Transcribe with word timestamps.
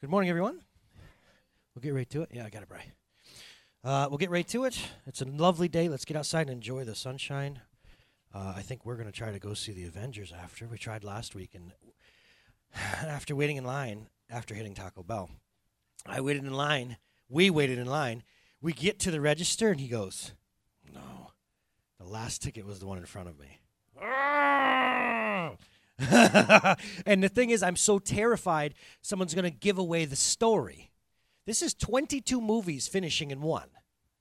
Good 0.00 0.10
morning, 0.10 0.28
everyone. 0.28 0.60
We'll 1.74 1.80
get 1.82 1.94
right 1.94 2.08
to 2.10 2.22
it. 2.22 2.30
Yeah, 2.32 2.44
I 2.44 2.50
got 2.50 2.62
it, 2.62 2.68
Bry. 2.68 2.84
Uh, 3.82 4.06
we'll 4.08 4.18
get 4.18 4.30
right 4.30 4.46
to 4.48 4.64
it. 4.64 4.78
It's 5.06 5.22
a 5.22 5.24
lovely 5.24 5.68
day. 5.68 5.88
Let's 5.88 6.04
get 6.04 6.16
outside 6.16 6.42
and 6.48 6.50
enjoy 6.50 6.84
the 6.84 6.94
sunshine. 6.94 7.60
Uh, 8.34 8.52
I 8.56 8.62
think 8.62 8.84
we're 8.84 8.96
going 8.96 9.06
to 9.06 9.12
try 9.12 9.30
to 9.32 9.38
go 9.38 9.54
see 9.54 9.72
the 9.72 9.84
Avengers 9.84 10.32
after. 10.32 10.66
We 10.66 10.78
tried 10.78 11.04
last 11.04 11.34
week, 11.34 11.54
and 11.54 11.72
after 12.74 13.34
waiting 13.34 13.56
in 13.56 13.64
line, 13.64 14.08
after 14.28 14.54
hitting 14.54 14.74
Taco 14.74 15.02
Bell, 15.02 15.30
I 16.06 16.20
waited 16.20 16.44
in 16.44 16.52
line. 16.52 16.98
We 17.28 17.48
waited 17.50 17.78
in 17.78 17.86
line. 17.86 18.24
We 18.60 18.72
get 18.72 18.98
to 19.00 19.10
the 19.10 19.20
register, 19.20 19.70
and 19.70 19.80
he 19.80 19.88
goes, 19.88 20.32
No, 20.92 21.30
the 21.98 22.06
last 22.06 22.42
ticket 22.42 22.66
was 22.66 22.78
the 22.78 22.86
one 22.86 22.98
in 22.98 23.06
front 23.06 23.28
of 23.28 23.38
me. 23.38 23.58
and 27.06 27.22
the 27.22 27.28
thing 27.28 27.50
is, 27.50 27.62
I'm 27.62 27.76
so 27.76 27.98
terrified 27.98 28.74
someone's 29.00 29.34
going 29.34 29.44
to 29.44 29.50
give 29.50 29.78
away 29.78 30.04
the 30.04 30.16
story. 30.16 30.90
This 31.46 31.62
is 31.62 31.74
22 31.74 32.40
movies 32.40 32.88
finishing 32.88 33.30
in 33.30 33.40
one. 33.42 33.68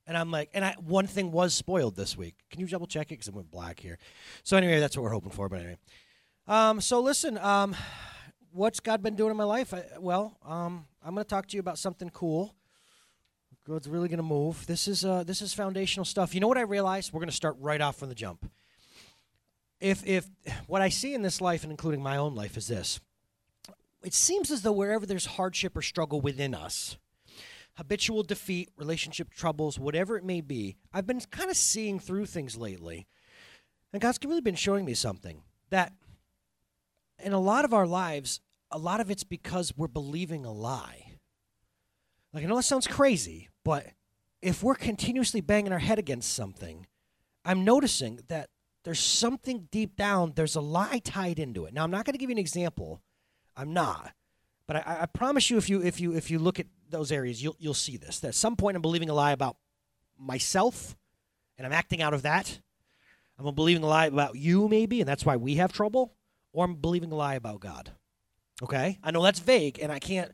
And 0.06 0.18
I'm 0.18 0.32
like, 0.32 0.50
and 0.54 0.66
I, 0.66 0.76
one 0.86 1.08
thing 1.08 1.32
was 1.32 1.54
spoiled 1.54 1.96
this 1.96 2.18
week. 2.18 2.36
Can 2.52 2.60
you 2.60 2.68
double 2.68 2.88
check 2.88 3.08
it? 3.08 3.16
Because 3.16 3.30
it 3.30 3.34
went 3.34 3.50
black 3.50 3.80
here. 3.80 3.98
So, 4.44 4.58
anyway, 4.58 4.80
that's 4.80 4.98
what 4.98 5.04
we're 5.04 5.12
hoping 5.12 5.32
for. 5.32 5.48
But 5.48 5.60
anyway. 5.60 5.78
Um, 6.46 6.82
so, 6.82 7.00
listen, 7.00 7.38
um, 7.38 7.74
what's 8.52 8.82
God 8.82 9.02
been 9.02 9.16
doing 9.16 9.32
in 9.32 9.38
my 9.38 9.46
life? 9.46 9.74
I, 9.74 9.86
well, 10.00 10.38
um, 10.46 10.86
I'm 11.04 11.14
going 11.14 11.24
to 11.24 11.30
talk 11.30 11.48
to 11.48 11.56
you 11.56 11.62
about 11.62 11.80
something 11.80 12.10
cool. 12.10 12.54
God's 13.66 13.88
really 13.88 14.10
going 14.10 14.18
to 14.18 14.24
move. 14.24 14.68
This 14.68 14.90
is, 14.90 15.06
uh, 15.06 15.24
this 15.24 15.42
is 15.42 15.54
foundational 15.54 16.04
stuff. 16.04 16.36
You 16.36 16.42
know 16.42 16.50
what 16.50 16.58
I 16.58 16.64
realized? 16.64 17.14
We're 17.14 17.22
going 17.22 17.30
to 17.30 17.36
start 17.36 17.56
right 17.62 17.80
off 17.80 17.96
from 17.96 18.10
the 18.10 18.16
jump 18.16 18.46
if 19.84 20.02
if 20.08 20.28
what 20.66 20.82
I 20.82 20.88
see 20.88 21.14
in 21.14 21.22
this 21.24 21.42
life 21.42 21.64
and 21.64 21.72
including 21.72 22.02
my 22.02 22.16
own 22.16 22.34
life 22.34 22.56
is 22.56 22.68
this, 22.68 23.02
it 24.02 24.14
seems 24.14 24.50
as 24.50 24.62
though 24.62 24.72
wherever 24.72 25.06
there's 25.06 25.26
hardship 25.26 25.76
or 25.76 25.82
struggle 25.82 26.22
within 26.22 26.56
us, 26.56 26.98
habitual 27.76 28.24
defeat, 28.24 28.70
relationship 28.78 29.30
troubles, 29.32 29.78
whatever 29.78 30.18
it 30.18 30.24
may 30.24 30.40
be, 30.40 30.78
I've 30.94 31.06
been 31.06 31.20
kind 31.20 31.52
of 31.52 31.58
seeing 31.58 32.00
through 32.00 32.28
things 32.28 32.56
lately. 32.56 33.08
And 33.92 34.02
God's 34.02 34.20
really 34.24 34.42
been 34.42 34.56
showing 34.56 34.86
me 34.86 34.94
something 34.94 35.44
that 35.70 35.92
in 37.22 37.34
a 37.34 37.40
lot 37.40 37.66
of 37.66 37.74
our 37.74 37.86
lives, 37.86 38.40
a 38.72 38.78
lot 38.78 39.02
of 39.02 39.12
it's 39.12 39.26
because 39.26 39.74
we're 39.76 39.88
believing 39.88 40.46
a 40.46 40.52
lie. 40.52 41.12
Like 42.32 42.46
I 42.46 42.48
know 42.48 42.56
that 42.56 42.64
sounds 42.64 42.88
crazy, 42.88 43.50
but 43.66 43.88
if 44.42 44.64
we're 44.64 44.76
continuously 44.76 45.42
banging 45.42 45.74
our 45.74 45.80
head 45.80 46.00
against 46.00 46.34
something, 46.34 46.88
I'm 47.44 47.66
noticing 47.66 48.22
that 48.30 48.50
there's 48.84 49.00
something 49.00 49.68
deep 49.72 49.96
down, 49.96 50.34
there's 50.36 50.56
a 50.56 50.62
lie 50.62 51.00
tied 51.04 51.40
into 51.40 51.66
it. 51.66 51.74
Now, 51.74 51.84
I'm 51.84 51.92
not 51.92 52.06
going 52.06 52.14
to 52.14 52.18
give 52.18 52.30
you 52.30 52.36
an 52.36 52.40
example. 52.40 53.02
I'm 53.56 53.74
not. 53.74 54.14
But 54.68 54.78
I, 54.78 55.00
I, 55.02 55.06
promise 55.06 55.50
you, 55.50 55.58
if 55.58 55.70
you 55.70 55.82
if 55.82 56.00
you 56.00 56.14
if 56.16 56.32
you 56.32 56.40
look 56.40 56.60
at 56.60 56.68
those 56.90 57.12
areas, 57.12 57.44
you'll 57.44 57.56
you'll 57.60 57.74
see 57.74 57.98
this. 57.98 58.20
That 58.20 58.30
at 58.30 58.36
some 58.36 58.56
point, 58.56 58.76
I'm 58.76 58.82
believing 58.82 59.10
a 59.10 59.14
lie 59.14 59.32
about 59.32 59.58
myself, 60.18 60.96
and 61.58 61.68
I'm 61.68 61.74
acting 61.74 62.02
out 62.02 62.14
of 62.14 62.22
that. 62.22 62.60
I'm 63.38 63.54
believing 63.56 63.84
a 63.84 63.88
lie 63.88 64.06
about 64.06 64.36
you, 64.36 64.70
maybe, 64.70 65.02
and 65.02 65.08
that's 65.08 65.26
why 65.26 65.36
we 65.36 65.56
have 65.56 65.74
trouble. 65.74 66.14
Or 66.54 66.66
I'm 66.66 66.76
believing 66.76 67.12
a 67.12 67.16
lie 67.16 67.36
about 67.36 67.60
God. 67.60 67.92
Okay, 68.62 69.00
I 69.04 69.12
know 69.12 69.24
that's 69.24 69.40
vague, 69.40 69.80
and 69.82 69.92
I 69.92 70.00
can't 70.00 70.32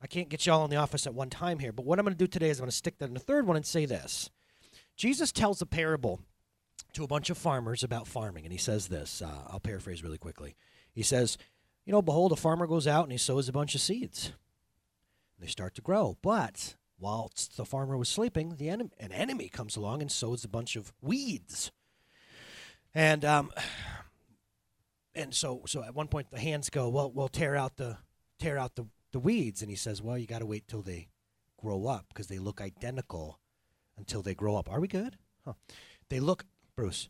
I 0.00 0.06
can't 0.06 0.28
get 0.28 0.46
y'all 0.46 0.64
in 0.64 0.70
the 0.70 0.76
office 0.76 1.06
at 1.06 1.14
one 1.14 1.30
time 1.30 1.58
here. 1.58 1.72
But 1.72 1.86
what 1.86 1.98
I'm 1.98 2.04
going 2.04 2.14
to 2.14 2.18
do 2.18 2.28
today 2.28 2.50
is 2.50 2.58
I'm 2.58 2.64
going 2.64 2.70
to 2.70 2.76
stick 2.76 2.98
that 2.98 3.08
in 3.08 3.14
the 3.14 3.20
third 3.20 3.46
one 3.46 3.56
and 3.56 3.66
say 3.66 3.86
this. 3.86 4.30
Jesus 4.96 5.32
tells 5.32 5.60
a 5.60 5.66
parable 5.66 6.20
to 6.94 7.04
a 7.04 7.08
bunch 7.08 7.30
of 7.30 7.38
farmers 7.38 7.82
about 7.82 8.06
farming, 8.06 8.44
and 8.44 8.52
he 8.52 8.58
says 8.58 8.88
this. 8.88 9.20
Uh, 9.22 9.42
I'll 9.48 9.60
paraphrase 9.60 10.02
really 10.02 10.18
quickly. 10.18 10.56
He 10.92 11.02
says, 11.02 11.36
You 11.84 11.92
know, 11.92 12.02
behold, 12.02 12.32
a 12.32 12.36
farmer 12.36 12.66
goes 12.66 12.86
out 12.86 13.04
and 13.04 13.12
he 13.12 13.18
sows 13.18 13.48
a 13.48 13.52
bunch 13.52 13.74
of 13.74 13.80
seeds. 13.80 14.32
They 15.38 15.46
start 15.48 15.74
to 15.74 15.82
grow. 15.82 16.16
But 16.22 16.76
whilst 16.98 17.56
the 17.56 17.64
farmer 17.64 17.96
was 17.96 18.08
sleeping, 18.08 18.56
the 18.56 18.68
en- 18.68 18.90
an 18.98 19.12
enemy 19.12 19.48
comes 19.48 19.76
along 19.76 20.00
and 20.00 20.10
sows 20.10 20.44
a 20.44 20.48
bunch 20.48 20.76
of 20.76 20.92
weeds. 21.00 21.72
And 22.94 23.24
um, 23.24 23.52
and 25.14 25.34
so 25.34 25.62
so 25.66 25.82
at 25.82 25.94
one 25.94 26.08
point 26.08 26.30
the 26.30 26.38
hands 26.38 26.70
go, 26.70 26.88
well, 26.88 27.10
we'll 27.10 27.28
tear 27.28 27.56
out 27.56 27.76
the 27.76 27.98
tear 28.38 28.56
out 28.56 28.76
the, 28.76 28.86
the 29.12 29.18
weeds. 29.18 29.62
And 29.62 29.70
he 29.70 29.76
says, 29.76 30.00
well, 30.00 30.16
you 30.16 30.26
got 30.26 30.38
to 30.40 30.46
wait 30.46 30.68
till 30.68 30.82
they 30.82 31.08
grow 31.60 31.86
up 31.86 32.06
because 32.08 32.28
they 32.28 32.38
look 32.38 32.60
identical 32.60 33.40
until 33.96 34.22
they 34.22 34.34
grow 34.34 34.56
up. 34.56 34.70
Are 34.70 34.80
we 34.80 34.88
good? 34.88 35.16
Huh. 35.44 35.54
They 36.08 36.20
look 36.20 36.44
Bruce, 36.76 37.08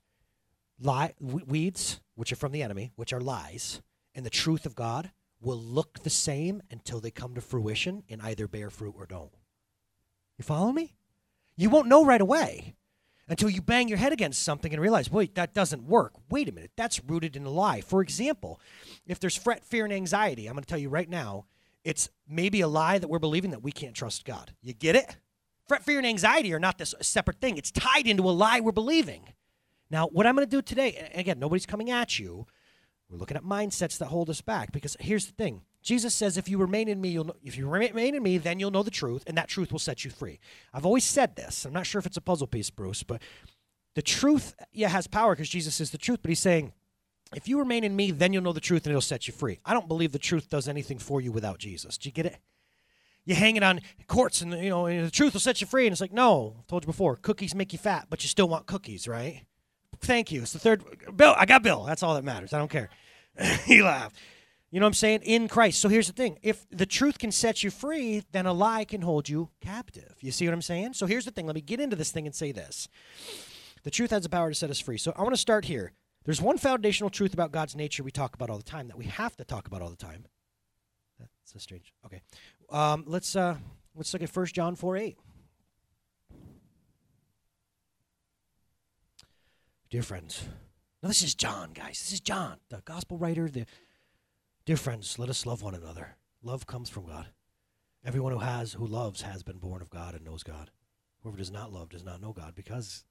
lie, 0.80 1.14
weeds, 1.20 2.00
which 2.14 2.32
are 2.32 2.36
from 2.36 2.52
the 2.52 2.62
enemy, 2.62 2.92
which 2.97 3.12
are 3.12 3.20
lies, 3.20 3.80
and 4.14 4.25
the 4.25 4.30
truth 4.30 4.66
of 4.66 4.75
God 4.75 5.10
will 5.41 5.58
look 5.58 6.00
the 6.02 6.10
same 6.10 6.62
until 6.70 7.00
they 7.00 7.10
come 7.10 7.34
to 7.34 7.41
fruition 7.41 8.03
and 8.08 8.20
either 8.22 8.48
bear 8.48 8.70
fruit 8.70 8.94
or 8.97 9.06
don't. 9.06 9.32
You 10.38 10.44
follow 10.44 10.72
me? 10.72 10.94
You 11.56 11.70
won't 11.70 11.88
know 11.88 12.04
right 12.04 12.20
away 12.20 12.74
until 13.28 13.48
you 13.48 13.62
bang 13.62 13.88
your 13.88 13.98
head 13.98 14.12
against 14.12 14.42
something 14.42 14.72
and 14.72 14.82
realize, 14.82 15.10
wait, 15.10 15.34
that 15.34 15.54
doesn't 15.54 15.86
work. 15.86 16.12
Wait 16.28 16.48
a 16.48 16.53
minute, 16.53 16.72
that's 16.76 17.03
rooted 17.04 17.36
in 17.36 17.47
a 17.47 17.50
lie. 17.50 17.80
For 17.80 18.03
example, 18.03 18.60
if 19.06 19.19
there's 19.20 19.36
fret, 19.36 19.64
fear, 19.64 19.84
and 19.84 19.92
anxiety, 19.92 20.47
I'm 20.47 20.54
going 20.54 20.64
to 20.64 20.69
tell 20.69 20.78
you 20.78 20.88
right 20.88 21.08
now, 21.08 21.47
it's 21.84 22.08
maybe 22.28 22.60
a 22.60 22.69
lie 22.69 22.98
that 22.98 23.08
we're 23.08 23.19
believing 23.19 23.50
that 23.50 23.62
we 23.62 23.72
can't 23.72 23.94
trust 23.94 24.24
God. 24.24 24.53
You 24.62 24.72
get 24.72 24.97
it? 24.97 25.16
Fret, 25.69 25.84
fear, 25.84 25.98
and 25.98 26.06
anxiety 26.06 26.53
are 26.53 26.58
not 26.58 26.78
this 26.78 26.94
separate 27.00 27.41
thing. 27.41 27.56
It's 27.56 27.70
tied 27.70 28.06
into 28.06 28.28
a 28.28 28.32
lie 28.32 28.60
we're 28.60 28.72
believing. 28.72 29.28
Now, 29.91 30.09
what 30.09 30.27
I'm 30.27 30.34
going 30.34 30.47
to 30.47 30.50
do 30.50 30.62
today, 30.62 31.11
again, 31.15 31.39
nobody's 31.39 31.67
coming 31.67 31.91
at 31.91 32.19
you. 32.19 32.47
We're 33.09 33.19
looking 33.19 33.37
at 33.37 33.45
mindsets 33.45 33.99
that 33.99 34.06
hold 34.06 34.31
us 34.31 34.41
back 34.41 34.72
because 34.72 34.97
here's 34.99 35.27
the 35.27 35.33
thing. 35.33 35.62
Jesus 35.83 36.15
says, 36.15 36.39
"If 36.39 36.49
you 36.49 36.56
remain 36.56 36.89
in 36.89 37.00
me, 37.00 37.11
you'll 37.11 37.25
know, 37.25 37.37
if 37.45 37.59
you 37.59 37.69
remain 37.69 38.15
in 38.15 38.22
me, 38.22 38.39
then 38.39 38.59
you'll 38.59 38.71
know 38.71 38.83
the 38.83 38.91
truth, 38.91 39.22
and 39.27 39.37
that 39.37 39.49
truth 39.49 39.71
will 39.71 39.78
set 39.78 40.05
you 40.05 40.11
free." 40.11 40.41
I've 40.72 40.87
always 40.87 41.05
said 41.05 41.37
this. 41.37 41.67
I'm 41.67 41.75
not 41.75 41.87
sure 41.87 41.99
if 41.99 42.06
it's 42.06 42.17
a 42.17 42.22
puzzle 42.22 42.47
piece, 42.47 42.71
Bruce, 42.71 43.03
but 43.03 43.21
the 43.95 44.03
truth, 44.03 44.55
yeah, 44.72 44.89
has 44.89 45.06
power 45.06 45.34
because 45.34 45.50
Jesus 45.50 45.81
is 45.81 45.91
the 45.91 45.99
truth. 45.99 46.21
But 46.22 46.31
he's 46.31 46.41
saying, 46.41 46.72
if 47.34 47.47
you 47.47 47.59
remain 47.59 47.84
in 47.84 47.95
me, 47.95 48.11
then 48.11 48.33
you'll 48.33 48.43
know 48.43 48.53
the 48.53 48.61
truth, 48.61 48.87
and 48.87 48.93
it'll 48.93 49.03
set 49.03 49.28
you 49.28 49.34
free. 49.34 49.61
I 49.65 49.75
don't 49.75 49.89
believe 49.89 50.12
the 50.12 50.19
truth 50.19 50.49
does 50.49 50.66
anything 50.69 50.99
for 50.99 51.21
you 51.21 51.31
without 51.31 51.59
Jesus. 51.59 51.99
Do 51.99 52.09
you 52.09 52.12
get 52.12 52.27
it? 52.27 52.39
You 53.25 53.34
hang 53.34 53.56
it 53.56 53.62
on 53.62 53.81
courts, 54.06 54.41
and 54.41 54.53
you 54.53 54.71
know 54.71 54.87
the 54.87 55.11
truth 55.11 55.34
will 55.34 55.41
set 55.41 55.61
you 55.61 55.66
free. 55.66 55.87
And 55.87 55.93
it's 55.93 56.01
like, 56.01 56.12
no, 56.12 56.56
I 56.59 56.62
told 56.69 56.84
you 56.84 56.87
before, 56.87 57.16
cookies 57.16 57.55
make 57.55 57.72
you 57.72 57.78
fat, 57.78 58.06
but 58.09 58.22
you 58.22 58.28
still 58.28 58.49
want 58.49 58.66
cookies, 58.66 59.06
right? 59.06 59.45
Thank 60.04 60.32
you. 60.32 60.42
It's 60.42 60.53
the 60.53 60.59
third. 60.59 60.84
Bill, 61.16 61.34
I 61.37 61.47
got 61.47 61.62
Bill. 61.62 61.84
That's 61.84 62.03
all 62.03 62.15
that 62.15 62.25
matters. 62.25 62.53
I 62.53 62.59
don't 62.59 62.70
care. 62.70 62.91
he 63.65 63.82
laughed. 63.82 64.16
You 64.70 64.81
know 64.81 64.87
what 64.87 64.91
I'm 64.91 64.94
saying? 64.94 65.20
In 65.22 65.47
Christ. 65.48 65.81
So 65.81 65.88
here's 65.88 66.09
the 66.09 66.12
thing. 66.12 66.38
If 66.42 66.66
the 66.70 66.87
truth 66.87 67.19
can 67.19 67.31
set 67.31 67.62
you 67.62 67.70
free, 67.70 68.25
then 68.32 68.44
a 68.44 68.53
lie 68.53 68.84
can 68.84 69.03
hold 69.03 69.28
you 69.28 69.50
captive. 69.60 70.16
You 70.20 70.32
see 70.32 70.47
what 70.47 70.53
I'm 70.53 70.62
saying? 70.62 70.94
So 70.94 71.06
here's 71.06 71.25
the 71.25 71.31
thing. 71.31 71.47
Let 71.47 71.54
me 71.54 71.60
get 71.60 71.81
into 71.81 71.94
this 71.94 72.10
thing 72.10 72.26
and 72.26 72.34
say 72.34 72.50
this. 72.50 72.88
The 73.84 73.91
truth 73.91 74.10
has 74.10 74.25
the 74.25 74.28
power 74.28 74.48
to 74.48 74.54
set 74.54 74.70
us 74.70 74.81
free. 74.81 74.98
So 74.98 75.12
I 75.16 75.22
want 75.22 75.34
to 75.34 75.41
start 75.41 75.66
here. 75.66 75.92
There's 76.25 76.41
one 76.41 76.59
foundational 76.59 77.10
truth 77.10 77.34
about 77.34 77.53
God's 77.53 77.76
nature 77.76 78.03
we 78.03 78.10
talk 78.10 78.34
about 78.34 78.50
all 78.50 78.56
the 78.56 78.65
time 78.65 78.88
that 78.88 78.98
we 78.98 79.04
have 79.04 79.36
to 79.36 79.44
talk 79.44 79.66
about 79.66 79.81
all 79.81 79.91
the 79.91 79.97
time. 79.97 80.25
That's 81.21 81.31
so 81.44 81.59
strange. 81.59 81.92
Okay. 82.06 82.22
Um, 82.71 83.04
let's 83.06 83.36
uh, 83.36 83.56
let's 83.94 84.12
look 84.12 84.22
at 84.22 84.34
1 84.34 84.47
John 84.47 84.75
4 84.75 84.97
8. 84.97 85.19
Dear 89.91 90.03
friends, 90.03 90.49
now 91.03 91.09
this 91.09 91.22
is 91.22 91.34
John, 91.34 91.72
guys. 91.72 92.00
This 92.00 92.12
is 92.12 92.21
John, 92.21 92.56
the 92.69 92.83
gospel 92.84 93.17
writer. 93.17 93.49
The 93.49 93.67
dear 94.65 94.77
friends, 94.77 95.19
let 95.19 95.28
us 95.28 95.47
love 95.47 95.62
one 95.62 95.75
another. 95.75 96.17
Love 96.43 96.67
comes 96.67 96.89
from 96.89 97.06
God. 97.06 97.28
Everyone 98.05 98.33
who 98.33 98.39
has, 98.41 98.72
who 98.72 98.87
loves, 98.87 99.22
has 99.22 99.43
been 99.43 99.59
born 99.59 99.83
of 99.83 99.91
God 99.91 100.15
and 100.15 100.25
knows 100.25 100.43
God. 100.43 100.71
Whoever 101.22 101.37
does 101.37 101.53
not 101.53 101.72
love 101.72 101.91
does 101.91 102.05
not 102.05 102.21
know 102.21 102.33
God, 102.33 102.55
because 102.55 103.05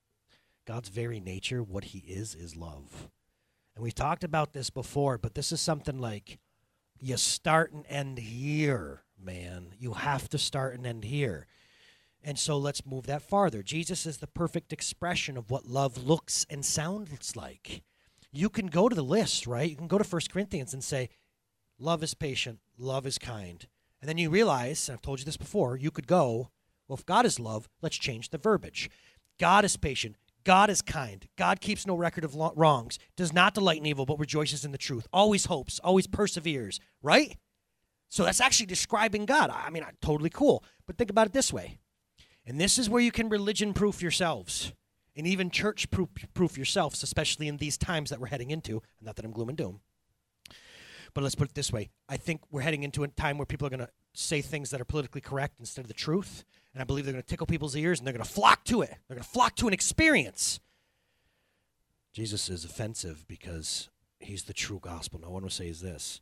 God's 0.68 0.90
very 0.90 1.20
nature, 1.20 1.64
what 1.64 1.86
He 1.86 2.00
is, 2.00 2.36
is 2.36 2.56
love. 2.56 3.10
And 3.76 3.84
we've 3.84 3.96
talked 3.96 4.24
about 4.24 4.54
this 4.54 4.70
before, 4.70 5.18
but 5.18 5.36
this 5.36 5.52
is 5.52 5.62
something 5.62 6.00
like 6.00 6.38
you 7.00 7.18
start 7.18 7.72
and 7.72 7.86
end 7.88 8.18
here, 8.18 9.04
man. 9.18 9.74
You 9.80 9.94
have 9.94 10.28
to 10.30 10.38
start 10.38 10.76
and 10.76 10.86
end 10.86 11.06
here. 11.06 11.48
And 12.24 12.40
so 12.40 12.58
let's 12.58 12.86
move 12.86 13.06
that 13.08 13.22
farther. 13.22 13.62
Jesus 13.62 14.06
is 14.06 14.18
the 14.18 14.28
perfect 14.28 14.72
expression 14.72 15.38
of 15.38 15.52
what 15.52 15.66
love 15.66 16.04
looks 16.04 16.46
and 16.50 16.66
sounds 16.66 17.36
like. 17.36 17.84
You 18.32 18.50
can 18.50 18.68
go 18.68 18.88
to 18.88 18.96
the 18.96 19.04
list, 19.04 19.46
right? 19.46 19.70
You 19.70 19.76
can 19.76 19.88
go 19.88 19.98
to 19.98 20.10
1 20.10 20.22
Corinthians 20.32 20.74
and 20.74 20.84
say, 20.84 21.10
Love 21.78 22.02
is 22.02 22.14
patient, 22.14 22.60
love 22.78 23.06
is 23.06 23.18
kind. 23.18 23.68
And 24.00 24.08
then 24.08 24.18
you 24.18 24.30
realize, 24.30 24.88
and 24.88 24.96
I've 24.96 25.02
told 25.02 25.20
you 25.20 25.26
this 25.26 25.38
before, 25.38 25.76
you 25.76 25.92
could 25.92 26.08
go, 26.08 26.50
Well, 26.88 26.98
if 26.98 27.06
God 27.06 27.26
is 27.26 27.40
love, 27.40 27.68
let's 27.82 27.98
change 27.98 28.30
the 28.30 28.38
verbiage. 28.38 28.90
God 29.40 29.66
is 29.66 29.76
patient. 29.76 30.16
God 30.46 30.70
is 30.70 30.82
kind. 30.82 31.28
God 31.38 31.62
keeps 31.62 31.88
no 31.88 31.96
record 31.96 32.24
of 32.24 32.36
wrongs, 32.36 33.00
does 33.16 33.34
not 33.34 33.54
delight 33.54 33.78
in 33.78 33.86
evil, 33.86 34.06
but 34.06 34.20
rejoices 34.20 34.66
in 34.66 34.72
the 34.72 34.78
truth, 34.78 35.08
always 35.14 35.46
hopes, 35.46 35.80
always 35.80 36.08
perseveres, 36.08 36.80
right? 37.02 37.38
So 38.10 38.24
that's 38.24 38.42
actually 38.42 38.66
describing 38.68 39.26
God. 39.26 39.50
I 39.50 39.70
mean, 39.70 39.84
totally 40.02 40.30
cool. 40.30 40.64
But 40.86 40.98
think 40.98 41.10
about 41.10 41.28
it 41.28 41.34
this 41.34 41.52
way 41.52 41.80
and 42.46 42.60
this 42.60 42.78
is 42.78 42.90
where 42.90 43.02
you 43.02 43.12
can 43.12 43.30
religion 43.30 43.74
proof 43.74 44.02
yourselves 44.02 44.74
and 45.16 45.28
even 45.28 45.50
church 45.50 45.90
proof, 45.92 46.58
yourselves, 46.58 47.04
especially 47.04 47.48
in 47.48 47.58
these 47.58 47.78
times 47.78 48.10
that 48.10 48.20
we're 48.20 48.28
heading 48.28 48.52
into. 48.52 48.82
Not 49.02 49.16
that 49.16 49.26
I'm 49.26 49.32
gloom 49.32 49.50
and 49.50 49.58
doom. 49.58 49.82
But 51.14 51.24
let's 51.24 51.36
put 51.36 51.50
it 51.50 51.54
this 51.54 51.72
way 51.72 51.92
I 52.10 52.18
think 52.18 52.42
we're 52.52 52.62
heading 52.62 52.84
into 52.84 53.04
a 53.04 53.08
time 53.08 53.38
where 53.38 53.46
people 53.46 53.68
are 53.68 53.70
going 53.70 53.80
to 53.80 53.90
say 54.14 54.42
things 54.42 54.72
that 54.72 54.82
are 54.82 54.86
politically 54.86 55.22
correct 55.22 55.60
instead 55.60 55.82
of 55.82 55.88
the 55.88 55.94
truth. 55.94 56.44
And 56.74 56.82
I 56.82 56.86
believe 56.86 57.06
they're 57.06 57.14
going 57.14 57.22
to 57.22 57.28
tickle 57.28 57.46
people's 57.46 57.76
ears 57.76 58.00
and 58.00 58.08
they're 58.08 58.14
going 58.14 58.26
to 58.26 58.32
flock 58.32 58.64
to 58.66 58.82
it. 58.82 58.90
They're 59.08 59.16
going 59.16 59.24
to 59.24 59.30
flock 59.30 59.56
to 59.58 59.68
an 59.68 59.74
experience. 59.74 60.60
Jesus 62.14 62.50
is 62.50 62.66
offensive 62.66 63.26
because 63.28 63.90
he's 64.20 64.44
the 64.44 64.54
true 64.54 64.80
gospel. 64.80 65.20
No 65.20 65.30
one 65.30 65.44
will 65.44 65.50
say 65.50 65.68
is 65.68 65.82
this. 65.82 66.22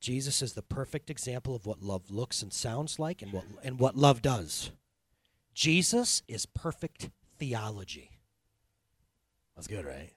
Jesus 0.00 0.42
is 0.42 0.54
the 0.54 0.62
perfect 0.62 1.10
example 1.10 1.54
of 1.54 1.64
what 1.64 1.80
love 1.80 2.10
looks 2.10 2.42
and 2.42 2.52
sounds 2.52 2.98
like 2.98 3.22
and 3.22 3.32
what 3.32 3.44
and 3.62 3.78
what 3.78 3.96
love 3.96 4.20
does. 4.20 4.72
Jesus 5.54 6.22
is 6.28 6.46
perfect 6.46 7.10
theology. 7.38 8.10
That's 9.54 9.66
good, 9.66 9.84
right? 9.84 10.12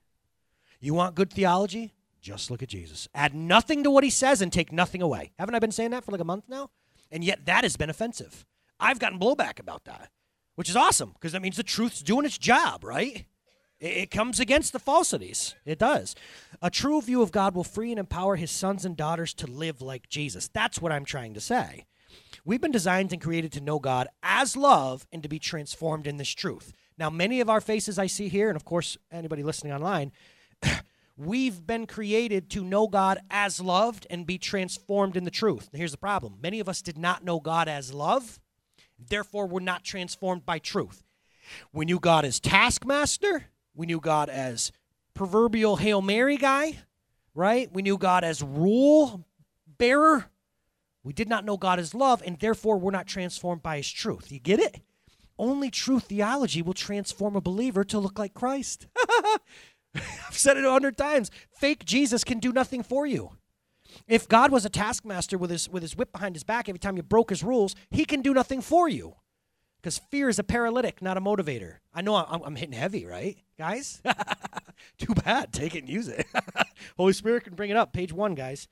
You 0.80 0.94
want 0.94 1.16
good 1.16 1.32
theology? 1.32 1.94
Just 2.22 2.50
look 2.50 2.64
at 2.64 2.70
Jesus. 2.70 3.08
Add 3.14 3.36
nothing 3.36 3.84
to 3.84 3.92
what 3.92 4.04
he 4.04 4.10
says 4.10 4.42
and 4.42 4.52
take 4.52 4.72
nothing 4.72 5.02
away. 5.02 5.32
Haven't 5.38 5.56
I 5.56 5.60
been 5.60 5.72
saying 5.72 5.92
that 5.92 6.04
for 6.04 6.12
like 6.12 6.22
a 6.22 6.26
month 6.26 6.46
now? 6.48 6.70
And 7.12 7.24
yet 7.24 7.46
that 7.46 7.64
has 7.64 7.78
been 7.78 7.90
offensive. 7.90 8.46
I've 8.80 9.00
gotten 9.00 9.20
blowback 9.20 9.60
about 9.60 9.86
that, 9.86 10.10
which 10.56 10.70
is 10.70 10.76
awesome 10.76 11.12
because 11.14 11.34
that 11.34 11.42
means 11.42 11.58
the 11.58 11.64
truth's 11.64 12.02
doing 12.02 12.26
its 12.26 12.38
job, 12.38 12.84
right? 12.84 13.26
It 13.80 14.10
comes 14.10 14.40
against 14.40 14.74
the 14.74 14.80
falsities. 14.80 15.56
It 15.66 15.78
does. 15.78 16.16
A 16.62 16.70
true 16.70 17.02
view 17.02 17.22
of 17.22 17.32
God 17.32 17.56
will 17.56 17.64
free 17.64 17.92
and 17.92 18.00
empower 18.00 18.38
his 18.38 18.52
sons 18.52 18.86
and 18.86 18.96
daughters 18.96 19.34
to 19.36 19.48
live 19.48 19.82
like 19.82 20.10
Jesus. 20.10 20.48
That's 20.48 20.82
what 20.82 20.92
I'm 20.92 21.06
trying 21.06 21.34
to 21.34 21.42
say. 21.42 21.86
We've 22.46 22.62
been 22.62 22.72
designed 22.72 23.12
and 23.12 23.22
created 23.22 23.52
to 23.54 23.62
know 23.62 23.80
God 23.80 24.08
as 24.24 24.56
love 24.56 25.06
and 25.12 25.24
to 25.24 25.30
be 25.30 25.40
transformed 25.40 26.08
in 26.08 26.18
this 26.18 26.30
truth. 26.30 26.72
Now, 26.98 27.10
many 27.10 27.42
of 27.42 27.50
our 27.50 27.60
faces 27.60 28.00
I 28.00 28.08
see 28.08 28.30
here, 28.30 28.50
and 28.50 28.56
of 28.56 28.64
course, 28.64 28.98
anybody 29.12 29.44
listening 29.44 29.74
online, 29.74 30.12
We've 31.18 31.66
been 31.66 31.88
created 31.88 32.50
to 32.52 32.64
know 32.64 32.88
God 32.88 33.20
as 33.32 33.62
loved 33.62 34.06
and 34.10 34.28
be 34.28 34.38
transformed 34.38 35.16
in 35.16 35.24
the 35.24 35.32
truth. 35.32 35.70
Now, 35.72 35.78
here's 35.78 35.92
the 35.94 35.98
problem 35.98 36.38
many 36.42 36.60
of 36.60 36.68
us 36.68 36.82
did 36.82 36.98
not 36.98 37.24
know 37.24 37.40
God 37.40 37.70
as 37.70 37.94
love, 37.94 38.40
therefore, 39.00 39.48
we're 39.48 39.62
not 39.62 39.84
transformed 39.84 40.46
by 40.46 40.60
truth. 40.60 41.04
We 41.72 41.86
knew 41.86 42.00
God 42.02 42.26
as 42.26 42.42
taskmaster, 42.42 43.46
we 43.74 43.86
knew 43.86 44.02
God 44.02 44.30
as 44.30 44.74
proverbial 45.14 45.78
Hail 45.78 46.02
Mary 46.02 46.36
guy, 46.36 46.80
right? 47.34 47.72
We 47.72 47.82
knew 47.82 47.98
God 47.98 48.26
as 48.26 48.44
rule 48.44 49.26
bearer. 49.78 50.26
We 51.06 51.14
did 51.14 51.30
not 51.30 51.46
know 51.46 51.56
God 51.56 51.78
as 51.80 51.94
love, 51.94 52.24
and 52.26 52.40
therefore 52.40 52.80
we're 52.80 52.90
not 52.90 53.06
transformed 53.06 53.62
by 53.62 53.78
his 53.78 53.90
truth. 53.90 54.32
You 54.32 54.40
get 54.40 54.60
it? 54.60 54.82
Only 55.38 55.70
true 55.70 56.00
theology 56.00 56.64
will 56.64 56.74
transform 56.74 57.36
a 57.36 57.42
believer 57.42 57.84
to 57.84 58.00
look 58.00 58.18
like 58.18 58.34
Christ. 58.34 58.88
I've 59.96 60.32
said 60.32 60.58
it 60.58 60.66
a 60.66 60.72
hundred 60.72 60.98
times. 60.98 61.30
Fake 61.52 61.86
Jesus 61.86 62.24
can 62.24 62.40
do 62.40 62.52
nothing 62.52 62.82
for 62.82 63.06
you. 63.06 63.34
If 64.08 64.28
God 64.28 64.52
was 64.52 64.66
a 64.66 64.70
taskmaster 64.70 65.38
with 65.38 65.52
his 65.52 65.70
with 65.70 65.84
his 65.84 65.96
whip 65.96 66.12
behind 66.12 66.36
his 66.36 66.44
back 66.44 66.68
every 66.68 66.80
time 66.80 66.98
you 66.98 67.04
broke 67.04 67.30
his 67.30 67.44
rules, 67.44 67.76
he 67.92 68.04
can 68.04 68.24
do 68.24 68.34
nothing 68.34 68.60
for 68.60 68.90
you. 68.90 69.16
Because 69.78 70.00
fear 70.10 70.28
is 70.28 70.40
a 70.40 70.44
paralytic, 70.44 71.04
not 71.04 71.18
a 71.18 71.22
motivator. 71.22 71.76
I 71.94 72.02
know 72.02 72.16
I'm, 72.16 72.42
I'm 72.42 72.56
hitting 72.56 72.74
heavy, 72.74 73.06
right, 73.06 73.38
guys? 73.60 74.02
Too 74.98 75.14
bad. 75.14 75.54
Take 75.54 75.76
it 75.76 75.84
and 75.84 75.90
use 75.90 76.08
it. 76.08 76.26
Holy 76.98 77.14
Spirit 77.14 77.44
can 77.44 77.54
bring 77.54 77.70
it 77.70 77.78
up. 77.78 77.94
Page 77.94 78.12
one, 78.12 78.34
guys. 78.34 78.68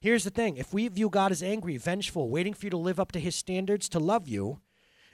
Here's 0.00 0.24
the 0.24 0.30
thing 0.30 0.56
if 0.56 0.72
we 0.72 0.88
view 0.88 1.10
God 1.10 1.30
as 1.30 1.42
angry, 1.42 1.76
vengeful, 1.76 2.30
waiting 2.30 2.54
for 2.54 2.66
you 2.66 2.70
to 2.70 2.76
live 2.78 2.98
up 2.98 3.12
to 3.12 3.20
his 3.20 3.36
standards 3.36 3.88
to 3.90 3.98
love 3.98 4.26
you, 4.26 4.60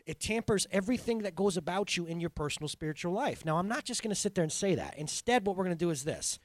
it 0.06 0.20
tampers 0.20 0.66
everything 0.70 1.18
that 1.22 1.34
goes 1.34 1.56
about 1.56 1.96
you 1.96 2.06
in 2.06 2.20
your 2.20 2.30
personal 2.30 2.68
spiritual 2.68 3.12
life. 3.12 3.44
Now, 3.44 3.58
I'm 3.58 3.66
not 3.66 3.84
just 3.84 4.02
going 4.02 4.14
to 4.14 4.20
sit 4.20 4.36
there 4.36 4.44
and 4.44 4.52
say 4.52 4.76
that. 4.76 4.96
Instead, 4.96 5.44
what 5.44 5.56
we're 5.56 5.64
going 5.64 5.76
to 5.76 5.84
do 5.84 5.90
is 5.90 6.04
this 6.04 6.38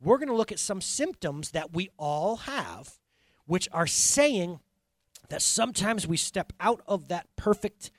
we're 0.00 0.18
going 0.18 0.28
to 0.28 0.34
look 0.34 0.50
at 0.50 0.58
some 0.58 0.80
symptoms 0.80 1.52
that 1.52 1.72
we 1.72 1.88
all 1.96 2.36
have, 2.36 2.98
which 3.46 3.68
are 3.72 3.86
saying 3.86 4.58
that 5.28 5.40
sometimes 5.40 6.06
we 6.06 6.16
step 6.16 6.52
out 6.58 6.82
of 6.86 7.08
that 7.08 7.28
perfect 7.36 7.92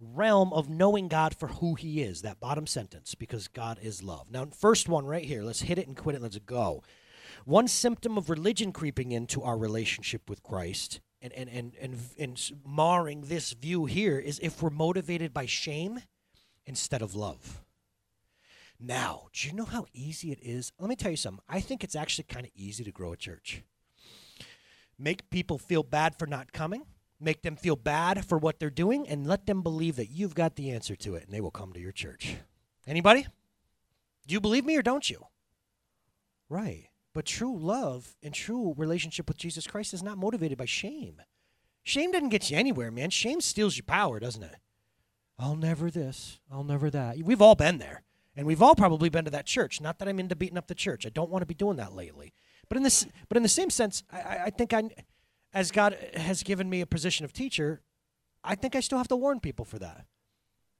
realm 0.00 0.52
of 0.52 0.68
knowing 0.68 1.06
God 1.08 1.34
for 1.34 1.46
who 1.46 1.76
He 1.76 2.02
is. 2.02 2.22
That 2.22 2.40
bottom 2.40 2.66
sentence, 2.66 3.14
because 3.14 3.46
God 3.46 3.78
is 3.80 4.02
love. 4.02 4.32
Now, 4.32 4.46
first 4.46 4.88
one 4.88 5.06
right 5.06 5.24
here, 5.24 5.44
let's 5.44 5.62
hit 5.62 5.78
it 5.78 5.86
and 5.86 5.96
quit 5.96 6.16
it, 6.16 6.22
let's 6.22 6.38
go. 6.38 6.82
One 7.44 7.68
symptom 7.68 8.18
of 8.18 8.30
religion 8.30 8.72
creeping 8.72 9.12
into 9.12 9.42
our 9.42 9.56
relationship 9.56 10.28
with 10.28 10.42
Christ 10.42 11.00
and, 11.20 11.32
and, 11.32 11.48
and, 11.48 11.72
and, 11.80 11.98
and 12.18 12.50
marring 12.66 13.22
this 13.22 13.52
view 13.52 13.86
here 13.86 14.18
is 14.18 14.38
if 14.42 14.62
we're 14.62 14.70
motivated 14.70 15.32
by 15.32 15.46
shame 15.46 16.00
instead 16.66 17.02
of 17.02 17.14
love. 17.14 17.62
Now, 18.80 19.28
do 19.32 19.48
you 19.48 19.54
know 19.54 19.64
how 19.64 19.86
easy 19.92 20.30
it 20.30 20.38
is? 20.40 20.72
Let 20.78 20.88
me 20.88 20.94
tell 20.94 21.10
you 21.10 21.16
something. 21.16 21.42
I 21.48 21.60
think 21.60 21.82
it's 21.82 21.96
actually 21.96 22.24
kind 22.24 22.46
of 22.46 22.52
easy 22.54 22.84
to 22.84 22.92
grow 22.92 23.12
a 23.12 23.16
church. 23.16 23.64
Make 24.98 25.30
people 25.30 25.58
feel 25.58 25.82
bad 25.82 26.16
for 26.16 26.26
not 26.26 26.52
coming, 26.52 26.84
make 27.20 27.42
them 27.42 27.56
feel 27.56 27.76
bad 27.76 28.24
for 28.24 28.38
what 28.38 28.60
they're 28.60 28.70
doing, 28.70 29.08
and 29.08 29.26
let 29.26 29.46
them 29.46 29.62
believe 29.62 29.96
that 29.96 30.10
you've 30.10 30.34
got 30.34 30.54
the 30.54 30.70
answer 30.70 30.94
to 30.96 31.16
it, 31.16 31.24
and 31.24 31.32
they 31.32 31.40
will 31.40 31.50
come 31.50 31.72
to 31.72 31.80
your 31.80 31.92
church. 31.92 32.36
Anybody? 32.86 33.26
Do 34.26 34.34
you 34.34 34.40
believe 34.40 34.64
me 34.64 34.76
or 34.76 34.82
don't 34.82 35.08
you? 35.08 35.24
Right. 36.48 36.88
But 37.14 37.24
true 37.24 37.56
love 37.58 38.16
and 38.22 38.34
true 38.34 38.74
relationship 38.76 39.28
with 39.28 39.38
Jesus 39.38 39.66
Christ 39.66 39.94
is 39.94 40.02
not 40.02 40.18
motivated 40.18 40.58
by 40.58 40.66
shame. 40.66 41.22
Shame 41.82 42.12
doesn't 42.12 42.28
get 42.28 42.50
you 42.50 42.56
anywhere, 42.56 42.90
man. 42.90 43.10
Shame 43.10 43.40
steals 43.40 43.76
your 43.76 43.84
power, 43.84 44.20
doesn't 44.20 44.42
it? 44.42 44.56
I'll 45.38 45.56
never 45.56 45.90
this, 45.90 46.40
I'll 46.50 46.64
never 46.64 46.90
that. 46.90 47.18
We've 47.22 47.42
all 47.42 47.54
been 47.54 47.78
there. 47.78 48.02
And 48.36 48.46
we've 48.46 48.62
all 48.62 48.76
probably 48.76 49.08
been 49.08 49.24
to 49.24 49.32
that 49.32 49.46
church. 49.46 49.80
Not 49.80 49.98
that 49.98 50.06
I'm 50.06 50.20
into 50.20 50.36
beating 50.36 50.58
up 50.58 50.68
the 50.68 50.74
church. 50.74 51.04
I 51.04 51.08
don't 51.08 51.28
want 51.28 51.42
to 51.42 51.46
be 51.46 51.54
doing 51.54 51.76
that 51.78 51.92
lately. 51.92 52.32
But 52.68 52.76
in 52.76 52.84
this 52.84 53.04
but 53.28 53.36
in 53.36 53.42
the 53.42 53.48
same 53.48 53.68
sense, 53.68 54.04
I, 54.12 54.38
I 54.44 54.50
think 54.50 54.72
I 54.72 54.90
as 55.52 55.72
God 55.72 55.96
has 56.14 56.44
given 56.44 56.70
me 56.70 56.80
a 56.80 56.86
position 56.86 57.24
of 57.24 57.32
teacher, 57.32 57.80
I 58.44 58.54
think 58.54 58.76
I 58.76 58.80
still 58.80 58.98
have 58.98 59.08
to 59.08 59.16
warn 59.16 59.40
people 59.40 59.64
for 59.64 59.80
that. 59.80 60.06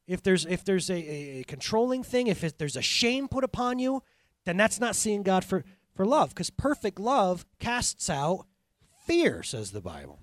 If 0.07 0.23
there's 0.23 0.47
if 0.47 0.65
there's 0.65 0.89
a, 0.89 1.41
a 1.41 1.45
controlling 1.45 2.05
thing, 2.05 2.29
if 2.29 2.45
it, 2.45 2.59
there's 2.59 2.77
a 2.77 2.83
shame 2.83 3.27
put 3.27 3.43
upon 3.43 3.81
you, 3.81 4.03
then 4.47 4.57
that's 4.57 4.79
not 4.79 4.95
seeing 4.95 5.25
God 5.25 5.45
for 5.45 5.65
for 5.99 6.07
love 6.07 6.29
because 6.29 6.49
perfect 6.49 7.01
love 7.01 7.45
casts 7.59 8.09
out 8.09 8.47
fear, 9.05 9.43
says 9.43 9.73
the 9.73 9.81
Bible. 9.81 10.21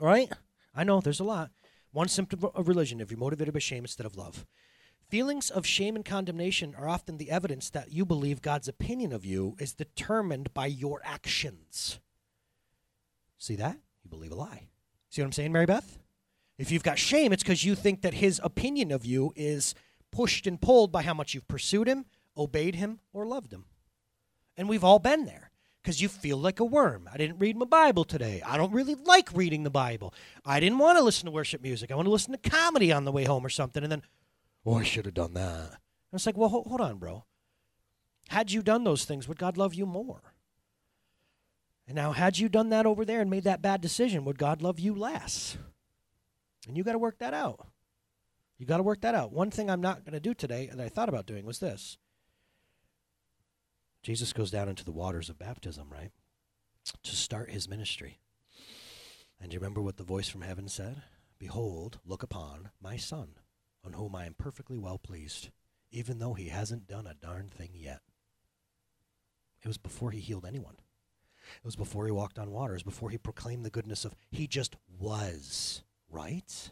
All 0.00 0.06
right? 0.06 0.30
I 0.72 0.84
know 0.84 1.00
there's 1.00 1.18
a 1.18 1.24
lot. 1.24 1.50
One 1.90 2.06
symptom 2.06 2.48
of 2.54 2.68
religion 2.68 3.00
if 3.00 3.10
you're 3.10 3.18
motivated 3.18 3.52
by 3.52 3.58
shame 3.58 3.82
instead 3.82 4.06
of 4.06 4.16
love. 4.16 4.46
Feelings 5.08 5.50
of 5.50 5.66
shame 5.66 5.96
and 5.96 6.04
condemnation 6.04 6.76
are 6.78 6.88
often 6.88 7.16
the 7.16 7.32
evidence 7.32 7.70
that 7.70 7.90
you 7.90 8.04
believe 8.04 8.40
God's 8.40 8.68
opinion 8.68 9.12
of 9.12 9.24
you 9.24 9.56
is 9.58 9.74
determined 9.74 10.54
by 10.54 10.66
your 10.66 11.00
actions. 11.04 11.98
See 13.36 13.56
that? 13.56 13.76
You 14.04 14.10
believe 14.10 14.30
a 14.30 14.36
lie. 14.36 14.68
See 15.10 15.22
what 15.22 15.26
I'm 15.26 15.32
saying, 15.32 15.50
Mary 15.50 15.66
Beth? 15.66 15.98
If 16.56 16.70
you've 16.70 16.84
got 16.84 17.00
shame, 17.00 17.32
it's 17.32 17.42
because 17.42 17.64
you 17.64 17.74
think 17.74 18.02
that 18.02 18.14
his 18.14 18.40
opinion 18.44 18.92
of 18.92 19.04
you 19.04 19.32
is 19.34 19.74
pushed 20.12 20.46
and 20.46 20.60
pulled 20.60 20.92
by 20.92 21.02
how 21.02 21.14
much 21.14 21.34
you've 21.34 21.48
pursued 21.48 21.88
him, 21.88 22.04
obeyed 22.36 22.76
him, 22.76 23.00
or 23.12 23.26
loved 23.26 23.52
him. 23.52 23.64
And 24.56 24.68
we've 24.68 24.84
all 24.84 24.98
been 24.98 25.24
there 25.24 25.50
because 25.82 26.00
you 26.00 26.08
feel 26.08 26.38
like 26.38 26.60
a 26.60 26.64
worm. 26.64 27.08
I 27.12 27.16
didn't 27.16 27.38
read 27.38 27.56
my 27.56 27.66
Bible 27.66 28.04
today. 28.04 28.42
I 28.46 28.56
don't 28.56 28.72
really 28.72 28.94
like 28.94 29.28
reading 29.34 29.62
the 29.62 29.70
Bible. 29.70 30.14
I 30.44 30.60
didn't 30.60 30.78
want 30.78 30.98
to 30.98 31.04
listen 31.04 31.26
to 31.26 31.32
worship 31.32 31.62
music. 31.62 31.90
I 31.90 31.94
want 31.94 32.06
to 32.06 32.12
listen 32.12 32.32
to 32.32 32.50
comedy 32.50 32.90
on 32.90 33.04
the 33.04 33.12
way 33.12 33.24
home 33.24 33.44
or 33.44 33.50
something. 33.50 33.82
And 33.82 33.92
then, 33.92 34.02
oh, 34.64 34.78
I 34.78 34.82
should 34.82 35.04
have 35.04 35.14
done 35.14 35.34
that. 35.34 35.60
And 36.14 36.18
it's 36.18 36.26
like, 36.26 36.36
well, 36.36 36.48
hold, 36.48 36.66
hold 36.66 36.80
on, 36.80 36.98
bro. 36.98 37.24
Had 38.28 38.50
you 38.50 38.62
done 38.62 38.84
those 38.84 39.04
things, 39.04 39.28
would 39.28 39.38
God 39.38 39.58
love 39.58 39.74
you 39.74 39.84
more? 39.84 40.34
And 41.86 41.96
now, 41.96 42.12
had 42.12 42.38
you 42.38 42.48
done 42.48 42.70
that 42.70 42.86
over 42.86 43.04
there 43.04 43.20
and 43.20 43.28
made 43.28 43.44
that 43.44 43.60
bad 43.60 43.82
decision, 43.82 44.24
would 44.24 44.38
God 44.38 44.62
love 44.62 44.80
you 44.80 44.94
less? 44.94 45.58
And 46.66 46.78
you 46.78 46.82
got 46.82 46.92
to 46.92 46.98
work 46.98 47.18
that 47.18 47.34
out. 47.34 47.66
You 48.58 48.64
got 48.64 48.78
to 48.78 48.82
work 48.82 49.02
that 49.02 49.14
out. 49.14 49.32
One 49.32 49.50
thing 49.50 49.68
I'm 49.68 49.82
not 49.82 50.04
going 50.04 50.14
to 50.14 50.20
do 50.20 50.32
today 50.32 50.70
that 50.72 50.82
I 50.82 50.88
thought 50.88 51.10
about 51.10 51.26
doing 51.26 51.44
was 51.44 51.58
this 51.58 51.98
Jesus 54.04 54.34
goes 54.34 54.50
down 54.50 54.68
into 54.68 54.84
the 54.84 54.92
waters 54.92 55.30
of 55.30 55.38
baptism, 55.38 55.88
right? 55.90 56.10
To 57.02 57.16
start 57.16 57.50
his 57.50 57.70
ministry. 57.70 58.18
And 59.40 59.50
do 59.50 59.54
you 59.54 59.60
remember 59.60 59.80
what 59.80 59.96
the 59.96 60.04
voice 60.04 60.28
from 60.28 60.42
heaven 60.42 60.68
said? 60.68 61.02
Behold, 61.38 62.00
look 62.04 62.22
upon 62.22 62.68
my 62.82 62.98
son, 62.98 63.30
on 63.82 63.94
whom 63.94 64.14
I 64.14 64.26
am 64.26 64.34
perfectly 64.34 64.76
well 64.76 64.98
pleased, 64.98 65.48
even 65.90 66.18
though 66.18 66.34
he 66.34 66.48
hasn't 66.48 66.86
done 66.86 67.06
a 67.06 67.14
darn 67.14 67.48
thing 67.48 67.70
yet. 67.72 68.00
It 69.62 69.68
was 69.68 69.78
before 69.78 70.10
he 70.10 70.20
healed 70.20 70.44
anyone. 70.44 70.76
It 71.56 71.64
was 71.64 71.76
before 71.76 72.04
he 72.04 72.12
walked 72.12 72.38
on 72.38 72.50
water. 72.50 72.74
It 72.74 72.84
was 72.84 72.94
before 72.94 73.08
he 73.08 73.16
proclaimed 73.16 73.64
the 73.64 73.70
goodness 73.70 74.04
of, 74.04 74.14
he 74.30 74.46
just 74.46 74.76
was, 75.00 75.82
right? 76.10 76.70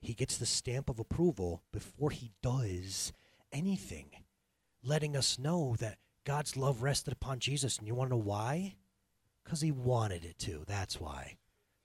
He 0.00 0.14
gets 0.14 0.38
the 0.38 0.46
stamp 0.46 0.88
of 0.88 1.00
approval 1.00 1.64
before 1.72 2.10
he 2.10 2.30
does 2.40 3.12
anything, 3.52 4.10
letting 4.84 5.16
us 5.16 5.40
know 5.40 5.74
that 5.80 5.98
God's 6.26 6.56
love 6.56 6.82
rested 6.82 7.12
upon 7.12 7.38
Jesus. 7.38 7.78
And 7.78 7.86
you 7.86 7.94
want 7.94 8.10
to 8.10 8.16
know 8.16 8.22
why? 8.22 8.74
Because 9.44 9.60
he 9.60 9.70
wanted 9.70 10.24
it 10.24 10.38
to. 10.40 10.64
That's 10.66 11.00
why. 11.00 11.36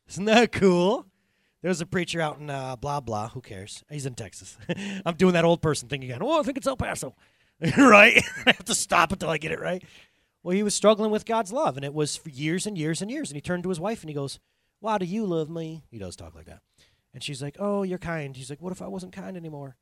Isn't 0.09 0.25
that 0.25 0.51
cool? 0.51 1.05
There's 1.61 1.79
a 1.79 1.85
preacher 1.85 2.19
out 2.19 2.39
in 2.39 2.49
uh, 2.49 2.75
blah 2.75 2.99
blah. 2.99 3.29
Who 3.29 3.41
cares? 3.41 3.83
He's 3.89 4.07
in 4.07 4.15
Texas. 4.15 4.57
I'm 5.05 5.15
doing 5.15 5.33
that 5.33 5.45
old 5.45 5.61
person 5.61 5.87
thing 5.87 6.03
again. 6.03 6.19
Oh, 6.21 6.39
I 6.39 6.43
think 6.43 6.57
it's 6.57 6.65
El 6.65 6.75
Paso, 6.75 7.15
right? 7.77 8.17
I 8.47 8.51
have 8.51 8.65
to 8.65 8.73
stop 8.73 9.11
until 9.11 9.29
I 9.29 9.37
get 9.37 9.51
it 9.51 9.61
right. 9.61 9.83
Well, 10.41 10.55
he 10.55 10.63
was 10.63 10.73
struggling 10.73 11.11
with 11.11 11.25
God's 11.25 11.53
love, 11.53 11.77
and 11.77 11.85
it 11.85 11.93
was 11.93 12.15
for 12.15 12.29
years 12.29 12.65
and 12.65 12.75
years 12.75 12.99
and 13.03 13.11
years. 13.11 13.29
And 13.29 13.35
he 13.35 13.41
turned 13.41 13.61
to 13.61 13.69
his 13.69 13.79
wife 13.79 14.01
and 14.01 14.09
he 14.09 14.15
goes, 14.15 14.39
Why 14.79 14.97
do 14.97 15.05
you 15.05 15.23
love 15.27 15.51
me? 15.51 15.83
He 15.91 15.99
does 15.99 16.15
talk 16.15 16.33
like 16.33 16.47
that. 16.47 16.61
And 17.13 17.21
she's 17.21 17.43
like, 17.43 17.57
Oh, 17.59 17.83
you're 17.83 17.99
kind. 17.99 18.35
He's 18.35 18.49
like, 18.49 18.61
What 18.61 18.71
if 18.71 18.81
I 18.81 18.87
wasn't 18.87 19.13
kind 19.13 19.37
anymore? 19.37 19.77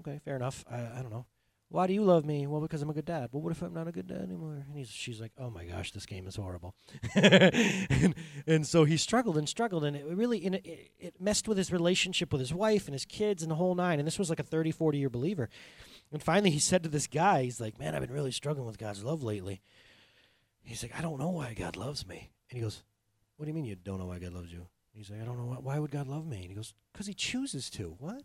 Okay, 0.00 0.20
fair 0.22 0.36
enough. 0.36 0.66
I, 0.70 0.80
I 0.80 1.00
don't 1.00 1.10
know. 1.10 1.24
Why 1.68 1.88
do 1.88 1.92
you 1.92 2.04
love 2.04 2.24
me? 2.24 2.46
Well, 2.46 2.60
because 2.60 2.80
I'm 2.80 2.90
a 2.90 2.94
good 2.94 3.06
dad. 3.06 3.30
Well, 3.32 3.42
what 3.42 3.50
if 3.50 3.60
I'm 3.60 3.74
not 3.74 3.88
a 3.88 3.92
good 3.92 4.06
dad 4.06 4.22
anymore? 4.22 4.64
And 4.66 4.76
he's, 4.76 4.88
she's 4.88 5.20
like, 5.20 5.32
oh 5.36 5.50
my 5.50 5.64
gosh, 5.64 5.90
this 5.90 6.06
game 6.06 6.28
is 6.28 6.36
horrible. 6.36 6.76
and, 7.14 8.14
and 8.46 8.66
so 8.66 8.84
he 8.84 8.96
struggled 8.96 9.36
and 9.36 9.48
struggled, 9.48 9.84
and 9.84 9.96
it 9.96 10.06
really 10.06 10.44
and 10.46 10.54
it, 10.56 10.92
it 10.98 11.20
messed 11.20 11.48
with 11.48 11.58
his 11.58 11.72
relationship 11.72 12.32
with 12.32 12.40
his 12.40 12.54
wife 12.54 12.86
and 12.86 12.94
his 12.94 13.04
kids 13.04 13.42
and 13.42 13.50
the 13.50 13.56
whole 13.56 13.74
nine. 13.74 13.98
And 13.98 14.06
this 14.06 14.18
was 14.18 14.30
like 14.30 14.38
a 14.38 14.44
30, 14.44 14.70
40 14.70 14.98
year 14.98 15.10
believer. 15.10 15.48
And 16.12 16.22
finally, 16.22 16.50
he 16.50 16.60
said 16.60 16.84
to 16.84 16.88
this 16.88 17.08
guy, 17.08 17.42
he's 17.42 17.60
like, 17.60 17.80
man, 17.80 17.94
I've 17.94 18.00
been 18.00 18.12
really 18.12 18.30
struggling 18.30 18.66
with 18.66 18.78
God's 18.78 19.02
love 19.02 19.24
lately. 19.24 19.60
He's 20.62 20.82
like, 20.84 20.96
I 20.96 21.02
don't 21.02 21.18
know 21.18 21.30
why 21.30 21.52
God 21.54 21.76
loves 21.76 22.06
me. 22.06 22.30
And 22.48 22.58
he 22.58 22.62
goes, 22.62 22.84
what 23.36 23.46
do 23.46 23.50
you 23.50 23.54
mean 23.54 23.64
you 23.64 23.74
don't 23.74 23.98
know 23.98 24.06
why 24.06 24.20
God 24.20 24.32
loves 24.32 24.52
you? 24.52 24.58
And 24.58 24.68
he's 24.94 25.10
like, 25.10 25.20
I 25.20 25.24
don't 25.24 25.36
know 25.36 25.46
why, 25.46 25.56
why 25.56 25.78
would 25.80 25.90
God 25.90 26.06
love 26.06 26.26
me. 26.26 26.38
And 26.38 26.48
he 26.48 26.54
goes, 26.54 26.74
because 26.92 27.08
he 27.08 27.14
chooses 27.14 27.68
to. 27.70 27.96
What? 27.98 28.14
And 28.14 28.22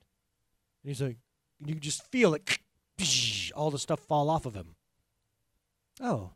he's 0.84 1.02
like, 1.02 1.18
you 1.66 1.76
just 1.76 2.06
feel 2.12 2.36
it 2.36 2.60
all 3.56 3.72
the 3.72 3.80
stuff 3.80 4.00
fall 4.02 4.30
off 4.30 4.46
of 4.46 4.56
him. 4.56 4.76
Oh, 6.00 6.32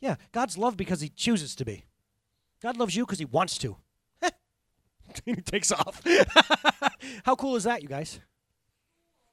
yeah, 0.00 0.16
God's 0.32 0.58
love 0.58 0.76
because 0.76 1.00
he 1.00 1.08
chooses 1.08 1.54
to 1.56 1.64
be. 1.64 1.84
God 2.62 2.76
loves 2.76 2.96
you 2.96 3.04
because 3.04 3.18
he 3.18 3.24
wants 3.24 3.58
to. 3.58 3.76
he 5.24 5.34
takes 5.36 5.72
off. 5.72 6.00
How 7.24 7.34
cool 7.36 7.56
is 7.56 7.64
that, 7.64 7.82
you 7.82 7.88
guys? 7.88 8.20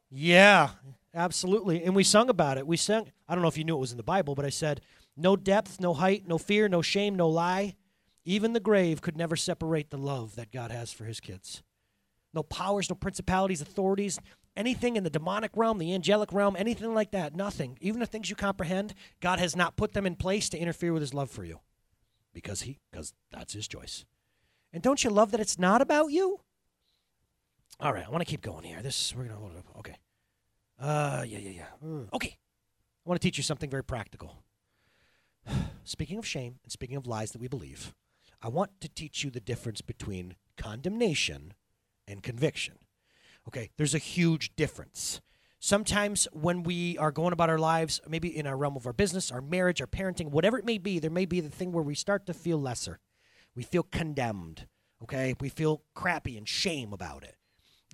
Yeah, 0.10 0.70
absolutely. 1.14 1.84
And 1.84 1.96
we 1.96 2.04
sung 2.04 2.30
about 2.30 2.58
it. 2.58 2.66
We 2.66 2.78
sang, 2.78 3.12
I 3.28 3.36
don't 3.36 3.42
know 3.42 3.48
if 3.48 3.58
you 3.58 3.64
knew 3.64 3.76
it 3.76 3.80
was 3.80 3.92
in 3.92 3.98
the 3.98 4.04
Bible, 4.04 4.36
but 4.36 4.46
I 4.46 4.50
said, 4.50 4.82
no 5.16 5.36
depth, 5.36 5.80
no 5.80 5.94
height, 5.94 6.28
no 6.28 6.38
fear, 6.38 6.68
no 6.68 6.82
shame, 6.82 7.16
no 7.16 7.28
lie. 7.30 7.76
Even 8.26 8.54
the 8.54 8.60
grave 8.60 9.02
could 9.02 9.18
never 9.18 9.36
separate 9.36 9.90
the 9.90 9.98
love 9.98 10.36
that 10.36 10.52
God 10.52 10.72
has 10.72 10.92
for 10.92 11.06
his 11.06 11.20
kids. 11.20 11.64
No 12.34 12.44
powers, 12.44 12.90
no 12.90 12.96
principalities, 12.96 13.62
authorities, 13.62 14.20
anything 14.60 14.98
in 14.98 15.04
the 15.04 15.10
demonic 15.10 15.52
realm, 15.56 15.78
the 15.80 15.94
angelic 15.94 16.34
realm, 16.34 16.56
anything 16.60 16.94
like 16.94 17.12
that, 17.12 17.36
nothing. 17.36 17.78
Even 17.80 18.02
the 18.02 18.06
things 18.06 18.30
you 18.30 18.36
comprehend, 18.36 18.94
God 19.22 19.40
has 19.40 19.56
not 19.56 19.78
put 19.78 19.94
them 19.94 20.06
in 20.06 20.16
place 20.16 20.50
to 20.50 20.60
interfere 20.60 20.92
with 20.92 21.02
his 21.02 21.14
love 21.14 21.32
for 21.32 21.46
you. 21.46 21.62
Because 22.34 22.62
he 22.62 22.78
because 22.92 23.14
that's 23.32 23.54
his 23.54 23.68
choice. 23.68 24.06
And 24.72 24.84
don't 24.84 25.04
you 25.04 25.10
love 25.10 25.32
that 25.32 25.40
it's 25.40 25.58
not 25.58 25.82
about 25.82 26.12
you? 26.12 26.42
All 27.80 27.94
right, 27.94 28.06
I 28.06 28.10
want 28.10 28.22
to 28.22 28.30
keep 28.30 28.42
going 28.42 28.66
here. 28.66 28.82
This 28.82 29.16
we're 29.16 29.24
gonna 29.24 29.40
hold 29.40 29.54
it 29.54 29.58
up. 29.58 29.78
Okay. 29.80 29.96
Uh 30.80 31.24
yeah, 31.26 31.40
yeah, 31.40 31.50
yeah. 31.82 32.00
Okay. 32.14 32.38
I 33.06 33.10
want 33.10 33.20
to 33.20 33.26
teach 33.26 33.38
you 33.38 33.44
something 33.44 33.70
very 33.70 33.84
practical. 33.84 34.44
speaking 35.86 36.20
of 36.20 36.28
shame 36.28 36.60
and 36.64 36.72
speaking 36.72 36.98
of 36.98 37.08
lies 37.08 37.32
that 37.32 37.42
we 37.42 37.48
believe, 37.48 37.94
I 38.42 38.50
want 38.50 38.80
to 38.82 38.90
teach 38.90 39.24
you 39.24 39.32
the 39.32 39.40
difference 39.40 39.82
between 39.82 40.36
condemnation 40.58 41.54
and 42.08 42.22
conviction. 42.22 42.76
Okay, 43.50 43.72
there's 43.78 43.96
a 43.96 43.98
huge 43.98 44.56
difference. 44.56 45.22
Sometimes 45.60 46.28
when 46.34 46.62
we 46.62 47.00
are 47.00 47.12
going 47.12 47.34
about 47.34 47.50
our 47.50 47.58
lives, 47.58 48.00
maybe 48.08 48.38
in 48.38 48.46
our 48.46 48.56
realm 48.56 48.78
of 48.78 48.86
our 48.86 48.94
business, 48.94 49.32
our 49.32 49.42
marriage, 49.42 49.82
our 49.82 49.88
parenting, 49.88 50.30
whatever 50.30 50.60
it 50.60 50.66
may 50.66 50.78
be, 50.78 51.00
there 51.00 51.10
may 51.10 51.26
be 51.26 51.40
the 51.40 51.50
thing 51.50 51.72
where 51.72 51.84
we 51.84 51.96
start 51.96 52.28
to 52.28 52.34
feel 52.36 52.62
lesser. 52.62 53.00
We 53.56 53.64
feel 53.64 53.82
condemned. 53.82 54.68
Okay, 55.02 55.34
we 55.40 55.50
feel 55.50 55.82
crappy 55.96 56.38
and 56.38 56.48
shame 56.48 56.94
about 56.94 57.24
it. 57.24 57.38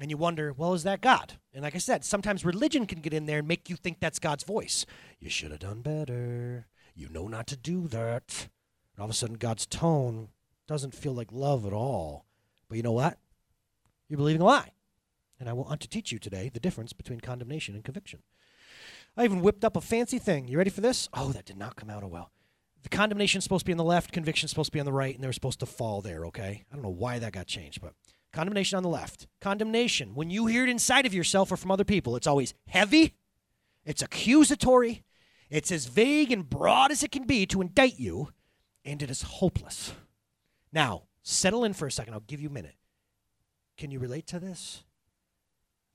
And 0.01 0.12
you 0.12 0.17
wonder, 0.17 0.51
well, 0.51 0.74
is 0.74 0.83
that 0.83 1.00
God? 1.00 1.39
And 1.53 1.63
like 1.63 1.74
I 1.74 1.77
said, 1.77 2.03
sometimes 2.03 2.43
religion 2.43 2.85
can 2.85 3.00
get 3.00 3.13
in 3.13 3.25
there 3.25 3.39
and 3.39 3.47
make 3.47 3.69
you 3.69 3.77
think 3.77 4.01
that's 4.01 4.19
God's 4.19 4.43
voice. 4.43 4.85
You 5.21 5.29
should 5.29 5.51
have 5.51 5.62
done 5.62 5.81
better. 5.81 6.67
You 6.93 7.07
know 7.07 7.29
not 7.29 7.47
to 7.47 7.55
do 7.55 7.88
that. 7.88 8.50
And 8.93 9.00
all 9.00 9.05
of 9.05 9.12
a 9.12 9.13
sudden, 9.13 9.38
God's 9.38 9.65
tone 9.65 10.27
doesn't 10.67 10.93
feel 10.93 11.13
like 11.13 11.31
love 11.31 11.65
at 11.65 11.71
all. 11.71 12.25
But 12.67 12.75
you 12.75 12.83
know 12.83 12.91
what? 12.91 13.17
You're 14.09 14.17
believing 14.17 14.41
a 14.41 14.45
lie. 14.45 14.71
And 15.45 15.51
I 15.51 15.53
want 15.53 15.79
to 15.81 15.87
teach 15.87 16.11
you 16.11 16.17
today 16.17 16.49
the 16.51 16.59
difference 16.59 16.91
between 16.91 17.19
condemnation 17.19 17.75
and 17.75 17.83
conviction. 17.83 18.23
I 19.15 19.25
even 19.25 19.41
whipped 19.41 19.63
up 19.63 19.75
a 19.75 19.81
fancy 19.81 20.17
thing. 20.17 20.47
You 20.47 20.57
ready 20.57 20.71
for 20.71 20.81
this? 20.81 21.07
Oh, 21.13 21.31
that 21.33 21.45
did 21.45 21.55
not 21.55 21.75
come 21.75 21.91
out 21.91 22.03
oh 22.03 22.07
well. 22.07 22.31
The 22.81 22.89
condemnation 22.89 23.37
is 23.37 23.43
supposed 23.43 23.61
to 23.61 23.67
be 23.67 23.73
on 23.73 23.77
the 23.77 23.83
left, 23.83 24.11
conviction 24.11 24.47
is 24.47 24.49
supposed 24.49 24.69
to 24.69 24.71
be 24.71 24.79
on 24.79 24.87
the 24.87 24.91
right, 24.91 25.13
and 25.13 25.23
they're 25.23 25.31
supposed 25.33 25.59
to 25.59 25.67
fall 25.67 26.01
there, 26.01 26.25
okay? 26.25 26.65
I 26.71 26.75
don't 26.75 26.81
know 26.81 26.89
why 26.89 27.19
that 27.19 27.33
got 27.33 27.45
changed, 27.45 27.79
but 27.79 27.93
condemnation 28.33 28.75
on 28.75 28.81
the 28.81 28.89
left. 28.89 29.27
Condemnation, 29.39 30.15
when 30.15 30.31
you 30.31 30.47
hear 30.47 30.63
it 30.63 30.69
inside 30.69 31.05
of 31.05 31.13
yourself 31.13 31.51
or 31.51 31.57
from 31.57 31.69
other 31.69 31.83
people, 31.83 32.15
it's 32.15 32.25
always 32.25 32.55
heavy, 32.67 33.13
it's 33.85 34.01
accusatory, 34.01 35.03
it's 35.51 35.71
as 35.71 35.85
vague 35.85 36.31
and 36.31 36.49
broad 36.49 36.89
as 36.89 37.03
it 37.03 37.11
can 37.11 37.25
be 37.25 37.45
to 37.45 37.61
indict 37.61 37.99
you, 37.99 38.29
and 38.83 39.03
it 39.03 39.11
is 39.11 39.21
hopeless. 39.21 39.93
Now, 40.73 41.03
settle 41.21 41.63
in 41.63 41.73
for 41.73 41.85
a 41.85 41.91
second. 41.91 42.15
I'll 42.15 42.19
give 42.21 42.41
you 42.41 42.49
a 42.49 42.51
minute. 42.51 42.77
Can 43.77 43.91
you 43.91 43.99
relate 43.99 44.25
to 44.27 44.39
this? 44.39 44.83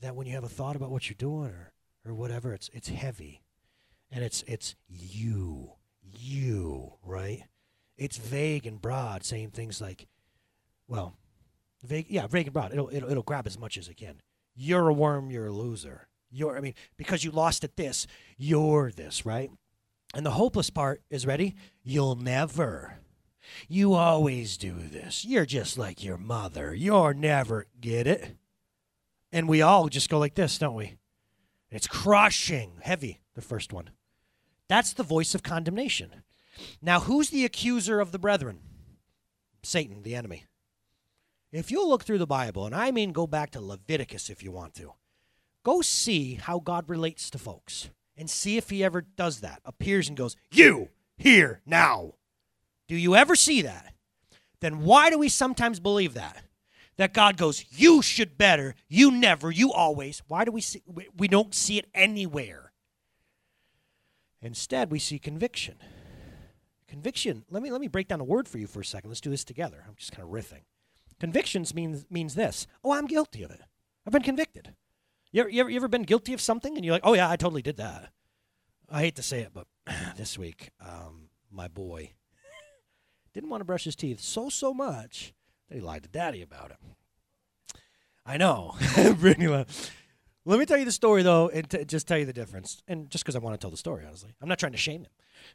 That 0.01 0.17
when 0.17 0.27
you 0.27 0.35
have 0.35 0.45
a 0.45 0.49
thought 0.49 0.77
about 0.77 0.91
what 0.91 1.09
you're 1.09 1.17
doing 1.19 1.51
or 1.51 1.73
or 2.05 2.15
whatever, 2.15 2.53
it's 2.55 2.71
it's 2.73 2.89
heavy, 2.89 3.43
and 4.11 4.25
it's 4.25 4.43
it's 4.47 4.75
you, 4.89 5.73
you, 6.03 6.95
right? 7.03 7.45
It's 7.97 8.17
vague 8.17 8.67
and 8.67 8.81
broad, 8.81 9.25
saying 9.25 9.51
things 9.51 9.81
like, 9.81 10.07
well, 10.89 11.15
vague, 11.83 12.07
yeah, 12.09 12.27
vague 12.27 12.47
and 12.47 12.55
broad. 12.55 12.73
It'll 12.73 12.89
it'll, 12.93 13.11
it'll 13.11 13.23
grab 13.23 13.47
as 13.47 13.59
much 13.59 13.77
as 13.77 13.89
it 13.89 13.97
can. 13.97 14.23
You're 14.55 14.89
a 14.89 14.93
worm. 14.93 15.31
You're 15.31 15.47
a 15.47 15.53
loser. 15.53 16.09
You're, 16.31 16.57
I 16.57 16.61
mean, 16.61 16.75
because 16.97 17.25
you 17.25 17.31
lost 17.31 17.65
at 17.65 17.77
this, 17.77 18.07
you're 18.39 18.93
this, 18.93 19.27
right? 19.27 19.51
And 20.15 20.25
the 20.25 20.31
hopeless 20.33 20.71
part 20.71 21.03
is 21.11 21.27
ready. 21.27 21.55
You'll 21.83 22.15
never. 22.15 22.99
You 23.69 23.95
always 23.95 24.57
do 24.57 24.75
this. 24.75 25.25
You're 25.25 25.47
just 25.47 25.79
like 25.79 26.05
your 26.05 26.19
mother. 26.19 26.75
You're 26.75 27.15
never 27.15 27.67
get 27.81 28.07
it. 28.07 28.37
And 29.33 29.49
we 29.49 29.63
all 29.63 29.89
just 29.89 30.11
go 30.11 30.19
like 30.19 30.35
this, 30.35 30.59
don't 30.59 30.75
we? 30.75 30.97
It's 31.71 31.87
crushing, 31.87 32.79
heavy, 32.83 33.21
the 33.35 33.43
first 33.43 33.73
one. 33.73 33.91
That's 34.69 34.93
the 34.93 35.03
voice 35.03 35.35
of 35.35 35.43
condemnation. 35.43 36.23
Now, 36.83 37.01
who's 37.01 37.31
the 37.31 37.45
accuser 37.45 38.01
of 38.01 38.13
the 38.13 38.19
brethren? 38.19 38.61
Satan, 39.63 40.03
the 40.03 40.15
enemy. 40.15 40.47
If 41.53 41.71
you 41.71 41.87
look 41.87 42.05
through 42.05 42.19
the 42.19 42.27
Bible, 42.27 42.67
and 42.67 42.75
I 42.75 42.91
mean 42.91 43.13
go 43.13 43.27
back 43.27 43.51
to 43.53 43.61
Leviticus 43.61 44.31
if 44.31 44.43
you 44.43 44.53
want 44.53 44.75
to, 44.75 44.93
go 45.65 45.81
see 45.81 46.35
how 46.35 46.61
God 46.61 46.89
relates 46.89 47.31
to 47.31 47.39
folks 47.39 47.91
and 48.17 48.31
see 48.31 48.57
if 48.57 48.71
he 48.71 48.85
ever 48.85 49.03
does 49.03 49.41
that. 49.41 49.61
Appears 49.65 50.09
and 50.09 50.17
goes, 50.17 50.37
You, 50.53 50.89
here, 51.17 51.61
now. 51.67 52.15
Do 52.89 52.97
you 52.97 53.17
ever 53.17 53.35
see 53.35 53.63
that? 53.63 53.95
Then 54.61 54.81
why 54.81 55.11
do 55.11 55.19
we 55.19 55.29
sometimes 55.29 55.81
believe 55.81 56.15
that? 56.15 56.45
That 57.01 57.15
God 57.15 57.39
goes, 57.39 57.65
you 57.71 58.03
should 58.03 58.37
better, 58.37 58.75
you 58.87 59.11
never, 59.11 59.51
you 59.51 59.73
always. 59.73 60.23
Why 60.29 60.45
do 60.45 60.53
we 60.53 60.61
see, 60.61 60.83
we 61.17 61.29
don't 61.29 61.55
see 61.55 61.79
it 61.79 61.87
anywhere? 61.95 62.73
Instead, 64.43 64.91
we 64.91 64.99
see 64.99 65.19
conviction. 65.19 65.77
Conviction. 66.89 67.47
Let 67.49 67.63
me 67.63 67.71
let 67.71 67.81
me 67.81 67.89
break 67.89 68.09
down 68.09 68.21
a 68.21 68.25
word 68.25 68.47
for 68.47 68.59
you 68.59 68.67
for 68.67 68.81
a 68.81 68.85
second. 68.85 69.09
Let's 69.09 69.23
do 69.23 69.31
this 69.31 69.45
together. 69.45 69.83
I'm 69.89 69.95
just 69.97 70.13
kind 70.13 70.29
of 70.29 70.31
riffing. 70.31 70.65
Convictions 71.19 71.75
means 71.75 72.05
means 72.11 72.35
this. 72.35 72.67
Oh, 72.85 72.93
I'm 72.93 73.07
guilty 73.07 73.43
of 73.45 73.51
it. 73.51 73.63
I've 74.07 74.13
been 74.13 74.21
convicted. 74.21 74.75
You 75.33 75.41
ever, 75.41 75.49
you 75.49 75.61
ever, 75.61 75.71
you 75.71 75.77
ever 75.77 75.89
been 75.89 76.03
guilty 76.03 76.35
of 76.35 76.41
something 76.43 76.77
and 76.77 76.85
you're 76.85 76.93
like, 76.93 77.07
oh 77.07 77.15
yeah, 77.15 77.31
I 77.31 77.37
totally 77.37 77.63
did 77.63 77.79
that. 77.79 78.11
I 78.91 79.01
hate 79.01 79.17
to 79.17 79.23
say 79.23 79.41
it, 79.41 79.53
but 79.55 79.67
this 80.19 80.37
week, 80.37 80.69
um, 80.87 81.31
my 81.51 81.67
boy 81.67 82.13
didn't 83.33 83.49
want 83.49 83.63
to 83.63 83.65
brush 83.65 83.85
his 83.85 83.97
teeth 83.97 84.21
so 84.21 84.51
so 84.51 84.75
much 84.75 85.33
they 85.71 85.81
lied 85.81 86.03
to 86.03 86.09
daddy 86.09 86.43
about 86.43 86.73
it. 86.73 86.77
I 88.27 88.37
know. 88.37 88.75
Brittany 89.19 89.49
Let 89.49 90.59
me 90.59 90.67
tell 90.67 90.79
you 90.79 90.85
the 90.85 90.93
story 90.93 91.23
though, 91.23 91.49
and 91.49 91.69
t- 91.69 91.85
just 91.85 92.07
tell 92.07 92.19
you 92.19 92.27
the 92.27 92.33
difference. 92.33 92.83
And 92.87 93.09
just 93.11 93.25
because 93.25 93.37
I 93.37 93.39
want 93.39 93.59
to 93.59 93.63
tell 93.63 93.71
the 93.71 93.77
story, 93.77 94.05
honestly, 94.07 94.35
I'm 94.41 94.49
not 94.49 94.59
trying 94.59 94.73
to 94.73 94.79
shame 94.79 95.03
him. 95.03 95.11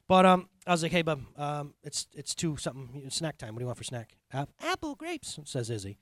But 0.07 0.25
um, 0.25 0.49
I 0.65 0.71
was 0.71 0.81
like, 0.81 0.91
"Hey, 0.91 1.01
bub, 1.01 1.21
um, 1.37 1.73
it's 1.83 2.07
it's 2.13 2.33
two 2.33 2.57
something 2.57 3.03
snack 3.09 3.37
time. 3.37 3.53
What 3.53 3.59
do 3.59 3.63
you 3.63 3.67
want 3.67 3.77
for 3.77 3.83
snack? 3.83 4.17
App- 4.33 4.49
apple 4.61 4.95
grapes," 4.95 5.39
says 5.43 5.69
Izzy. 5.69 5.99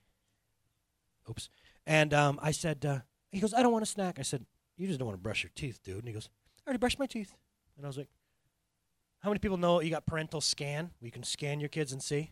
Oops. 1.30 1.50
And 1.86 2.14
um, 2.14 2.40
I 2.42 2.52
said, 2.52 2.86
uh, 2.86 3.00
he 3.32 3.40
goes, 3.40 3.54
"I 3.54 3.62
don't 3.62 3.74
want 3.74 3.84
a 3.84 3.88
snack." 3.88 4.20
I 4.20 4.22
said, 4.22 4.46
"You 4.78 4.88
just 4.88 5.00
don't 5.00 5.08
want 5.08 5.18
to 5.18 5.24
brush 5.24 5.44
your 5.44 5.52
teeth, 5.56 5.82
dude." 5.84 5.98
And 5.98 6.08
he 6.08 6.14
goes, 6.14 6.30
"I 6.66 6.70
already 6.70 6.80
brushed 6.80 7.00
my 7.00 7.08
teeth." 7.08 7.34
And 7.76 7.86
I 7.86 7.90
was 7.90 7.98
like, 7.98 8.10
"How 9.20 9.30
many 9.30 9.40
people 9.40 9.58
know 9.58 9.82
you 9.82 9.90
got 9.90 10.06
parental 10.06 10.40
scan? 10.40 10.92
Where 11.00 11.08
you 11.08 11.12
can 11.12 11.24
scan 11.24 11.60
your 11.60 11.70
kids 11.70 11.92
and 11.92 12.02
see?" 12.02 12.32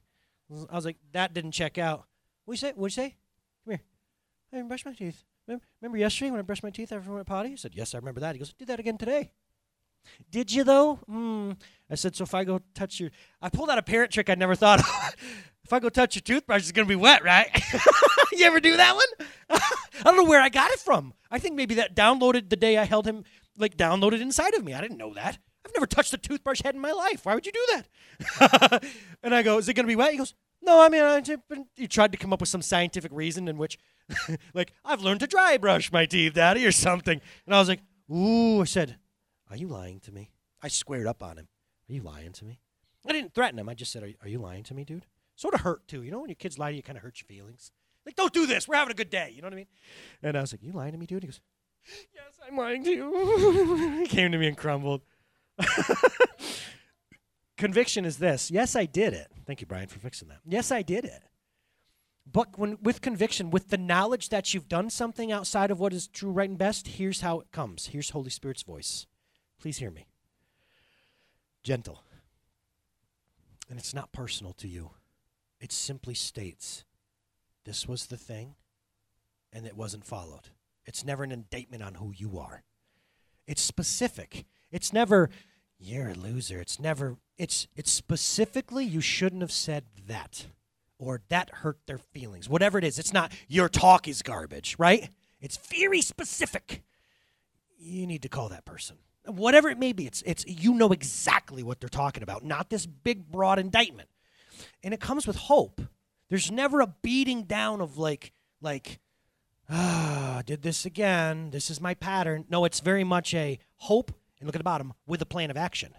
I 0.69 0.75
was 0.75 0.85
like, 0.85 0.97
that 1.13 1.33
didn't 1.33 1.51
check 1.51 1.77
out. 1.77 2.05
What 2.45 2.53
you 2.53 2.57
say? 2.57 2.73
What 2.75 2.87
you 2.87 2.89
say? 2.91 3.15
Come 3.63 3.71
here. 3.71 3.81
I 4.51 4.57
didn't 4.57 4.67
brush 4.67 4.85
my 4.85 4.93
teeth. 4.93 5.23
Remember, 5.47 5.65
remember 5.81 5.97
yesterday 5.97 6.31
when 6.31 6.39
I 6.39 6.43
brushed 6.43 6.63
my 6.63 6.69
teeth 6.69 6.91
after 6.91 7.11
I 7.11 7.15
went 7.15 7.27
potty? 7.27 7.53
I 7.53 7.55
said, 7.55 7.73
yes, 7.73 7.93
I 7.93 7.97
remember 7.97 8.19
that. 8.21 8.35
He 8.35 8.39
goes, 8.39 8.53
do 8.53 8.65
that 8.65 8.79
again 8.79 8.97
today. 8.97 9.31
Did 10.29 10.51
you 10.51 10.63
though? 10.63 10.99
Mm. 11.09 11.57
I 11.89 11.95
said, 11.95 12.15
so 12.15 12.23
if 12.23 12.33
I 12.33 12.43
go 12.43 12.61
touch 12.73 12.99
your, 12.99 13.11
I 13.41 13.49
pulled 13.49 13.69
out 13.69 13.77
a 13.77 13.83
parent 13.83 14.11
trick 14.11 14.29
I 14.29 14.35
never 14.35 14.55
thought 14.55 14.79
of. 14.79 15.15
if 15.63 15.71
I 15.71 15.79
go 15.79 15.89
touch 15.89 16.15
your 16.15 16.21
toothbrush, 16.21 16.61
it's 16.61 16.71
gonna 16.71 16.87
be 16.87 16.95
wet, 16.95 17.23
right? 17.23 17.49
you 18.31 18.45
ever 18.45 18.59
do 18.59 18.77
that 18.77 18.95
one? 18.95 19.27
I 19.49 20.03
don't 20.03 20.17
know 20.17 20.25
where 20.25 20.41
I 20.41 20.49
got 20.49 20.71
it 20.71 20.79
from. 20.79 21.13
I 21.29 21.39
think 21.39 21.55
maybe 21.55 21.75
that 21.75 21.95
downloaded 21.95 22.49
the 22.49 22.55
day 22.55 22.77
I 22.77 22.85
held 22.85 23.05
him, 23.05 23.23
like 23.57 23.77
downloaded 23.77 24.21
inside 24.21 24.53
of 24.53 24.63
me. 24.63 24.73
I 24.73 24.81
didn't 24.81 24.97
know 24.97 25.13
that. 25.13 25.37
I've 25.65 25.73
never 25.73 25.85
touched 25.85 26.13
a 26.13 26.17
toothbrush 26.17 26.61
head 26.61 26.75
in 26.75 26.81
my 26.81 26.91
life. 26.91 27.25
Why 27.25 27.35
would 27.35 27.45
you 27.45 27.51
do 27.51 27.67
that? 27.71 28.83
and 29.23 29.35
I 29.35 29.43
go, 29.43 29.57
Is 29.57 29.69
it 29.69 29.73
going 29.73 29.85
to 29.85 29.91
be 29.91 29.95
wet? 29.95 30.11
He 30.11 30.17
goes, 30.17 30.33
No, 30.61 30.81
I 30.81 30.89
mean, 30.89 31.01
I, 31.03 31.21
tried 31.87 32.11
to 32.11 32.17
come 32.17 32.33
up 32.33 32.39
with 32.39 32.49
some 32.49 32.61
scientific 32.61 33.11
reason 33.13 33.47
in 33.47 33.57
which, 33.57 33.77
like, 34.53 34.73
I've 34.83 35.01
learned 35.01 35.19
to 35.21 35.27
dry 35.27 35.57
brush 35.57 35.91
my 35.91 36.05
teeth, 36.05 36.33
Daddy, 36.33 36.65
or 36.65 36.71
something. 36.71 37.21
And 37.45 37.55
I 37.55 37.59
was 37.59 37.69
like, 37.69 37.81
Ooh, 38.11 38.61
I 38.61 38.65
said, 38.65 38.97
Are 39.49 39.57
you 39.57 39.67
lying 39.67 39.99
to 40.01 40.11
me? 40.11 40.31
I 40.61 40.67
squared 40.67 41.07
up 41.07 41.23
on 41.23 41.37
him. 41.37 41.47
Are 41.89 41.93
you 41.93 42.01
lying 42.01 42.31
to 42.33 42.45
me? 42.45 42.59
I 43.07 43.13
didn't 43.13 43.33
threaten 43.33 43.59
him. 43.59 43.69
I 43.69 43.73
just 43.73 43.91
said, 43.91 44.03
Are, 44.03 44.11
are 44.21 44.29
you 44.29 44.39
lying 44.39 44.63
to 44.63 44.73
me, 44.73 44.83
dude? 44.83 45.05
Sort 45.35 45.53
of 45.53 45.61
hurt, 45.61 45.87
too. 45.87 46.03
You 46.03 46.11
know, 46.11 46.19
when 46.19 46.29
your 46.29 46.35
kids 46.35 46.59
lie 46.59 46.69
to 46.69 46.75
you, 46.75 46.79
it 46.79 46.85
kind 46.85 46.97
of 46.97 47.03
hurt 47.03 47.19
your 47.21 47.25
feelings. 47.25 47.71
Like, 48.05 48.15
don't 48.15 48.33
do 48.33 48.45
this. 48.47 48.67
We're 48.67 48.75
having 48.75 48.91
a 48.91 48.95
good 48.95 49.09
day. 49.09 49.31
You 49.35 49.41
know 49.41 49.47
what 49.47 49.53
I 49.53 49.57
mean? 49.57 49.67
And 50.23 50.37
I 50.37 50.41
was 50.41 50.53
like, 50.53 50.63
You 50.63 50.71
lying 50.71 50.91
to 50.93 50.97
me, 50.97 51.05
dude? 51.05 51.23
He 51.23 51.27
goes, 51.27 51.41
Yes, 52.13 52.39
I'm 52.47 52.57
lying 52.57 52.83
to 52.83 52.91
you. 52.91 53.97
he 54.01 54.07
came 54.07 54.31
to 54.31 54.37
me 54.37 54.47
and 54.47 54.57
crumbled. 54.57 55.01
Conviction 57.57 58.05
is 58.05 58.17
this. 58.17 58.49
Yes, 58.49 58.75
I 58.75 58.85
did 58.85 59.13
it. 59.13 59.27
Thank 59.45 59.61
you, 59.61 59.67
Brian, 59.67 59.87
for 59.87 59.99
fixing 59.99 60.29
that. 60.29 60.39
Yes, 60.45 60.71
I 60.71 60.81
did 60.81 61.05
it. 61.05 61.21
But 62.31 62.57
when 62.57 62.77
with 62.81 63.01
conviction, 63.01 63.49
with 63.49 63.69
the 63.69 63.77
knowledge 63.77 64.29
that 64.29 64.53
you've 64.53 64.69
done 64.69 64.89
something 64.89 65.31
outside 65.31 65.71
of 65.71 65.79
what 65.79 65.93
is 65.93 66.07
true, 66.07 66.31
right, 66.31 66.49
and 66.49 66.57
best, 66.57 66.87
here's 66.87 67.21
how 67.21 67.39
it 67.39 67.51
comes. 67.51 67.87
Here's 67.87 68.11
Holy 68.11 68.29
Spirit's 68.29 68.63
voice. 68.63 69.05
Please 69.59 69.77
hear 69.77 69.91
me. 69.91 70.07
Gentle. 71.63 72.03
And 73.69 73.77
it's 73.77 73.93
not 73.93 74.11
personal 74.11 74.53
to 74.53 74.67
you. 74.67 74.91
It 75.59 75.71
simply 75.71 76.13
states 76.13 76.83
this 77.65 77.87
was 77.87 78.07
the 78.07 78.17
thing 78.17 78.55
and 79.53 79.65
it 79.65 79.77
wasn't 79.77 80.05
followed. 80.05 80.49
It's 80.85 81.05
never 81.05 81.23
an 81.23 81.31
indictment 81.31 81.83
on 81.83 81.95
who 81.95 82.11
you 82.15 82.39
are. 82.39 82.63
It's 83.47 83.61
specific. 83.61 84.45
It's 84.71 84.93
never 84.93 85.29
you're 85.81 86.09
a 86.09 86.13
loser. 86.13 86.59
It's 86.59 86.79
never 86.79 87.17
it's 87.37 87.67
it's 87.75 87.91
specifically 87.91 88.85
you 88.85 89.01
shouldn't 89.01 89.41
have 89.41 89.51
said 89.51 89.85
that 90.07 90.45
or 90.99 91.21
that 91.29 91.49
hurt 91.49 91.79
their 91.87 91.97
feelings. 91.97 92.47
Whatever 92.47 92.77
it 92.77 92.83
is, 92.83 92.99
it's 92.99 93.13
not 93.13 93.31
your 93.47 93.67
talk 93.67 94.07
is 94.07 94.21
garbage, 94.21 94.75
right? 94.77 95.09
It's 95.39 95.57
very 95.57 96.01
specific. 96.01 96.83
You 97.79 98.05
need 98.05 98.21
to 98.21 98.29
call 98.29 98.49
that 98.49 98.63
person. 98.63 98.97
Whatever 99.25 99.69
it 99.69 99.79
may 99.79 99.91
be, 99.91 100.05
it's 100.05 100.21
it's 100.25 100.45
you 100.47 100.73
know 100.75 100.91
exactly 100.91 101.63
what 101.63 101.79
they're 101.79 101.89
talking 101.89 102.23
about, 102.23 102.45
not 102.45 102.69
this 102.69 102.85
big 102.85 103.31
broad 103.31 103.57
indictment. 103.57 104.09
And 104.83 104.93
it 104.93 104.99
comes 104.99 105.25
with 105.25 105.35
hope. 105.35 105.81
There's 106.29 106.51
never 106.51 106.81
a 106.81 106.93
beating 107.01 107.43
down 107.43 107.81
of 107.81 107.97
like 107.97 108.33
like 108.61 108.99
ah, 109.67 110.43
did 110.45 110.61
this 110.61 110.85
again. 110.85 111.49
This 111.49 111.71
is 111.71 111.81
my 111.81 111.95
pattern. 111.95 112.45
No, 112.49 112.65
it's 112.65 112.81
very 112.81 113.03
much 113.03 113.33
a 113.33 113.57
hope 113.77 114.11
and 114.41 114.47
look 114.47 114.55
at 114.55 114.59
the 114.59 114.63
bottom 114.63 114.93
with 115.07 115.21
a 115.21 115.25
plan 115.25 115.49
of 115.49 115.55
action. 115.55 115.93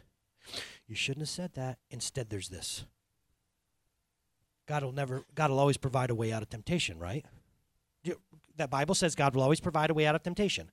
You 0.86 0.94
shouldn't 0.94 1.22
have 1.22 1.28
said 1.30 1.54
that. 1.54 1.78
Instead, 1.90 2.28
there's 2.28 2.48
this. 2.50 2.84
God 4.66 4.82
will 4.82 4.92
never, 4.92 5.24
God 5.34 5.50
will 5.50 5.58
always 5.58 5.76
provide 5.76 6.10
a 6.10 6.14
way 6.14 6.32
out 6.32 6.42
of 6.42 6.50
temptation, 6.50 6.98
right? 6.98 7.24
That 8.56 8.68
Bible 8.68 8.94
says 8.94 9.14
God 9.14 9.34
will 9.34 9.42
always 9.42 9.60
provide 9.60 9.90
a 9.90 9.94
way 9.94 10.06
out 10.06 10.14
of 10.14 10.22
temptation. 10.22 10.70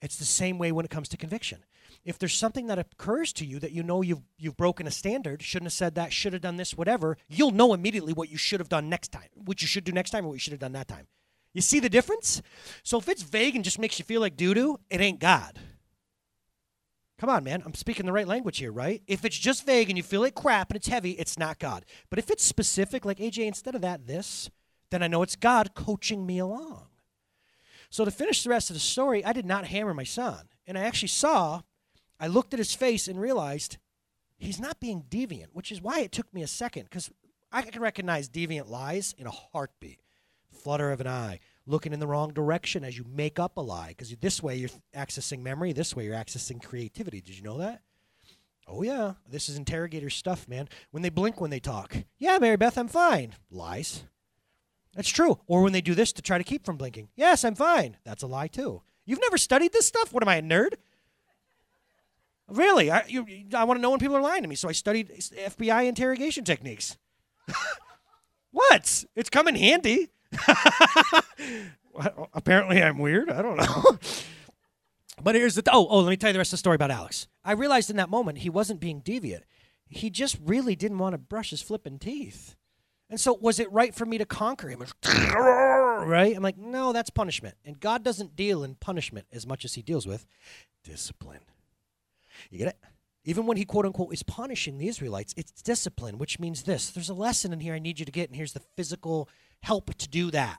It's 0.00 0.16
the 0.16 0.24
same 0.24 0.58
way 0.58 0.70
when 0.70 0.84
it 0.84 0.90
comes 0.90 1.08
to 1.08 1.16
conviction. 1.16 1.64
If 2.04 2.18
there's 2.18 2.36
something 2.36 2.68
that 2.68 2.78
occurs 2.78 3.32
to 3.34 3.44
you 3.44 3.58
that 3.58 3.72
you 3.72 3.82
know 3.82 4.02
you've 4.02 4.22
you've 4.38 4.56
broken 4.56 4.86
a 4.86 4.90
standard, 4.90 5.42
shouldn't 5.42 5.66
have 5.66 5.72
said 5.72 5.94
that, 5.96 6.12
should 6.12 6.32
have 6.32 6.42
done 6.42 6.56
this, 6.56 6.76
whatever, 6.76 7.16
you'll 7.26 7.50
know 7.50 7.74
immediately 7.74 8.12
what 8.12 8.30
you 8.30 8.36
should 8.36 8.60
have 8.60 8.68
done 8.68 8.88
next 8.88 9.10
time, 9.10 9.28
what 9.34 9.60
you 9.60 9.66
should 9.66 9.84
do 9.84 9.92
next 9.92 10.10
time, 10.10 10.24
or 10.24 10.28
what 10.28 10.34
you 10.34 10.40
should 10.40 10.52
have 10.52 10.60
done 10.60 10.72
that 10.72 10.88
time. 10.88 11.08
You 11.54 11.62
see 11.62 11.80
the 11.80 11.88
difference? 11.88 12.40
So 12.84 12.98
if 12.98 13.08
it's 13.08 13.22
vague 13.22 13.56
and 13.56 13.64
just 13.64 13.78
makes 13.78 13.98
you 13.98 14.04
feel 14.04 14.20
like 14.20 14.36
doo 14.36 14.54
doo, 14.54 14.78
it 14.90 15.00
ain't 15.00 15.18
God. 15.18 15.58
Come 17.18 17.30
on, 17.30 17.42
man. 17.42 17.62
I'm 17.66 17.74
speaking 17.74 18.06
the 18.06 18.12
right 18.12 18.28
language 18.28 18.58
here, 18.58 18.70
right? 18.70 19.02
If 19.08 19.24
it's 19.24 19.38
just 19.38 19.66
vague 19.66 19.88
and 19.88 19.96
you 19.96 20.04
feel 20.04 20.20
like 20.20 20.36
crap 20.36 20.70
and 20.70 20.76
it's 20.76 20.86
heavy, 20.86 21.12
it's 21.12 21.38
not 21.38 21.58
God. 21.58 21.84
But 22.10 22.20
if 22.20 22.30
it's 22.30 22.44
specific, 22.44 23.04
like 23.04 23.18
AJ, 23.18 23.46
instead 23.46 23.74
of 23.74 23.80
that, 23.80 24.06
this, 24.06 24.50
then 24.90 25.02
I 25.02 25.08
know 25.08 25.22
it's 25.22 25.34
God 25.34 25.74
coaching 25.74 26.24
me 26.24 26.38
along. 26.38 26.86
So 27.90 28.04
to 28.04 28.10
finish 28.10 28.44
the 28.44 28.50
rest 28.50 28.70
of 28.70 28.74
the 28.74 28.80
story, 28.80 29.24
I 29.24 29.32
did 29.32 29.46
not 29.46 29.66
hammer 29.66 29.94
my 29.94 30.04
son. 30.04 30.48
And 30.66 30.78
I 30.78 30.82
actually 30.82 31.08
saw, 31.08 31.62
I 32.20 32.28
looked 32.28 32.52
at 32.52 32.60
his 32.60 32.74
face 32.74 33.08
and 33.08 33.20
realized 33.20 33.78
he's 34.36 34.60
not 34.60 34.78
being 34.78 35.04
deviant, 35.10 35.48
which 35.52 35.72
is 35.72 35.82
why 35.82 36.00
it 36.00 36.12
took 36.12 36.32
me 36.32 36.42
a 36.42 36.46
second, 36.46 36.84
because 36.84 37.10
I 37.50 37.62
can 37.62 37.82
recognize 37.82 38.28
deviant 38.28 38.68
lies 38.68 39.14
in 39.18 39.26
a 39.26 39.32
heartbeat. 39.32 40.00
Flutter 40.50 40.92
of 40.92 41.00
an 41.00 41.06
eye, 41.08 41.40
looking 41.68 41.92
in 41.92 42.00
the 42.00 42.06
wrong 42.06 42.32
direction 42.32 42.82
as 42.82 42.96
you 42.96 43.04
make 43.08 43.38
up 43.38 43.56
a 43.56 43.60
lie, 43.60 43.88
because 43.88 44.10
this 44.16 44.42
way 44.42 44.56
you're 44.56 44.70
accessing 44.96 45.42
memory, 45.42 45.72
this 45.72 45.94
way 45.94 46.04
you're 46.04 46.14
accessing 46.14 46.62
creativity. 46.62 47.20
Did 47.20 47.36
you 47.36 47.42
know 47.42 47.58
that? 47.58 47.82
Oh, 48.66 48.82
yeah. 48.82 49.14
This 49.28 49.48
is 49.48 49.56
interrogator 49.56 50.10
stuff, 50.10 50.48
man. 50.48 50.68
When 50.90 51.02
they 51.02 51.08
blink 51.10 51.40
when 51.40 51.50
they 51.50 51.60
talk. 51.60 51.96
Yeah, 52.18 52.38
Mary 52.38 52.56
Beth, 52.56 52.76
I'm 52.76 52.88
fine. 52.88 53.34
Lies. 53.50 54.04
That's 54.94 55.08
true. 55.08 55.38
Or 55.46 55.62
when 55.62 55.72
they 55.72 55.80
do 55.80 55.94
this 55.94 56.12
to 56.14 56.22
try 56.22 56.38
to 56.38 56.44
keep 56.44 56.64
from 56.64 56.76
blinking. 56.76 57.08
Yes, 57.16 57.44
I'm 57.44 57.54
fine. 57.54 57.96
That's 58.04 58.22
a 58.22 58.26
lie, 58.26 58.48
too. 58.48 58.82
You've 59.06 59.20
never 59.20 59.38
studied 59.38 59.72
this 59.72 59.86
stuff? 59.86 60.12
What 60.12 60.22
am 60.22 60.28
I, 60.28 60.36
a 60.36 60.42
nerd? 60.42 60.74
Really? 62.48 62.90
I, 62.90 63.04
you, 63.06 63.26
I 63.54 63.64
want 63.64 63.78
to 63.78 63.82
know 63.82 63.90
when 63.90 64.00
people 64.00 64.16
are 64.16 64.22
lying 64.22 64.42
to 64.42 64.48
me, 64.48 64.54
so 64.54 64.68
I 64.68 64.72
studied 64.72 65.10
FBI 65.10 65.86
interrogation 65.86 66.44
techniques. 66.44 66.96
what? 68.50 69.04
It's 69.14 69.30
come 69.30 69.48
in 69.48 69.54
handy. 69.54 70.10
Apparently, 72.34 72.82
I'm 72.82 72.98
weird. 72.98 73.30
I 73.30 73.42
don't 73.42 73.56
know. 73.56 73.98
but 75.22 75.34
here's 75.34 75.54
the 75.54 75.62
oh 75.72 75.86
oh. 75.88 76.00
Let 76.00 76.10
me 76.10 76.16
tell 76.16 76.30
you 76.30 76.34
the 76.34 76.38
rest 76.38 76.52
of 76.52 76.58
the 76.58 76.58
story 76.58 76.76
about 76.76 76.90
Alex. 76.90 77.28
I 77.44 77.52
realized 77.52 77.90
in 77.90 77.96
that 77.96 78.10
moment 78.10 78.38
he 78.38 78.50
wasn't 78.50 78.80
being 78.80 79.00
deviant. 79.00 79.42
He 79.88 80.10
just 80.10 80.38
really 80.44 80.76
didn't 80.76 80.98
want 80.98 81.14
to 81.14 81.18
brush 81.18 81.50
his 81.50 81.62
flipping 81.62 81.98
teeth. 81.98 82.56
And 83.10 83.18
so, 83.18 83.32
was 83.40 83.58
it 83.58 83.72
right 83.72 83.94
for 83.94 84.04
me 84.04 84.18
to 84.18 84.26
conquer 84.26 84.68
him? 84.68 84.84
Right? 86.06 86.36
I'm 86.36 86.42
like, 86.42 86.56
no, 86.56 86.92
that's 86.92 87.10
punishment. 87.10 87.56
And 87.64 87.80
God 87.80 88.04
doesn't 88.04 88.36
deal 88.36 88.62
in 88.62 88.76
punishment 88.76 89.26
as 89.32 89.46
much 89.46 89.64
as 89.64 89.74
He 89.74 89.82
deals 89.82 90.06
with 90.06 90.26
discipline. 90.84 91.40
You 92.50 92.58
get 92.58 92.68
it? 92.68 92.78
Even 93.24 93.46
when 93.46 93.56
He 93.56 93.64
quote 93.64 93.84
unquote 93.84 94.12
is 94.12 94.22
punishing 94.22 94.78
the 94.78 94.88
Israelites, 94.88 95.34
it's 95.36 95.50
discipline, 95.62 96.18
which 96.18 96.38
means 96.38 96.62
this. 96.62 96.90
There's 96.90 97.08
a 97.08 97.14
lesson 97.14 97.52
in 97.52 97.60
here 97.60 97.74
I 97.74 97.78
need 97.78 97.98
you 97.98 98.06
to 98.06 98.12
get, 98.12 98.28
and 98.28 98.36
here's 98.36 98.52
the 98.52 98.62
physical 98.76 99.28
help 99.62 99.94
to 99.94 100.08
do 100.08 100.30
that. 100.30 100.58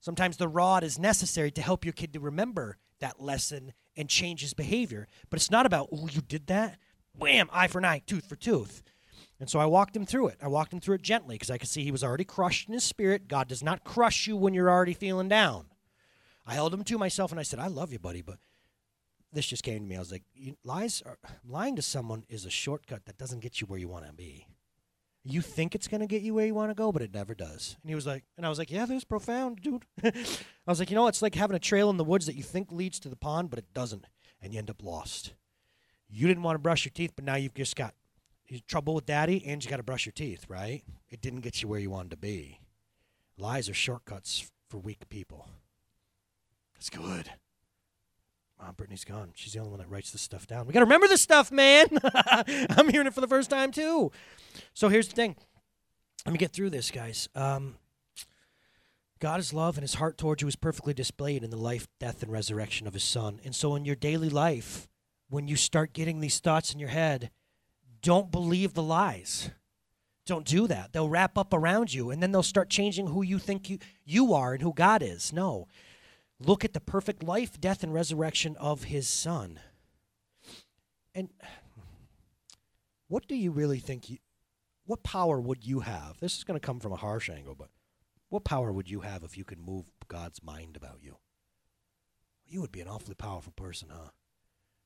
Sometimes 0.00 0.36
the 0.36 0.48
rod 0.48 0.82
is 0.82 0.98
necessary 0.98 1.50
to 1.52 1.62
help 1.62 1.84
your 1.84 1.92
kid 1.92 2.12
to 2.14 2.20
remember 2.20 2.78
that 3.00 3.20
lesson 3.20 3.72
and 3.96 4.08
change 4.08 4.40
his 4.40 4.54
behavior. 4.54 5.08
But 5.28 5.38
it's 5.38 5.50
not 5.50 5.66
about, 5.66 5.88
oh, 5.92 6.08
you 6.10 6.20
did 6.20 6.46
that? 6.46 6.78
Wham, 7.14 7.50
eye 7.52 7.66
for 7.66 7.78
an 7.78 7.84
eye, 7.84 8.02
tooth 8.06 8.26
for 8.26 8.36
tooth. 8.36 8.82
And 9.38 9.48
so 9.48 9.58
I 9.58 9.66
walked 9.66 9.96
him 9.96 10.06
through 10.06 10.28
it. 10.28 10.36
I 10.42 10.48
walked 10.48 10.72
him 10.72 10.80
through 10.80 10.96
it 10.96 11.02
gently 11.02 11.34
because 11.34 11.50
I 11.50 11.58
could 11.58 11.68
see 11.68 11.82
he 11.82 11.90
was 11.90 12.04
already 12.04 12.24
crushed 12.24 12.68
in 12.68 12.74
his 12.74 12.84
spirit. 12.84 13.28
God 13.28 13.48
does 13.48 13.62
not 13.62 13.84
crush 13.84 14.26
you 14.26 14.36
when 14.36 14.54
you're 14.54 14.70
already 14.70 14.94
feeling 14.94 15.28
down. 15.28 15.66
I 16.46 16.54
held 16.54 16.74
him 16.74 16.84
to 16.84 16.98
myself 16.98 17.30
and 17.30 17.40
I 17.40 17.42
said, 17.42 17.58
I 17.58 17.68
love 17.68 17.92
you, 17.92 17.98
buddy, 17.98 18.22
but 18.22 18.38
this 19.32 19.46
just 19.46 19.62
came 19.62 19.82
to 19.82 19.88
me. 19.88 19.96
I 19.96 20.00
was 20.00 20.12
like, 20.12 20.24
lies 20.64 21.02
are, 21.06 21.18
lying 21.46 21.76
to 21.76 21.82
someone 21.82 22.24
is 22.28 22.44
a 22.44 22.50
shortcut 22.50 23.06
that 23.06 23.18
doesn't 23.18 23.40
get 23.40 23.60
you 23.60 23.66
where 23.66 23.78
you 23.78 23.88
want 23.88 24.06
to 24.06 24.12
be. 24.12 24.46
You 25.22 25.42
think 25.42 25.74
it's 25.74 25.86
going 25.86 26.00
to 26.00 26.06
get 26.06 26.22
you 26.22 26.32
where 26.34 26.46
you 26.46 26.54
want 26.54 26.70
to 26.70 26.74
go, 26.74 26.92
but 26.92 27.02
it 27.02 27.12
never 27.12 27.34
does. 27.34 27.76
And 27.82 27.90
he 27.90 27.94
was 27.94 28.06
like, 28.06 28.24
and 28.36 28.46
I 28.46 28.48
was 28.48 28.58
like, 28.58 28.70
yeah, 28.70 28.86
that's 28.86 29.04
profound, 29.04 29.60
dude. 29.60 29.84
I 30.04 30.12
was 30.66 30.78
like, 30.78 30.90
you 30.90 30.96
know, 30.96 31.08
it's 31.08 31.20
like 31.20 31.34
having 31.34 31.56
a 31.56 31.60
trail 31.60 31.90
in 31.90 31.98
the 31.98 32.04
woods 32.04 32.26
that 32.26 32.36
you 32.36 32.42
think 32.42 32.72
leads 32.72 32.98
to 33.00 33.08
the 33.10 33.16
pond, 33.16 33.50
but 33.50 33.58
it 33.58 33.72
doesn't, 33.74 34.06
and 34.40 34.52
you 34.52 34.58
end 34.58 34.70
up 34.70 34.82
lost. 34.82 35.34
You 36.08 36.26
didn't 36.26 36.42
want 36.42 36.54
to 36.54 36.60
brush 36.60 36.84
your 36.84 36.92
teeth, 36.92 37.12
but 37.14 37.24
now 37.24 37.36
you've 37.36 37.54
just 37.54 37.76
got 37.76 37.94
trouble 38.66 38.94
with 38.94 39.06
daddy, 39.06 39.44
and 39.46 39.62
you 39.62 39.70
got 39.70 39.76
to 39.76 39.82
brush 39.82 40.06
your 40.06 40.12
teeth, 40.12 40.46
right? 40.48 40.82
It 41.08 41.20
didn't 41.20 41.40
get 41.40 41.62
you 41.62 41.68
where 41.68 41.78
you 41.78 41.90
wanted 41.90 42.10
to 42.10 42.16
be. 42.16 42.60
Lies 43.36 43.68
are 43.68 43.74
shortcuts 43.74 44.50
for 44.68 44.78
weak 44.78 45.08
people. 45.08 45.48
That's 46.74 46.90
good. 46.90 47.30
Mom, 48.60 48.74
Brittany's 48.76 49.04
gone. 49.04 49.30
She's 49.34 49.54
the 49.54 49.58
only 49.58 49.70
one 49.70 49.80
that 49.80 49.88
writes 49.88 50.10
this 50.10 50.20
stuff 50.20 50.46
down. 50.46 50.66
We 50.66 50.74
got 50.74 50.80
to 50.80 50.84
remember 50.84 51.08
this 51.08 51.22
stuff, 51.22 51.50
man. 51.50 51.86
I'm 52.30 52.88
hearing 52.88 53.06
it 53.06 53.14
for 53.14 53.22
the 53.22 53.28
first 53.28 53.48
time, 53.48 53.72
too. 53.72 54.12
So 54.74 54.88
here's 54.88 55.08
the 55.08 55.14
thing. 55.14 55.36
Let 56.26 56.32
me 56.32 56.38
get 56.38 56.52
through 56.52 56.70
this, 56.70 56.90
guys. 56.90 57.28
Um, 57.34 57.76
is 59.22 59.52
love 59.52 59.76
and 59.76 59.82
his 59.82 59.94
heart 59.94 60.18
towards 60.18 60.42
you 60.42 60.48
is 60.48 60.56
perfectly 60.56 60.92
displayed 60.92 61.42
in 61.42 61.50
the 61.50 61.56
life, 61.56 61.88
death, 61.98 62.22
and 62.22 62.30
resurrection 62.30 62.86
of 62.86 62.94
his 62.94 63.04
son. 63.04 63.40
And 63.44 63.54
so 63.54 63.74
in 63.76 63.84
your 63.84 63.96
daily 63.96 64.28
life, 64.28 64.88
when 65.28 65.48
you 65.48 65.56
start 65.56 65.92
getting 65.92 66.20
these 66.20 66.38
thoughts 66.38 66.72
in 66.72 66.80
your 66.80 66.88
head, 66.88 67.30
don't 68.02 68.30
believe 68.30 68.74
the 68.74 68.82
lies. 68.82 69.50
Don't 70.26 70.46
do 70.46 70.66
that. 70.66 70.92
They'll 70.92 71.08
wrap 71.08 71.36
up 71.38 71.52
around 71.52 71.92
you 71.92 72.10
and 72.10 72.22
then 72.22 72.32
they'll 72.32 72.42
start 72.42 72.70
changing 72.70 73.08
who 73.08 73.22
you 73.22 73.38
think 73.38 73.70
you, 73.70 73.78
you 74.04 74.34
are 74.34 74.52
and 74.52 74.62
who 74.62 74.72
God 74.74 75.02
is. 75.02 75.32
No. 75.32 75.66
Look 76.42 76.64
at 76.64 76.72
the 76.72 76.80
perfect 76.80 77.22
life, 77.22 77.60
death, 77.60 77.82
and 77.82 77.92
resurrection 77.92 78.56
of 78.56 78.84
his 78.84 79.08
son. 79.08 79.60
And 81.14 81.28
what 83.08 83.28
do 83.28 83.34
you 83.34 83.50
really 83.50 83.78
think 83.78 84.08
you, 84.08 84.18
what 84.86 85.02
power 85.02 85.38
would 85.38 85.66
you 85.66 85.80
have? 85.80 86.18
This 86.20 86.38
is 86.38 86.44
going 86.44 86.58
to 86.58 86.66
come 86.66 86.80
from 86.80 86.92
a 86.92 86.96
harsh 86.96 87.28
angle, 87.28 87.54
but 87.54 87.68
what 88.30 88.44
power 88.44 88.72
would 88.72 88.88
you 88.88 89.00
have 89.00 89.22
if 89.22 89.36
you 89.36 89.44
could 89.44 89.58
move 89.58 89.84
God's 90.08 90.42
mind 90.42 90.76
about 90.76 90.98
you? 91.02 91.18
You 92.46 92.60
would 92.62 92.72
be 92.72 92.80
an 92.80 92.88
awfully 92.88 93.14
powerful 93.14 93.52
person, 93.52 93.88
huh? 93.92 94.10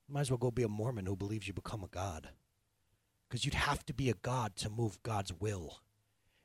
Might 0.09 0.23
as 0.23 0.31
well 0.31 0.39
go 0.39 0.51
be 0.51 0.65
a 0.65 0.69
Mormon 0.69 1.07
who 1.07 1.17
believes 1.17 1.47
you 1.47 1.55
become 1.55 1.85
a 1.85 1.89
god. 1.89 2.31
Because 3.29 3.45
you'd 3.45 3.55
have 3.55 3.87
to 3.87 3.95
be 3.95 4.11
a 4.11 4.15
god 4.15 4.57
to 4.57 4.69
move 4.69 5.03
God's 5.03 5.33
will. 5.33 5.79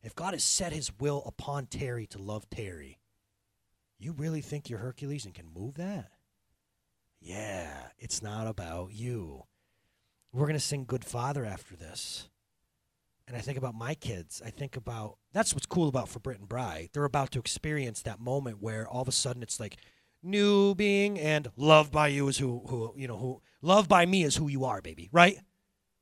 If 0.01 0.15
God 0.15 0.33
has 0.33 0.43
set 0.43 0.71
his 0.71 0.97
will 0.99 1.23
upon 1.25 1.65
Terry 1.65 2.05
to 2.07 2.19
love 2.19 2.49
Terry, 2.49 2.98
you 3.99 4.13
really 4.13 4.41
think 4.41 4.69
you're 4.69 4.79
Hercules 4.79 5.25
and 5.25 5.33
can 5.33 5.45
move 5.53 5.75
that? 5.75 6.11
Yeah, 7.19 7.89
it's 7.97 8.21
not 8.21 8.47
about 8.47 8.93
you. 8.93 9.43
We're 10.31 10.45
going 10.45 10.53
to 10.53 10.59
sing 10.59 10.85
Good 10.85 11.03
Father 11.03 11.43
after 11.43 11.75
this. 11.75 12.29
And 13.27 13.35
I 13.35 13.41
think 13.41 13.57
about 13.57 13.75
my 13.75 13.93
kids. 13.93 14.41
I 14.43 14.49
think 14.49 14.75
about 14.75 15.17
that's 15.33 15.53
what's 15.53 15.67
cool 15.67 15.87
about 15.87 16.09
For 16.09 16.19
Brit 16.19 16.39
and 16.39 16.49
Bry. 16.49 16.89
They're 16.93 17.03
about 17.03 17.31
to 17.31 17.39
experience 17.39 18.01
that 18.01 18.19
moment 18.19 18.61
where 18.61 18.87
all 18.87 19.03
of 19.03 19.07
a 19.07 19.11
sudden 19.11 19.43
it's 19.43 19.59
like 19.59 19.77
new 20.23 20.73
being 20.73 21.19
and 21.19 21.49
loved 21.55 21.91
by 21.91 22.07
you 22.07 22.27
is 22.27 22.39
who 22.39 22.63
who 22.67 22.93
you 22.97 23.07
know 23.07 23.17
who 23.17 23.41
loved 23.61 23.87
by 23.87 24.05
me 24.07 24.23
is 24.23 24.37
who 24.37 24.47
you 24.47 24.65
are, 24.65 24.81
baby. 24.81 25.09
Right? 25.11 25.37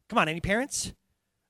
Come 0.07 0.19
on, 0.19 0.29
any 0.29 0.39
parents? 0.39 0.93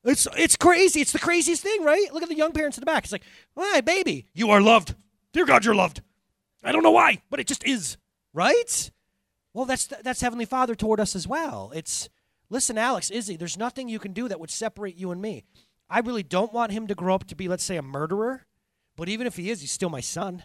It's 0.02 0.26
it's 0.36 0.56
crazy. 0.56 1.00
It's 1.00 1.12
the 1.12 1.20
craziest 1.20 1.62
thing, 1.62 1.84
right? 1.84 2.12
Look 2.12 2.24
at 2.24 2.28
the 2.28 2.34
young 2.34 2.52
parents 2.52 2.76
in 2.76 2.80
the 2.82 2.86
back. 2.86 3.04
It's 3.04 3.12
like, 3.12 3.24
"Hi, 3.56 3.80
baby, 3.80 4.26
you 4.34 4.50
are 4.50 4.60
loved. 4.60 4.96
Dear 5.32 5.46
God, 5.46 5.64
you're 5.64 5.76
loved." 5.76 6.02
I 6.62 6.72
don't 6.72 6.82
know 6.82 6.90
why, 6.90 7.22
but 7.30 7.40
it 7.40 7.46
just 7.46 7.66
is, 7.66 7.96
right? 8.32 8.90
Well, 9.54 9.64
that's 9.64 9.86
that's 9.86 10.20
Heavenly 10.20 10.44
Father 10.44 10.74
toward 10.74 11.00
us 11.00 11.16
as 11.16 11.26
well. 11.26 11.72
It's 11.74 12.08
listen, 12.50 12.78
Alex, 12.78 13.10
Izzy, 13.10 13.36
there's 13.36 13.56
nothing 13.56 13.88
you 13.88 13.98
can 13.98 14.12
do 14.12 14.28
that 14.28 14.40
would 14.40 14.50
separate 14.50 14.96
you 14.96 15.10
and 15.10 15.20
me. 15.20 15.44
I 15.90 16.00
really 16.00 16.22
don't 16.22 16.52
want 16.52 16.72
him 16.72 16.86
to 16.88 16.94
grow 16.94 17.14
up 17.14 17.26
to 17.28 17.36
be, 17.36 17.48
let's 17.48 17.64
say, 17.64 17.76
a 17.76 17.82
murderer. 17.82 18.46
But 18.96 19.08
even 19.08 19.26
if 19.26 19.36
he 19.36 19.50
is, 19.50 19.60
he's 19.60 19.72
still 19.72 19.90
my 19.90 20.00
son. 20.00 20.42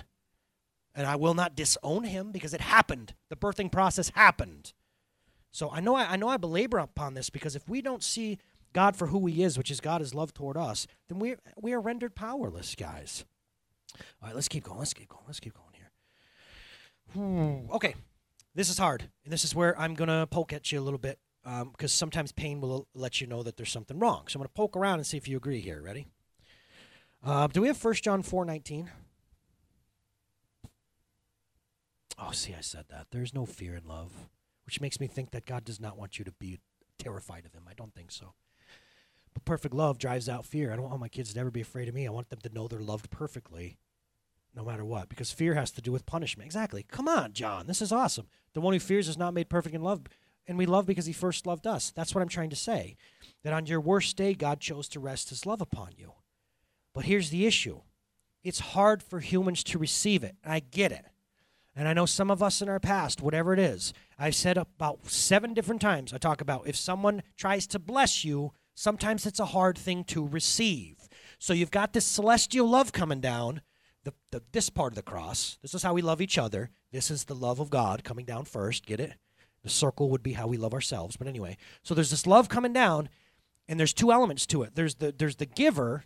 And 0.95 1.08
I 1.08 1.15
will 1.15 1.34
not 1.34 1.56
disown 1.56 2.04
him 2.04 2.32
because 2.32 2.54
it 2.54 2.62
happened. 2.62 3.15
The 3.30 3.36
birthing 3.36 3.71
process 3.71 4.12
happened. 4.13 4.73
So 5.52 5.69
I 5.71 5.80
know 5.80 5.95
I, 5.95 6.13
I 6.13 6.15
know 6.15 6.30
I 6.30 6.38
belabor 6.38 6.78
upon 6.78 7.15
this 7.15 7.30
because 7.30 7.56
if 7.56 7.67
we 7.67 7.82
don't 7.82 8.04
see 8.04 8.38
God 8.73 8.95
for 8.95 9.08
who 9.08 9.26
he 9.26 9.43
is, 9.43 9.58
which 9.58 9.71
is 9.71 9.80
God 9.82 10.02
is 10.02 10.13
love 10.13 10.34
toward 10.34 10.56
us, 10.56 10.88
then 11.10 11.19
we 11.19 11.36
we 11.60 11.73
are 11.73 11.82
rendered 11.82 12.15
powerless, 12.15 12.76
guys. 12.76 13.26
All 14.21 14.28
right, 14.28 14.36
let's 14.36 14.47
keep 14.47 14.63
going. 14.63 14.80
Let's 14.80 14.93
keep 14.93 15.10
going. 15.10 15.23
Let's 15.28 15.39
keep 15.39 15.54
going 15.54 15.72
Okay, 17.16 17.96
this 18.56 18.70
is 18.70 18.78
hard, 18.78 19.10
and 19.24 19.32
this 19.32 19.44
is 19.44 19.54
where 19.56 19.80
I'm 19.80 19.94
gonna 19.94 20.28
poke 20.28 20.54
at 20.54 20.72
you 20.72 20.80
a 20.80 20.82
little 20.82 21.00
bit 21.00 21.20
because 21.44 21.62
um, 21.62 21.88
sometimes 21.88 22.32
pain 22.32 22.62
will 22.62 22.88
let 22.94 23.20
you 23.20 23.28
know 23.28 23.44
that 23.44 23.58
there's 23.58 23.72
something 23.72 24.00
wrong. 24.00 24.28
So 24.28 24.39
I'm 24.39 24.46
to 24.46 24.50
poke 24.50 24.78
around 24.78 25.00
and 25.00 25.08
see 25.08 25.18
if 25.18 25.28
you 25.28 25.38
agree 25.38 25.60
here. 25.60 25.82
Ready? 25.82 26.08
Uh, 27.24 27.48
do 27.48 27.62
we 27.62 27.68
have 27.68 27.84
1 27.84 27.94
John 27.96 28.22
4 28.22 28.46
19? 28.46 28.89
Oh, 32.20 32.32
see, 32.32 32.54
I 32.54 32.62
said 32.62 32.86
that. 32.89 33.08
There's 33.12 33.34
no 33.34 33.46
fear 33.46 33.76
in 33.76 33.88
love, 33.88 34.12
which 34.66 34.80
makes 34.80 35.00
me 35.00 35.08
think 35.08 35.32
that 35.32 35.46
God 35.46 35.66
does 35.66 35.80
not 35.80 35.98
want 35.98 36.20
you 36.20 36.26
to 36.26 36.32
be 36.32 36.60
terrified 36.98 37.46
of 37.46 37.54
Him. 37.54 37.63
I 37.70 37.74
don't 37.74 37.94
think 37.94 38.12
so. 38.12 38.34
But 39.34 39.46
perfect 39.46 39.74
love 39.74 39.98
drives 39.98 40.30
out 40.30 40.46
fear. 40.46 40.72
I 40.72 40.76
don't 40.76 40.88
want 40.88 41.00
my 41.00 41.08
kids 41.10 41.34
to 41.34 41.39
ever 41.39 41.50
be 41.52 41.62
afraid 41.62 41.89
of 41.89 41.96
me. 41.96 42.08
I 42.08 42.12
want 42.12 42.30
them 42.30 42.39
to 42.44 42.54
know 42.54 42.68
they're 42.68 42.80
loved 42.80 43.10
perfectly, 43.10 43.80
no 44.56 44.63
matter 44.63 44.86
what, 44.86 45.10
because 45.10 45.32
fear 45.32 45.56
has 45.56 45.72
to 45.72 45.82
do 45.82 45.92
with 45.92 46.06
punishment. 46.06 46.46
Exactly. 46.46 46.86
Come 46.89 47.08
on, 47.08 47.34
John. 47.34 47.68
This 47.68 47.82
is 47.82 47.92
awesome. 47.92 48.28
The 48.54 48.62
one 48.62 48.74
who 48.74 48.80
fears 48.80 49.08
is 49.08 49.18
not 49.18 49.34
made 49.34 49.50
perfect 49.50 49.76
in 49.76 49.82
love 49.82 50.04
and 50.48 50.58
we 50.58 50.66
love 50.66 50.86
because 50.86 51.06
he 51.06 51.13
first 51.13 51.46
loved 51.46 51.66
us. 51.66 51.92
That's 51.96 52.13
what 52.13 52.22
I'm 52.22 52.30
trying 52.30 52.50
to 52.50 52.56
say. 52.56 52.98
That 53.44 53.54
on 53.54 53.66
your 53.66 53.80
worst 53.80 54.18
day, 54.18 54.34
God 54.34 54.60
chose 54.60 54.88
to 54.89 55.00
rest 55.00 55.30
his 55.30 55.46
love 55.46 55.62
upon 55.62 55.92
you. 55.98 56.13
But 56.94 57.06
here's 57.06 57.30
the 57.30 57.46
issue 57.46 57.82
it's 58.44 58.60
hard 58.60 59.02
for 59.02 59.20
humans 59.20 59.63
to 59.66 59.80
receive 59.80 60.24
it. 60.24 60.36
I 60.46 60.60
get 60.60 60.92
it. 60.92 61.06
And 61.76 61.88
I 61.88 61.94
know 61.94 62.06
some 62.06 62.30
of 62.30 62.44
us 62.44 62.62
in 62.62 62.70
our 62.70 62.80
past, 62.80 63.22
whatever 63.22 63.54
it 63.54 63.60
is, 63.60 63.94
I've 64.20 64.36
said 64.36 64.58
about 64.58 65.10
seven 65.10 65.54
different 65.54 65.82
times, 65.82 66.13
I 66.13 66.18
talk 66.18 66.39
about 66.39 66.68
if 66.68 66.76
someone 66.76 67.24
tries 67.36 67.66
to 67.68 67.80
bless 67.80 68.24
you, 68.24 68.52
sometimes 68.76 69.26
it's 69.26 69.39
a 69.39 69.46
hard 69.46 69.78
thing 69.78 70.04
to 70.06 70.28
receive. 70.28 70.98
So 71.39 71.54
you've 71.54 71.72
got 71.72 71.94
this 71.94 72.06
celestial 72.06 72.70
love 72.70 72.92
coming 72.92 73.22
down, 73.22 73.62
the, 74.04 74.13
the, 74.32 74.42
this 74.52 74.70
part 74.70 74.92
of 74.92 74.96
the 74.96 75.02
cross. 75.02 75.58
This 75.62 75.74
is 75.74 75.84
how 75.84 75.94
we 75.94 76.02
love 76.02 76.22
each 76.22 76.38
other. 76.38 76.70
This 76.92 77.10
is 77.10 77.26
the 77.26 77.36
love 77.36 77.60
of 77.60 77.70
God 77.70 78.04
coming 78.04 78.26
down 78.26 78.46
first. 78.46 78.86
Get 78.86 79.00
it? 79.00 79.13
The 79.63 79.70
circle 79.70 80.10
would 80.10 80.24
be 80.24 80.34
how 80.34 80.48
we 80.48 80.58
love 80.58 80.74
ourselves. 80.74 81.16
But 81.16 81.28
anyway, 81.28 81.58
so 81.84 81.94
there's 81.94 82.12
this 82.12 82.28
love 82.28 82.50
coming 82.50 82.74
down, 82.74 83.10
and 83.68 83.80
there's 83.80 83.94
two 83.94 84.12
elements 84.12 84.46
to 84.48 84.63
it. 84.63 84.76
There's 84.76 84.96
the 84.96 85.13
there's 85.18 85.38
the 85.38 85.46
giver 85.46 86.04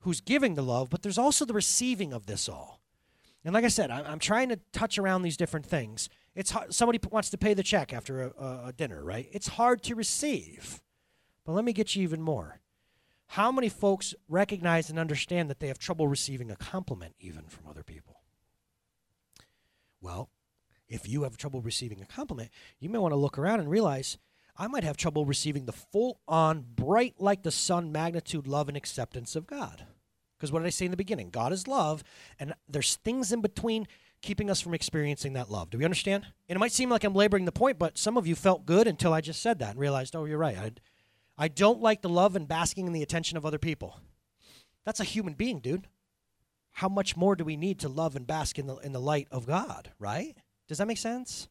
who's 0.00 0.20
giving 0.20 0.54
the 0.54 0.62
love, 0.62 0.90
but 0.90 1.02
there's 1.02 1.18
also 1.18 1.44
the 1.44 1.54
receiving 1.54 2.12
of 2.12 2.26
this 2.26 2.48
all. 2.48 2.80
And 3.44 3.54
like 3.54 3.64
I 3.64 3.68
said, 3.68 3.90
I'm, 3.90 4.04
I'm 4.06 4.18
trying 4.18 4.48
to 4.48 4.58
touch 4.72 4.98
around 4.98 5.22
these 5.22 5.36
different 5.36 5.66
things. 5.66 6.08
It's 6.34 6.50
hard, 6.50 6.74
somebody 6.74 6.98
wants 7.10 7.30
to 7.30 7.38
pay 7.38 7.54
the 7.54 7.62
check 7.62 7.92
after 7.92 8.22
a, 8.22 8.66
a 8.66 8.74
dinner, 8.76 9.04
right? 9.04 9.28
It's 9.32 9.48
hard 9.48 9.82
to 9.84 9.94
receive. 9.94 10.80
But 11.44 11.52
let 11.52 11.64
me 11.64 11.72
get 11.72 11.94
you 11.94 12.02
even 12.02 12.20
more. 12.20 12.60
How 13.28 13.50
many 13.50 13.68
folks 13.68 14.14
recognize 14.28 14.88
and 14.88 14.98
understand 14.98 15.50
that 15.50 15.60
they 15.60 15.68
have 15.68 15.78
trouble 15.78 16.08
receiving 16.08 16.50
a 16.50 16.56
compliment 16.56 17.14
even 17.18 17.44
from 17.46 17.66
other 17.68 17.82
people? 17.82 18.20
Well, 20.00 20.30
if 20.88 21.08
you 21.08 21.24
have 21.24 21.36
trouble 21.36 21.60
receiving 21.60 22.00
a 22.00 22.06
compliment, 22.06 22.50
you 22.78 22.88
may 22.88 22.98
want 22.98 23.12
to 23.12 23.16
look 23.16 23.38
around 23.38 23.60
and 23.60 23.68
realize 23.68 24.18
I 24.56 24.68
might 24.68 24.84
have 24.84 24.96
trouble 24.96 25.26
receiving 25.26 25.66
the 25.66 25.72
full 25.72 26.20
on, 26.26 26.64
bright 26.74 27.14
like 27.18 27.42
the 27.42 27.50
sun 27.50 27.92
magnitude 27.92 28.46
love 28.46 28.68
and 28.68 28.76
acceptance 28.76 29.36
of 29.36 29.46
God. 29.46 29.86
Because 30.36 30.52
what 30.52 30.60
did 30.60 30.66
I 30.66 30.70
say 30.70 30.84
in 30.84 30.90
the 30.90 30.96
beginning? 30.96 31.30
God 31.30 31.52
is 31.52 31.66
love, 31.66 32.04
and 32.38 32.54
there's 32.68 32.96
things 32.96 33.32
in 33.32 33.40
between 33.40 33.86
keeping 34.22 34.50
us 34.50 34.60
from 34.60 34.74
experiencing 34.74 35.32
that 35.34 35.50
love. 35.50 35.70
Do 35.70 35.78
we 35.78 35.84
understand? 35.84 36.26
And 36.48 36.56
it 36.56 36.60
might 36.60 36.72
seem 36.72 36.90
like 36.90 37.04
I'm 37.04 37.14
laboring 37.14 37.44
the 37.44 37.52
point, 37.52 37.78
but 37.78 37.98
some 37.98 38.16
of 38.16 38.26
you 38.26 38.34
felt 38.34 38.66
good 38.66 38.86
until 38.86 39.12
I 39.12 39.20
just 39.20 39.42
said 39.42 39.58
that 39.58 39.70
and 39.70 39.80
realized, 39.80 40.14
oh, 40.14 40.24
you're 40.24 40.38
right. 40.38 40.56
I, 40.56 40.72
I 41.38 41.48
don't 41.48 41.82
like 41.82 42.02
the 42.02 42.08
love 42.08 42.36
and 42.36 42.48
basking 42.48 42.86
in 42.86 42.92
the 42.92 43.02
attention 43.02 43.36
of 43.36 43.44
other 43.44 43.58
people. 43.58 44.00
That's 44.84 45.00
a 45.00 45.04
human 45.04 45.34
being, 45.34 45.60
dude. 45.60 45.88
How 46.72 46.88
much 46.88 47.16
more 47.16 47.36
do 47.36 47.44
we 47.44 47.56
need 47.56 47.78
to 47.80 47.88
love 47.88 48.16
and 48.16 48.26
bask 48.26 48.58
in 48.58 48.66
the, 48.66 48.76
in 48.76 48.92
the 48.92 49.00
light 49.00 49.28
of 49.30 49.46
God, 49.46 49.92
right? 49.98 50.36
Does 50.68 50.78
that 50.78 50.86
make 50.86 50.98
sense? 50.98 51.48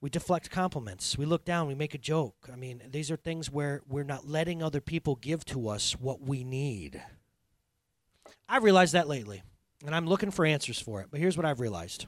We 0.00 0.10
deflect 0.10 0.50
compliments. 0.50 1.16
We 1.16 1.24
look 1.24 1.44
down. 1.44 1.66
We 1.66 1.74
make 1.74 1.94
a 1.94 1.98
joke. 1.98 2.48
I 2.52 2.56
mean, 2.56 2.82
these 2.90 3.10
are 3.10 3.16
things 3.16 3.50
where 3.50 3.82
we're 3.88 4.04
not 4.04 4.28
letting 4.28 4.62
other 4.62 4.80
people 4.80 5.16
give 5.16 5.44
to 5.46 5.68
us 5.68 5.92
what 5.92 6.20
we 6.20 6.44
need. 6.44 7.02
I've 8.48 8.64
realized 8.64 8.92
that 8.92 9.08
lately, 9.08 9.42
and 9.86 9.94
I'm 9.94 10.06
looking 10.06 10.30
for 10.30 10.44
answers 10.44 10.78
for 10.78 11.00
it. 11.00 11.08
But 11.10 11.20
here's 11.20 11.36
what 11.36 11.46
I've 11.46 11.60
realized 11.60 12.06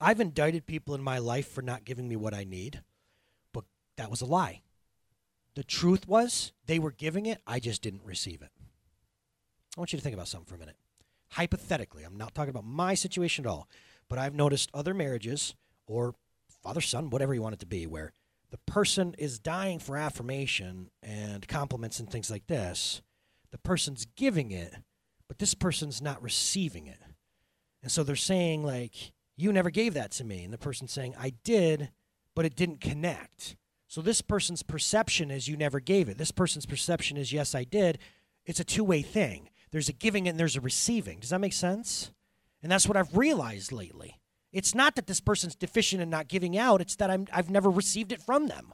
I've 0.00 0.20
indicted 0.20 0.66
people 0.66 0.94
in 0.94 1.02
my 1.02 1.18
life 1.18 1.48
for 1.48 1.62
not 1.62 1.84
giving 1.84 2.08
me 2.08 2.16
what 2.16 2.34
I 2.34 2.44
need, 2.44 2.82
but 3.52 3.64
that 3.96 4.10
was 4.10 4.20
a 4.20 4.26
lie. 4.26 4.62
The 5.54 5.64
truth 5.64 6.06
was 6.06 6.52
they 6.66 6.78
were 6.78 6.92
giving 6.92 7.26
it, 7.26 7.40
I 7.46 7.60
just 7.60 7.82
didn't 7.82 8.04
receive 8.04 8.42
it. 8.42 8.50
I 9.76 9.80
want 9.80 9.92
you 9.92 9.98
to 9.98 10.02
think 10.02 10.14
about 10.14 10.28
something 10.28 10.48
for 10.48 10.56
a 10.56 10.58
minute. 10.58 10.76
Hypothetically, 11.30 12.02
I'm 12.02 12.16
not 12.16 12.34
talking 12.34 12.50
about 12.50 12.64
my 12.64 12.94
situation 12.94 13.44
at 13.44 13.50
all. 13.50 13.68
But 14.10 14.18
I've 14.18 14.34
noticed 14.34 14.70
other 14.74 14.92
marriages 14.92 15.54
or 15.86 16.16
father 16.62 16.80
son, 16.80 17.10
whatever 17.10 17.32
you 17.32 17.40
want 17.40 17.54
it 17.54 17.60
to 17.60 17.66
be, 17.66 17.86
where 17.86 18.12
the 18.50 18.58
person 18.66 19.14
is 19.18 19.38
dying 19.38 19.78
for 19.78 19.96
affirmation 19.96 20.90
and 21.02 21.46
compliments 21.46 22.00
and 22.00 22.10
things 22.10 22.30
like 22.30 22.48
this. 22.48 23.02
The 23.52 23.58
person's 23.58 24.06
giving 24.16 24.50
it, 24.50 24.74
but 25.28 25.38
this 25.38 25.54
person's 25.54 26.02
not 26.02 26.22
receiving 26.22 26.88
it. 26.88 26.98
And 27.82 27.90
so 27.90 28.02
they're 28.02 28.16
saying, 28.16 28.64
like, 28.64 29.12
you 29.36 29.52
never 29.52 29.70
gave 29.70 29.94
that 29.94 30.10
to 30.12 30.24
me. 30.24 30.42
And 30.42 30.52
the 30.52 30.58
person's 30.58 30.92
saying, 30.92 31.14
I 31.16 31.34
did, 31.44 31.90
but 32.34 32.44
it 32.44 32.56
didn't 32.56 32.80
connect. 32.80 33.54
So 33.90 34.00
this 34.00 34.22
person's 34.22 34.62
perception 34.62 35.32
is 35.32 35.48
you 35.48 35.56
never 35.56 35.80
gave 35.80 36.08
it. 36.08 36.16
This 36.16 36.30
person's 36.30 36.64
perception 36.64 37.16
is 37.16 37.32
yes, 37.32 37.56
I 37.56 37.64
did. 37.64 37.98
It's 38.46 38.60
a 38.60 38.64
two 38.64 38.84
way 38.84 39.02
thing. 39.02 39.50
There's 39.72 39.88
a 39.88 39.92
giving 39.92 40.28
and 40.28 40.38
there's 40.38 40.54
a 40.54 40.60
receiving. 40.60 41.18
Does 41.18 41.30
that 41.30 41.40
make 41.40 41.52
sense? 41.52 42.12
And 42.62 42.70
that's 42.70 42.86
what 42.86 42.96
I've 42.96 43.16
realized 43.16 43.72
lately. 43.72 44.20
It's 44.52 44.76
not 44.76 44.94
that 44.94 45.08
this 45.08 45.20
person's 45.20 45.56
deficient 45.56 46.00
in 46.00 46.08
not 46.08 46.28
giving 46.28 46.56
out, 46.56 46.80
it's 46.80 46.94
that 46.96 47.10
I'm, 47.10 47.26
I've 47.32 47.50
never 47.50 47.68
received 47.68 48.12
it 48.12 48.22
from 48.22 48.46
them, 48.46 48.72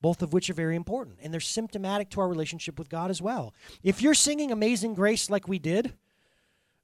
both 0.00 0.22
of 0.22 0.32
which 0.32 0.50
are 0.50 0.54
very 0.54 0.74
important. 0.74 1.18
And 1.22 1.32
they're 1.32 1.40
symptomatic 1.40 2.10
to 2.10 2.20
our 2.20 2.28
relationship 2.28 2.80
with 2.80 2.88
God 2.88 3.10
as 3.10 3.22
well. 3.22 3.54
If 3.84 4.02
you're 4.02 4.12
singing 4.12 4.50
Amazing 4.50 4.94
Grace 4.94 5.30
like 5.30 5.46
we 5.46 5.60
did, 5.60 5.94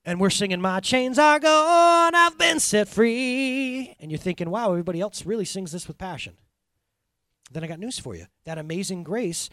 and 0.05 0.21
we're 0.21 0.31
singing, 0.31 0.61
My 0.61 0.79
chains 0.79 1.19
are 1.19 1.41
gone, 1.41 2.15
I've 2.15 2.39
been 2.39 2.61
set 2.61 2.87
free, 2.87 3.97
and 3.99 4.13
you're 4.13 4.19
thinking, 4.19 4.49
wow, 4.49 4.71
everybody 4.71 5.01
else 5.01 5.27
really 5.27 5.45
sings 5.45 5.73
this 5.73 5.89
with 5.89 5.99
passion, 5.99 6.37
then 7.51 7.65
I 7.65 7.67
got 7.67 7.79
news 7.79 7.99
for 7.99 8.15
you. 8.15 8.27
That 8.45 8.59
Amazing 8.59 9.05
Grace, 9.05 9.51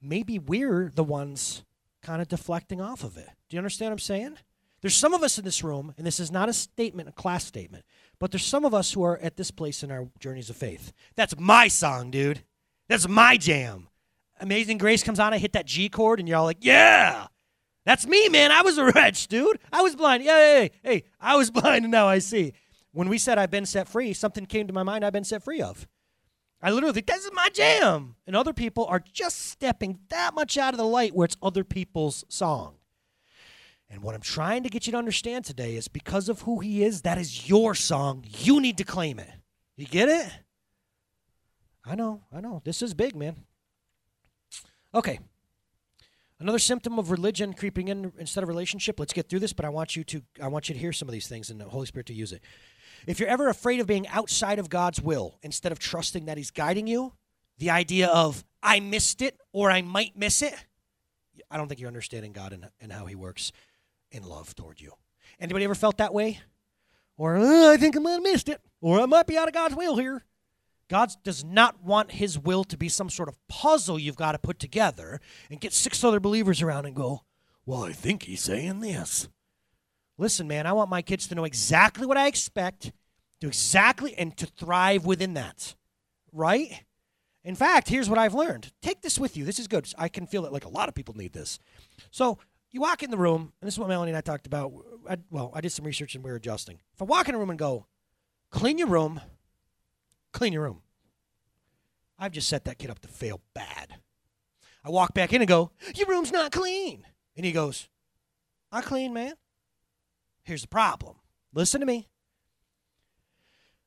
maybe 0.00 0.38
we're 0.38 0.90
the 0.94 1.04
ones 1.04 1.64
kind 2.02 2.20
of 2.20 2.28
deflecting 2.28 2.80
off 2.80 3.04
of 3.04 3.16
it. 3.16 3.28
Do 3.48 3.56
you 3.56 3.58
understand 3.58 3.90
what 3.90 3.94
I'm 3.94 3.98
saying? 4.00 4.36
There's 4.80 4.96
some 4.96 5.14
of 5.14 5.22
us 5.22 5.38
in 5.38 5.44
this 5.44 5.62
room, 5.62 5.94
and 5.96 6.04
this 6.04 6.18
is 6.18 6.32
not 6.32 6.48
a 6.48 6.52
statement, 6.52 7.08
a 7.08 7.12
class 7.12 7.44
statement, 7.44 7.84
but 8.18 8.32
there's 8.32 8.44
some 8.44 8.64
of 8.64 8.74
us 8.74 8.92
who 8.92 9.04
are 9.04 9.16
at 9.18 9.36
this 9.36 9.52
place 9.52 9.84
in 9.84 9.92
our 9.92 10.08
journeys 10.18 10.50
of 10.50 10.56
faith. 10.56 10.92
That's 11.14 11.38
my 11.38 11.68
song, 11.68 12.10
dude. 12.10 12.42
That's 12.88 13.08
my 13.08 13.36
jam. 13.36 13.88
Amazing 14.40 14.78
Grace 14.78 15.04
comes 15.04 15.20
on, 15.20 15.32
I 15.32 15.38
hit 15.38 15.52
that 15.52 15.66
G 15.66 15.88
chord, 15.88 16.18
and 16.18 16.28
you're 16.28 16.36
all 16.36 16.44
like, 16.44 16.58
yeah, 16.64 17.28
that's 17.86 18.08
me, 18.08 18.28
man. 18.28 18.50
I 18.50 18.62
was 18.62 18.76
a 18.76 18.86
wretch, 18.86 19.28
dude. 19.28 19.60
I 19.72 19.82
was 19.82 19.94
blind. 19.94 20.24
Yeah, 20.24 20.36
hey, 20.36 20.70
hey, 20.82 20.90
hey, 20.90 21.04
I 21.20 21.36
was 21.36 21.50
blind, 21.52 21.84
and 21.84 21.92
now 21.92 22.08
I 22.08 22.18
see. 22.18 22.52
When 22.92 23.08
we 23.08 23.18
said 23.18 23.38
I've 23.38 23.50
been 23.50 23.66
set 23.66 23.88
free, 23.88 24.12
something 24.12 24.46
came 24.46 24.66
to 24.66 24.72
my 24.72 24.82
mind 24.82 25.04
I've 25.04 25.12
been 25.12 25.24
set 25.24 25.44
free 25.44 25.62
of. 25.62 25.86
I 26.62 26.70
literally 26.70 26.94
think 26.94 27.06
this 27.06 27.24
is 27.24 27.32
my 27.32 27.48
jam. 27.48 28.14
And 28.26 28.36
other 28.36 28.52
people 28.52 28.86
are 28.86 29.00
just 29.00 29.50
stepping 29.50 29.98
that 30.10 30.32
much 30.34 30.56
out 30.56 30.74
of 30.74 30.78
the 30.78 30.86
light 30.86 31.14
where 31.14 31.24
it's 31.24 31.36
other 31.42 31.64
people's 31.64 32.24
song. 32.28 32.76
And 33.90 34.02
what 34.02 34.14
I'm 34.14 34.22
trying 34.22 34.62
to 34.62 34.70
get 34.70 34.86
you 34.86 34.92
to 34.92 34.98
understand 34.98 35.44
today 35.44 35.76
is 35.76 35.88
because 35.88 36.28
of 36.28 36.42
who 36.42 36.60
he 36.60 36.82
is, 36.84 37.02
that 37.02 37.18
is 37.18 37.48
your 37.48 37.74
song. 37.74 38.24
You 38.38 38.60
need 38.60 38.78
to 38.78 38.84
claim 38.84 39.18
it. 39.18 39.28
You 39.76 39.86
get 39.86 40.08
it? 40.08 40.32
I 41.84 41.96
know, 41.96 42.22
I 42.32 42.40
know. 42.40 42.62
This 42.64 42.80
is 42.80 42.94
big, 42.94 43.16
man. 43.16 43.36
Okay. 44.94 45.18
Another 46.38 46.58
symptom 46.58 46.98
of 46.98 47.10
religion 47.10 47.52
creeping 47.52 47.88
in 47.88 48.12
instead 48.18 48.42
of 48.42 48.48
relationship. 48.48 48.98
Let's 48.98 49.12
get 49.12 49.28
through 49.28 49.40
this, 49.40 49.52
but 49.52 49.64
I 49.64 49.68
want 49.68 49.94
you 49.94 50.04
to 50.04 50.22
I 50.40 50.48
want 50.48 50.68
you 50.68 50.74
to 50.74 50.78
hear 50.78 50.92
some 50.92 51.08
of 51.08 51.12
these 51.12 51.28
things 51.28 51.50
and 51.50 51.60
the 51.60 51.66
Holy 51.66 51.86
Spirit 51.86 52.06
to 52.06 52.14
use 52.14 52.32
it. 52.32 52.42
If 53.06 53.18
you're 53.18 53.28
ever 53.28 53.48
afraid 53.48 53.80
of 53.80 53.86
being 53.86 54.06
outside 54.08 54.58
of 54.58 54.68
God's 54.68 55.00
will 55.00 55.38
instead 55.42 55.72
of 55.72 55.78
trusting 55.78 56.26
that 56.26 56.36
He's 56.36 56.50
guiding 56.50 56.86
you, 56.86 57.12
the 57.58 57.70
idea 57.70 58.08
of 58.08 58.44
I 58.62 58.80
missed 58.80 59.22
it 59.22 59.38
or 59.52 59.70
I 59.70 59.82
might 59.82 60.16
miss 60.16 60.42
it, 60.42 60.54
I 61.50 61.56
don't 61.56 61.68
think 61.68 61.80
you're 61.80 61.88
understanding 61.88 62.32
God 62.32 62.52
and, 62.52 62.68
and 62.80 62.92
how 62.92 63.06
He 63.06 63.14
works 63.14 63.52
in 64.10 64.22
love 64.24 64.54
toward 64.54 64.80
you. 64.80 64.92
Anybody 65.40 65.64
ever 65.64 65.74
felt 65.74 65.98
that 65.98 66.14
way? 66.14 66.40
Or 67.16 67.36
oh, 67.36 67.72
I 67.72 67.76
think 67.76 67.96
I 67.96 68.00
might 68.00 68.12
have 68.12 68.22
missed 68.22 68.48
it, 68.48 68.60
or 68.80 69.00
I 69.00 69.06
might 69.06 69.26
be 69.26 69.36
out 69.36 69.48
of 69.48 69.54
God's 69.54 69.76
will 69.76 69.96
here. 69.96 70.24
God 70.88 71.10
does 71.24 71.44
not 71.44 71.82
want 71.82 72.12
his 72.12 72.38
will 72.38 72.64
to 72.64 72.76
be 72.76 72.88
some 72.88 73.08
sort 73.08 73.28
of 73.28 73.36
puzzle 73.48 73.98
you've 73.98 74.16
got 74.16 74.32
to 74.32 74.38
put 74.38 74.58
together 74.58 75.20
and 75.50 75.60
get 75.60 75.72
six 75.72 76.04
other 76.04 76.20
believers 76.20 76.60
around 76.60 76.86
and 76.86 76.94
go, 76.94 77.22
Well, 77.64 77.84
I 77.84 77.92
think 77.92 78.24
he's 78.24 78.42
saying 78.42 78.80
this. 78.80 79.28
Listen, 80.18 80.46
man, 80.46 80.66
I 80.66 80.72
want 80.72 80.90
my 80.90 81.02
kids 81.02 81.26
to 81.28 81.34
know 81.34 81.44
exactly 81.44 82.06
what 82.06 82.16
I 82.16 82.26
expect, 82.26 82.92
do 83.40 83.48
exactly, 83.48 84.14
and 84.14 84.36
to 84.36 84.46
thrive 84.46 85.04
within 85.04 85.34
that. 85.34 85.74
Right? 86.32 86.84
In 87.44 87.54
fact, 87.54 87.88
here's 87.88 88.08
what 88.08 88.18
I've 88.18 88.34
learned. 88.34 88.72
Take 88.82 89.02
this 89.02 89.18
with 89.18 89.36
you. 89.36 89.44
This 89.44 89.58
is 89.58 89.66
good. 89.66 89.92
I 89.98 90.08
can 90.08 90.26
feel 90.26 90.46
it 90.46 90.52
like 90.52 90.64
a 90.64 90.68
lot 90.68 90.88
of 90.88 90.94
people 90.94 91.16
need 91.16 91.32
this. 91.32 91.58
So 92.10 92.38
you 92.70 92.80
walk 92.80 93.02
in 93.02 93.10
the 93.10 93.18
room, 93.18 93.52
and 93.60 93.66
this 93.66 93.74
is 93.74 93.78
what 93.78 93.88
Melanie 93.88 94.12
and 94.12 94.18
I 94.18 94.20
talked 94.20 94.46
about. 94.46 94.72
I, 95.08 95.16
well, 95.30 95.50
I 95.54 95.60
did 95.60 95.72
some 95.72 95.84
research 95.84 96.14
and 96.14 96.22
we 96.22 96.30
are 96.30 96.36
adjusting. 96.36 96.78
If 96.94 97.02
I 97.02 97.04
walk 97.04 97.28
in 97.28 97.34
a 97.34 97.38
room 97.38 97.50
and 97.50 97.58
go, 97.58 97.86
clean 98.50 98.78
your 98.78 98.88
room, 98.88 99.20
Clean 100.32 100.52
your 100.52 100.62
room. 100.62 100.80
I've 102.18 102.32
just 102.32 102.48
set 102.48 102.64
that 102.64 102.78
kid 102.78 102.90
up 102.90 103.00
to 103.00 103.08
fail 103.08 103.40
bad. 103.54 103.96
I 104.84 104.90
walk 104.90 105.14
back 105.14 105.32
in 105.32 105.42
and 105.42 105.48
go, 105.48 105.70
Your 105.94 106.08
room's 106.08 106.32
not 106.32 106.52
clean. 106.52 107.06
And 107.36 107.46
he 107.46 107.52
goes, 107.52 107.88
I 108.70 108.80
clean, 108.80 109.12
man. 109.12 109.34
Here's 110.44 110.62
the 110.62 110.68
problem. 110.68 111.16
Listen 111.52 111.80
to 111.80 111.86
me. 111.86 112.08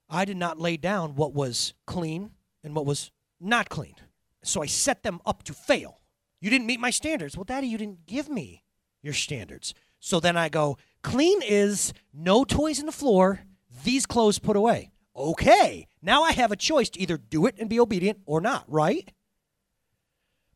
I 0.09 0.25
did 0.25 0.37
not 0.37 0.59
lay 0.59 0.77
down 0.77 1.15
what 1.15 1.33
was 1.33 1.73
clean 1.85 2.31
and 2.63 2.75
what 2.75 2.85
was 2.85 3.11
not 3.39 3.69
clean. 3.69 3.95
So 4.43 4.61
I 4.61 4.67
set 4.67 5.03
them 5.03 5.19
up 5.25 5.43
to 5.43 5.53
fail. 5.53 5.99
You 6.39 6.49
didn't 6.49 6.67
meet 6.67 6.79
my 6.79 6.91
standards. 6.91 7.35
Well, 7.35 7.43
Daddy, 7.43 7.67
you 7.67 7.77
didn't 7.77 8.05
give 8.05 8.29
me 8.29 8.63
your 9.01 9.13
standards. 9.13 9.73
So 9.99 10.19
then 10.19 10.37
I 10.37 10.49
go, 10.49 10.77
clean 11.01 11.41
is 11.41 11.93
no 12.13 12.43
toys 12.43 12.79
in 12.79 12.85
the 12.85 12.91
floor, 12.91 13.41
these 13.83 14.05
clothes 14.05 14.37
put 14.37 14.55
away. 14.55 14.91
Okay, 15.15 15.87
now 16.01 16.23
I 16.23 16.33
have 16.33 16.51
a 16.51 16.55
choice 16.55 16.89
to 16.91 16.99
either 16.99 17.17
do 17.17 17.45
it 17.45 17.55
and 17.57 17.69
be 17.69 17.79
obedient 17.79 18.19
or 18.25 18.41
not, 18.41 18.65
right? 18.67 19.11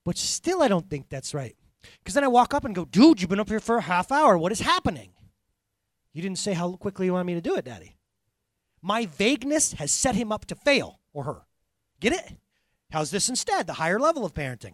But 0.04 0.18
still, 0.18 0.62
I 0.62 0.68
don't 0.68 0.90
think 0.90 1.10
that's 1.10 1.34
right. 1.34 1.56
Because 2.00 2.14
then 2.14 2.24
I 2.24 2.28
walk 2.28 2.54
up 2.54 2.66
and 2.66 2.76
go, 2.76 2.86
dude, 2.86 3.22
you've 3.22 3.30
been 3.30 3.40
up 3.40 3.50
here 3.50 3.60
for 3.60 3.78
a 3.78 3.82
half 3.82 4.12
hour. 4.12 4.38
What 4.38 4.52
is 4.52 4.60
happening? 4.60 5.12
You 6.14 6.22
didn't 6.22 6.40
say 6.40 6.54
how 6.54 6.72
quickly 6.74 7.06
you 7.06 7.14
want 7.14 7.28
me 7.28 7.36
to 7.36 7.42
do 7.42 7.56
it, 7.56 7.66
Daddy. 7.66 7.98
My 8.82 9.06
vagueness 9.06 9.74
has 9.74 9.92
set 9.92 10.16
him 10.16 10.32
up 10.32 10.46
to 10.46 10.56
fail 10.56 11.00
or 11.14 11.24
her. 11.26 11.42
Get 12.00 12.14
it? 12.14 12.38
How's 12.92 13.12
this 13.12 13.30
instead? 13.30 13.68
The 13.68 13.74
higher 13.74 14.00
level 14.00 14.26
of 14.26 14.34
parenting. 14.34 14.74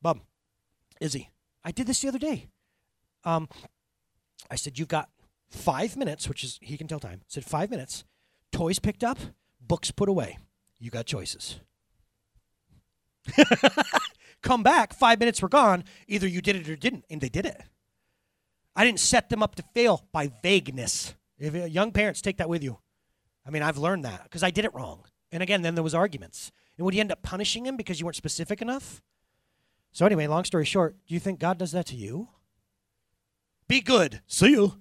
Bub, 0.00 0.20
Izzy, 1.00 1.30
I 1.64 1.70
did 1.70 1.86
this 1.86 2.00
the 2.00 2.08
other 2.08 2.18
day. 2.18 2.48
Um, 3.24 3.48
I 4.50 4.56
said, 4.56 4.78
You've 4.78 4.88
got 4.88 5.10
five 5.50 5.96
minutes, 5.96 6.28
which 6.28 6.42
is, 6.42 6.58
he 6.60 6.76
can 6.76 6.88
tell 6.88 6.98
time. 6.98 7.20
I 7.22 7.26
said, 7.28 7.44
Five 7.44 7.70
minutes 7.70 8.04
Toys 8.52 8.78
picked 8.78 9.02
up, 9.02 9.18
books 9.60 9.90
put 9.90 10.08
away. 10.08 10.38
You 10.78 10.90
got 10.90 11.06
choices. 11.06 11.60
Come 14.42 14.62
back, 14.62 14.92
five 14.92 15.18
minutes 15.18 15.40
were 15.40 15.48
gone. 15.48 15.84
Either 16.06 16.26
you 16.26 16.42
did 16.42 16.56
it 16.56 16.68
or 16.68 16.76
didn't, 16.76 17.04
and 17.08 17.20
they 17.20 17.28
did 17.28 17.46
it. 17.46 17.62
I 18.74 18.84
didn't 18.84 19.00
set 19.00 19.28
them 19.28 19.42
up 19.42 19.54
to 19.56 19.64
fail 19.74 20.04
by 20.12 20.30
vagueness. 20.42 21.14
If 21.38 21.54
uh, 21.54 21.64
young 21.64 21.92
parents 21.92 22.22
take 22.22 22.38
that 22.38 22.48
with 22.48 22.62
you, 22.62 22.78
I 23.46 23.50
mean, 23.50 23.62
I've 23.62 23.78
learned 23.78 24.04
that 24.04 24.24
because 24.24 24.42
I 24.42 24.50
did 24.50 24.64
it 24.64 24.74
wrong. 24.74 25.04
And 25.30 25.42
again, 25.42 25.62
then 25.62 25.74
there 25.74 25.84
was 25.84 25.94
arguments. 25.94 26.52
And 26.76 26.84
would 26.84 26.94
you 26.94 27.00
end 27.00 27.12
up 27.12 27.22
punishing 27.22 27.66
him 27.66 27.76
because 27.76 28.00
you 28.00 28.06
weren't 28.06 28.16
specific 28.16 28.62
enough? 28.62 29.02
So 29.92 30.06
anyway, 30.06 30.26
long 30.26 30.44
story 30.44 30.64
short, 30.64 30.96
do 31.06 31.14
you 31.14 31.20
think 31.20 31.38
God 31.38 31.58
does 31.58 31.72
that 31.72 31.86
to 31.86 31.96
you? 31.96 32.28
Be 33.68 33.80
good. 33.80 34.20
See 34.26 34.50
you. 34.50 34.74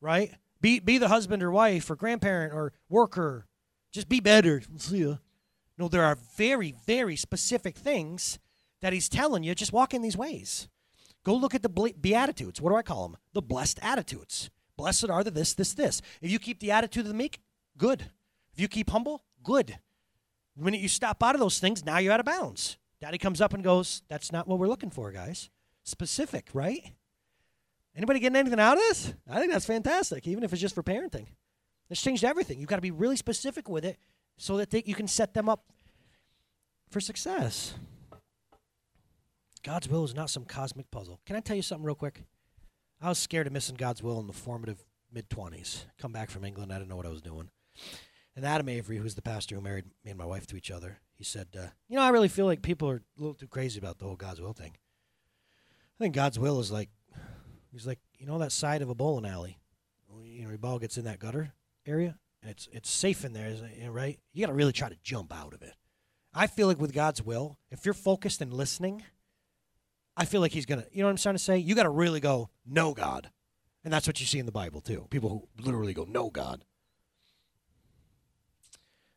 Right? 0.00 0.32
Be 0.60 0.80
be 0.80 0.98
the 0.98 1.08
husband 1.08 1.42
or 1.42 1.50
wife 1.50 1.90
or 1.90 1.96
grandparent 1.96 2.52
or 2.52 2.72
worker. 2.88 3.46
Just 3.92 4.08
be 4.08 4.20
better. 4.20 4.62
See 4.76 4.98
you. 4.98 5.18
No, 5.76 5.88
there 5.88 6.04
are 6.04 6.18
very, 6.36 6.74
very 6.86 7.16
specific 7.16 7.76
things 7.76 8.38
that 8.80 8.92
he's 8.92 9.08
telling 9.08 9.44
you. 9.44 9.54
Just 9.54 9.72
walk 9.72 9.94
in 9.94 10.02
these 10.02 10.16
ways. 10.16 10.68
Go 11.28 11.34
look 11.34 11.54
at 11.54 11.60
the 11.60 11.68
Beatitudes. 11.68 12.58
What 12.58 12.70
do 12.70 12.76
I 12.76 12.80
call 12.80 13.06
them? 13.06 13.18
The 13.34 13.42
blessed 13.42 13.80
attitudes. 13.82 14.48
Blessed 14.78 15.10
are 15.10 15.22
the 15.22 15.30
this, 15.30 15.52
this, 15.52 15.74
this. 15.74 16.00
If 16.22 16.30
you 16.30 16.38
keep 16.38 16.58
the 16.58 16.70
attitude 16.70 17.02
of 17.02 17.08
the 17.08 17.12
meek, 17.12 17.40
good. 17.76 18.00
If 18.54 18.58
you 18.58 18.66
keep 18.66 18.88
humble, 18.88 19.24
good. 19.42 19.78
The 20.56 20.64
minute 20.64 20.80
you 20.80 20.88
stop 20.88 21.22
out 21.22 21.34
of 21.34 21.40
those 21.42 21.58
things, 21.58 21.84
now 21.84 21.98
you're 21.98 22.14
out 22.14 22.20
of 22.20 22.24
bounds. 22.24 22.78
Daddy 23.02 23.18
comes 23.18 23.42
up 23.42 23.52
and 23.52 23.62
goes, 23.62 24.00
That's 24.08 24.32
not 24.32 24.48
what 24.48 24.58
we're 24.58 24.68
looking 24.68 24.88
for, 24.88 25.12
guys. 25.12 25.50
Specific, 25.84 26.48
right? 26.54 26.94
Anybody 27.94 28.20
getting 28.20 28.36
anything 28.36 28.58
out 28.58 28.78
of 28.78 28.82
this? 28.84 29.12
I 29.30 29.38
think 29.38 29.52
that's 29.52 29.66
fantastic, 29.66 30.26
even 30.26 30.44
if 30.44 30.54
it's 30.54 30.62
just 30.62 30.74
for 30.74 30.82
parenting. 30.82 31.26
It's 31.90 32.00
changed 32.00 32.24
everything. 32.24 32.58
You've 32.58 32.70
got 32.70 32.76
to 32.76 32.80
be 32.80 32.90
really 32.90 33.16
specific 33.16 33.68
with 33.68 33.84
it 33.84 33.98
so 34.38 34.56
that 34.56 34.70
they, 34.70 34.82
you 34.86 34.94
can 34.94 35.06
set 35.06 35.34
them 35.34 35.46
up 35.46 35.66
for 36.88 37.00
success. 37.00 37.74
God's 39.62 39.88
will 39.88 40.04
is 40.04 40.14
not 40.14 40.30
some 40.30 40.44
cosmic 40.44 40.90
puzzle. 40.90 41.20
Can 41.26 41.36
I 41.36 41.40
tell 41.40 41.56
you 41.56 41.62
something 41.62 41.84
real 41.84 41.94
quick? 41.94 42.22
I 43.00 43.08
was 43.08 43.18
scared 43.18 43.46
of 43.46 43.52
missing 43.52 43.76
God's 43.76 44.02
will 44.02 44.20
in 44.20 44.26
the 44.26 44.32
formative 44.32 44.84
mid 45.12 45.28
20s. 45.30 45.84
Come 45.98 46.12
back 46.12 46.30
from 46.30 46.44
England, 46.44 46.72
I 46.72 46.78
didn't 46.78 46.88
know 46.88 46.96
what 46.96 47.06
I 47.06 47.10
was 47.10 47.22
doing. 47.22 47.50
And 48.34 48.44
Adam 48.44 48.68
Avery, 48.68 48.98
who's 48.98 49.14
the 49.14 49.22
pastor 49.22 49.56
who 49.56 49.60
married 49.60 49.86
me 50.04 50.10
and 50.10 50.18
my 50.18 50.24
wife 50.24 50.46
to 50.48 50.56
each 50.56 50.70
other, 50.70 50.98
he 51.16 51.24
said, 51.24 51.48
uh, 51.58 51.66
You 51.88 51.96
know, 51.96 52.02
I 52.02 52.10
really 52.10 52.28
feel 52.28 52.46
like 52.46 52.62
people 52.62 52.88
are 52.88 52.96
a 52.96 53.20
little 53.20 53.34
too 53.34 53.48
crazy 53.48 53.78
about 53.78 53.98
the 53.98 54.04
whole 54.04 54.16
God's 54.16 54.40
will 54.40 54.52
thing. 54.52 54.72
I 56.00 56.04
think 56.04 56.14
God's 56.14 56.38
will 56.38 56.60
is 56.60 56.70
like 56.70 56.90
He's 57.72 57.86
like, 57.86 57.98
you 58.18 58.26
know 58.26 58.38
that 58.38 58.52
side 58.52 58.82
of 58.82 58.88
a 58.88 58.94
bowling 58.94 59.26
alley, 59.26 59.58
you 60.24 60.42
know, 60.42 60.48
your 60.48 60.58
ball 60.58 60.78
gets 60.78 60.96
in 60.96 61.04
that 61.04 61.18
gutter 61.18 61.52
area, 61.86 62.18
and 62.42 62.50
it's 62.50 62.68
it's 62.72 62.90
safe 62.90 63.24
in 63.24 63.32
there, 63.32 63.54
right? 63.90 64.18
You 64.32 64.40
got 64.44 64.48
to 64.50 64.56
really 64.56 64.72
try 64.72 64.88
to 64.88 64.96
jump 65.02 65.34
out 65.34 65.54
of 65.54 65.62
it. 65.62 65.74
I 66.34 66.46
feel 66.46 66.66
like 66.66 66.80
with 66.80 66.92
God's 66.92 67.22
will, 67.22 67.58
if 67.70 67.84
you're 67.84 67.94
focused 67.94 68.40
and 68.40 68.52
listening, 68.52 69.02
I 70.18 70.24
feel 70.24 70.40
like 70.40 70.52
He's 70.52 70.66
gonna. 70.66 70.84
You 70.92 71.00
know 71.00 71.06
what 71.06 71.12
I'm 71.12 71.16
trying 71.16 71.36
to 71.36 71.38
say? 71.38 71.58
You 71.58 71.74
got 71.74 71.84
to 71.84 71.90
really 71.90 72.20
go, 72.20 72.50
no 72.66 72.92
God, 72.92 73.30
and 73.84 73.92
that's 73.92 74.06
what 74.06 74.20
you 74.20 74.26
see 74.26 74.38
in 74.38 74.46
the 74.46 74.52
Bible 74.52 74.80
too. 74.80 75.06
People 75.10 75.30
who 75.30 75.64
literally 75.64 75.94
go, 75.94 76.04
no 76.04 76.28
God. 76.28 76.64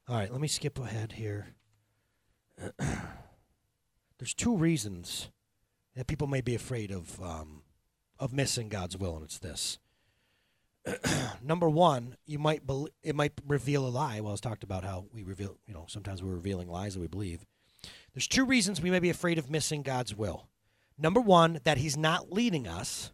All 0.08 0.16
right, 0.16 0.32
let 0.32 0.40
me 0.40 0.48
skip 0.48 0.78
ahead 0.78 1.14
here. 1.14 1.56
There's 4.20 4.36
two 4.36 4.56
reasons 4.56 5.30
that 5.96 6.08
people 6.08 6.28
may 6.28 6.42
be 6.42 6.54
afraid 6.54 6.92
of 6.92 7.20
um, 7.22 7.64
of 8.20 8.32
missing 8.32 8.70
God's 8.70 8.96
will, 8.96 9.16
and 9.16 9.26
it's 9.26 9.40
this. 9.40 9.80
Number 11.44 11.70
one, 11.70 12.16
you 12.26 12.38
might 12.40 12.66
be, 12.66 12.86
it 13.04 13.16
might 13.16 13.34
reveal 13.48 13.88
a 13.88 13.90
lie. 13.90 14.20
Well, 14.20 14.34
it's 14.34 14.42
talked 14.42 14.64
about 14.64 14.84
how 14.84 15.06
we 15.12 15.24
reveal, 15.24 15.58
you 15.68 15.74
know, 15.74 15.86
sometimes 15.88 16.22
we're 16.22 16.34
revealing 16.34 16.70
lies 16.70 16.94
that 16.94 17.00
we 17.00 17.08
believe. 17.08 17.46
There's 18.14 18.28
two 18.28 18.46
reasons 18.46 18.82
we 18.82 18.92
may 18.92 19.00
be 19.00 19.10
afraid 19.10 19.38
of 19.38 19.50
missing 19.50 19.82
God's 19.82 20.16
will. 20.16 20.48
Number 21.02 21.20
one, 21.20 21.60
that 21.64 21.80
He's 21.80 21.98
not 21.98 22.32
leading 22.32 22.68
us, 22.68 23.12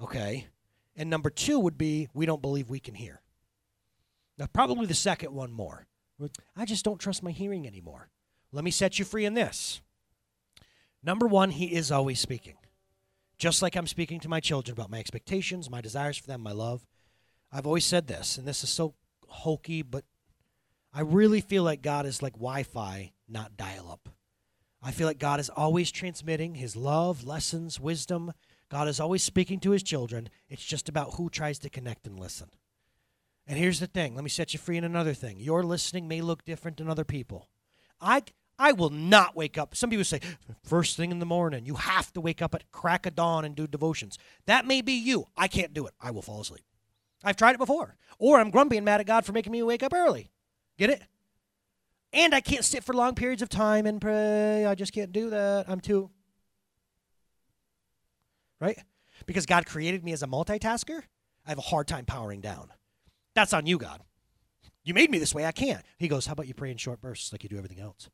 okay, 0.00 0.48
and 0.94 1.08
number 1.08 1.30
two 1.30 1.58
would 1.58 1.78
be 1.78 2.06
we 2.12 2.26
don't 2.26 2.42
believe 2.42 2.68
we 2.68 2.80
can 2.80 2.94
hear. 2.94 3.22
Now, 4.36 4.46
probably 4.52 4.84
the 4.84 4.94
second 4.94 5.32
one 5.32 5.50
more. 5.50 5.86
I 6.54 6.66
just 6.66 6.84
don't 6.84 7.00
trust 7.00 7.22
my 7.22 7.30
hearing 7.30 7.66
anymore. 7.66 8.10
Let 8.52 8.62
me 8.62 8.70
set 8.70 8.98
you 8.98 9.06
free 9.06 9.24
in 9.24 9.32
this. 9.32 9.80
Number 11.02 11.26
one, 11.26 11.50
He 11.50 11.74
is 11.74 11.90
always 11.90 12.20
speaking. 12.20 12.56
Just 13.38 13.62
like 13.62 13.74
I'm 13.74 13.86
speaking 13.86 14.20
to 14.20 14.28
my 14.28 14.40
children 14.40 14.74
about 14.74 14.90
my 14.90 14.98
expectations, 14.98 15.70
my 15.70 15.80
desires 15.80 16.18
for 16.18 16.26
them, 16.26 16.42
my 16.42 16.52
love. 16.52 16.84
I've 17.50 17.66
always 17.66 17.86
said 17.86 18.06
this, 18.06 18.36
and 18.36 18.46
this 18.46 18.62
is 18.62 18.68
so 18.68 18.94
hokey, 19.28 19.80
but 19.80 20.04
I 20.92 21.00
really 21.00 21.40
feel 21.40 21.62
like 21.62 21.80
God 21.80 22.04
is 22.04 22.20
like 22.20 22.34
Wi 22.34 22.64
Fi, 22.64 23.12
not 23.26 23.56
dial 23.56 23.88
up. 23.90 24.10
I 24.82 24.92
feel 24.92 25.06
like 25.06 25.18
God 25.18 25.40
is 25.40 25.50
always 25.50 25.90
transmitting 25.90 26.54
his 26.54 26.76
love, 26.76 27.24
lessons, 27.24 27.80
wisdom. 27.80 28.32
God 28.70 28.86
is 28.88 29.00
always 29.00 29.22
speaking 29.22 29.58
to 29.60 29.72
his 29.72 29.82
children. 29.82 30.28
It's 30.48 30.64
just 30.64 30.88
about 30.88 31.14
who 31.14 31.30
tries 31.30 31.58
to 31.60 31.70
connect 31.70 32.06
and 32.06 32.18
listen. 32.18 32.48
And 33.46 33.58
here's 33.58 33.80
the 33.80 33.86
thing 33.86 34.14
let 34.14 34.22
me 34.22 34.30
set 34.30 34.52
you 34.52 34.58
free 34.58 34.76
in 34.76 34.84
another 34.84 35.14
thing. 35.14 35.40
Your 35.40 35.62
listening 35.62 36.06
may 36.06 36.20
look 36.20 36.44
different 36.44 36.76
than 36.76 36.88
other 36.88 37.04
people. 37.04 37.48
I, 38.00 38.22
I 38.58 38.72
will 38.72 38.90
not 38.90 39.34
wake 39.34 39.58
up. 39.58 39.74
Some 39.74 39.90
people 39.90 40.04
say, 40.04 40.20
first 40.62 40.96
thing 40.96 41.10
in 41.10 41.18
the 41.18 41.26
morning, 41.26 41.64
you 41.64 41.74
have 41.74 42.12
to 42.12 42.20
wake 42.20 42.42
up 42.42 42.54
at 42.54 42.70
crack 42.70 43.06
of 43.06 43.14
dawn 43.14 43.44
and 43.44 43.56
do 43.56 43.66
devotions. 43.66 44.18
That 44.46 44.66
may 44.66 44.82
be 44.82 44.92
you. 44.92 45.26
I 45.36 45.48
can't 45.48 45.74
do 45.74 45.86
it. 45.86 45.94
I 46.00 46.10
will 46.10 46.22
fall 46.22 46.40
asleep. 46.40 46.64
I've 47.24 47.36
tried 47.36 47.54
it 47.54 47.58
before. 47.58 47.96
Or 48.18 48.38
I'm 48.38 48.50
grumpy 48.50 48.76
and 48.76 48.84
mad 48.84 49.00
at 49.00 49.06
God 49.06 49.24
for 49.24 49.32
making 49.32 49.52
me 49.52 49.62
wake 49.62 49.82
up 49.82 49.92
early. 49.92 50.30
Get 50.76 50.90
it? 50.90 51.02
And 52.12 52.34
I 52.34 52.40
can't 52.40 52.64
sit 52.64 52.84
for 52.84 52.94
long 52.94 53.14
periods 53.14 53.42
of 53.42 53.48
time 53.48 53.86
and 53.86 54.00
pray. 54.00 54.64
I 54.64 54.74
just 54.74 54.92
can't 54.92 55.12
do 55.12 55.30
that. 55.30 55.66
I'm 55.68 55.80
too. 55.80 56.10
Right? 58.60 58.78
Because 59.26 59.46
God 59.46 59.66
created 59.66 60.04
me 60.04 60.12
as 60.12 60.22
a 60.22 60.26
multitasker, 60.26 61.02
I 61.46 61.50
have 61.50 61.58
a 61.58 61.62
hard 61.62 61.86
time 61.86 62.06
powering 62.06 62.40
down. 62.40 62.70
That's 63.34 63.52
on 63.52 63.66
you, 63.66 63.78
God. 63.78 64.02
You 64.84 64.94
made 64.94 65.10
me 65.10 65.18
this 65.18 65.34
way. 65.34 65.44
I 65.44 65.52
can't. 65.52 65.84
He 65.98 66.08
goes, 66.08 66.26
How 66.26 66.32
about 66.32 66.48
you 66.48 66.54
pray 66.54 66.70
in 66.70 66.78
short 66.78 67.00
bursts 67.00 67.30
like 67.30 67.42
you 67.42 67.48
do 67.48 67.58
everything 67.58 67.80
else? 67.80 68.08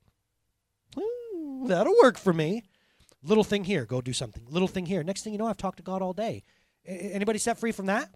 That'll 1.67 1.97
work 2.03 2.19
for 2.19 2.33
me. 2.33 2.65
Little 3.23 3.45
thing 3.45 3.65
here, 3.65 3.87
go 3.87 4.01
do 4.01 4.13
something. 4.13 4.45
Little 4.51 4.69
thing 4.69 4.85
here. 4.85 5.03
Next 5.03 5.23
thing 5.23 5.33
you 5.33 5.39
know, 5.39 5.47
I've 5.47 5.57
talked 5.57 5.79
to 5.79 5.83
God 5.83 6.03
all 6.03 6.13
day. 6.13 6.43
Anybody 6.85 7.39
set 7.39 7.59
free 7.59 7.73
from 7.73 7.87
that? 7.87 8.11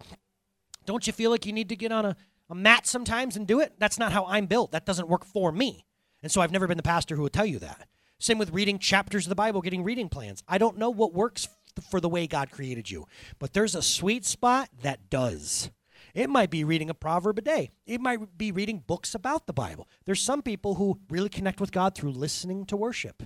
Don't 0.85 1.07
you 1.07 1.13
feel 1.13 1.31
like 1.31 1.45
you 1.45 1.53
need 1.53 1.69
to 1.69 1.75
get 1.75 1.91
on 1.91 2.05
a, 2.05 2.15
a 2.49 2.55
mat 2.55 2.87
sometimes 2.87 3.35
and 3.35 3.47
do 3.47 3.59
it? 3.59 3.73
That's 3.77 3.99
not 3.99 4.11
how 4.11 4.25
I'm 4.25 4.45
built. 4.45 4.71
That 4.71 4.85
doesn't 4.85 5.07
work 5.07 5.25
for 5.25 5.51
me. 5.51 5.85
And 6.21 6.31
so 6.31 6.41
I've 6.41 6.51
never 6.51 6.67
been 6.67 6.77
the 6.77 6.83
pastor 6.83 7.15
who 7.15 7.23
would 7.23 7.33
tell 7.33 7.45
you 7.45 7.59
that. 7.59 7.87
Same 8.19 8.37
with 8.37 8.51
reading 8.51 8.79
chapters 8.79 9.25
of 9.25 9.29
the 9.29 9.35
Bible, 9.35 9.61
getting 9.61 9.83
reading 9.83 10.09
plans. 10.09 10.43
I 10.47 10.57
don't 10.57 10.77
know 10.77 10.89
what 10.89 11.13
works 11.13 11.47
for 11.89 12.01
the 12.01 12.09
way 12.09 12.27
God 12.27 12.51
created 12.51 12.91
you, 12.91 13.05
but 13.37 13.53
there's 13.53 13.75
a 13.75 13.81
sweet 13.81 14.25
spot 14.25 14.69
that 14.81 15.09
does. 15.09 15.69
It 16.13 16.29
might 16.29 16.49
be 16.49 16.63
reading 16.63 16.89
a 16.89 16.93
proverb 16.93 17.37
a 17.37 17.41
day. 17.41 17.71
It 17.85 18.01
might 18.01 18.37
be 18.37 18.51
reading 18.51 18.83
books 18.85 19.15
about 19.15 19.47
the 19.47 19.53
Bible. 19.53 19.87
There's 20.05 20.21
some 20.21 20.41
people 20.41 20.75
who 20.75 20.99
really 21.09 21.29
connect 21.29 21.61
with 21.61 21.71
God 21.71 21.95
through 21.95 22.11
listening 22.11 22.65
to 22.65 22.75
worship. 22.75 23.23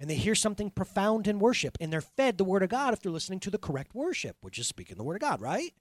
And 0.00 0.10
they 0.10 0.16
hear 0.16 0.34
something 0.34 0.70
profound 0.70 1.28
in 1.28 1.38
worship, 1.38 1.78
and 1.80 1.92
they're 1.92 2.00
fed 2.00 2.36
the 2.36 2.44
Word 2.44 2.64
of 2.64 2.68
God 2.68 2.92
if 2.92 3.00
they're 3.00 3.12
listening 3.12 3.40
to 3.40 3.50
the 3.50 3.58
correct 3.58 3.94
worship, 3.94 4.36
which 4.42 4.58
is 4.58 4.66
speaking 4.66 4.96
the 4.96 5.04
Word 5.04 5.14
of 5.14 5.20
God, 5.20 5.40
right? 5.40 5.72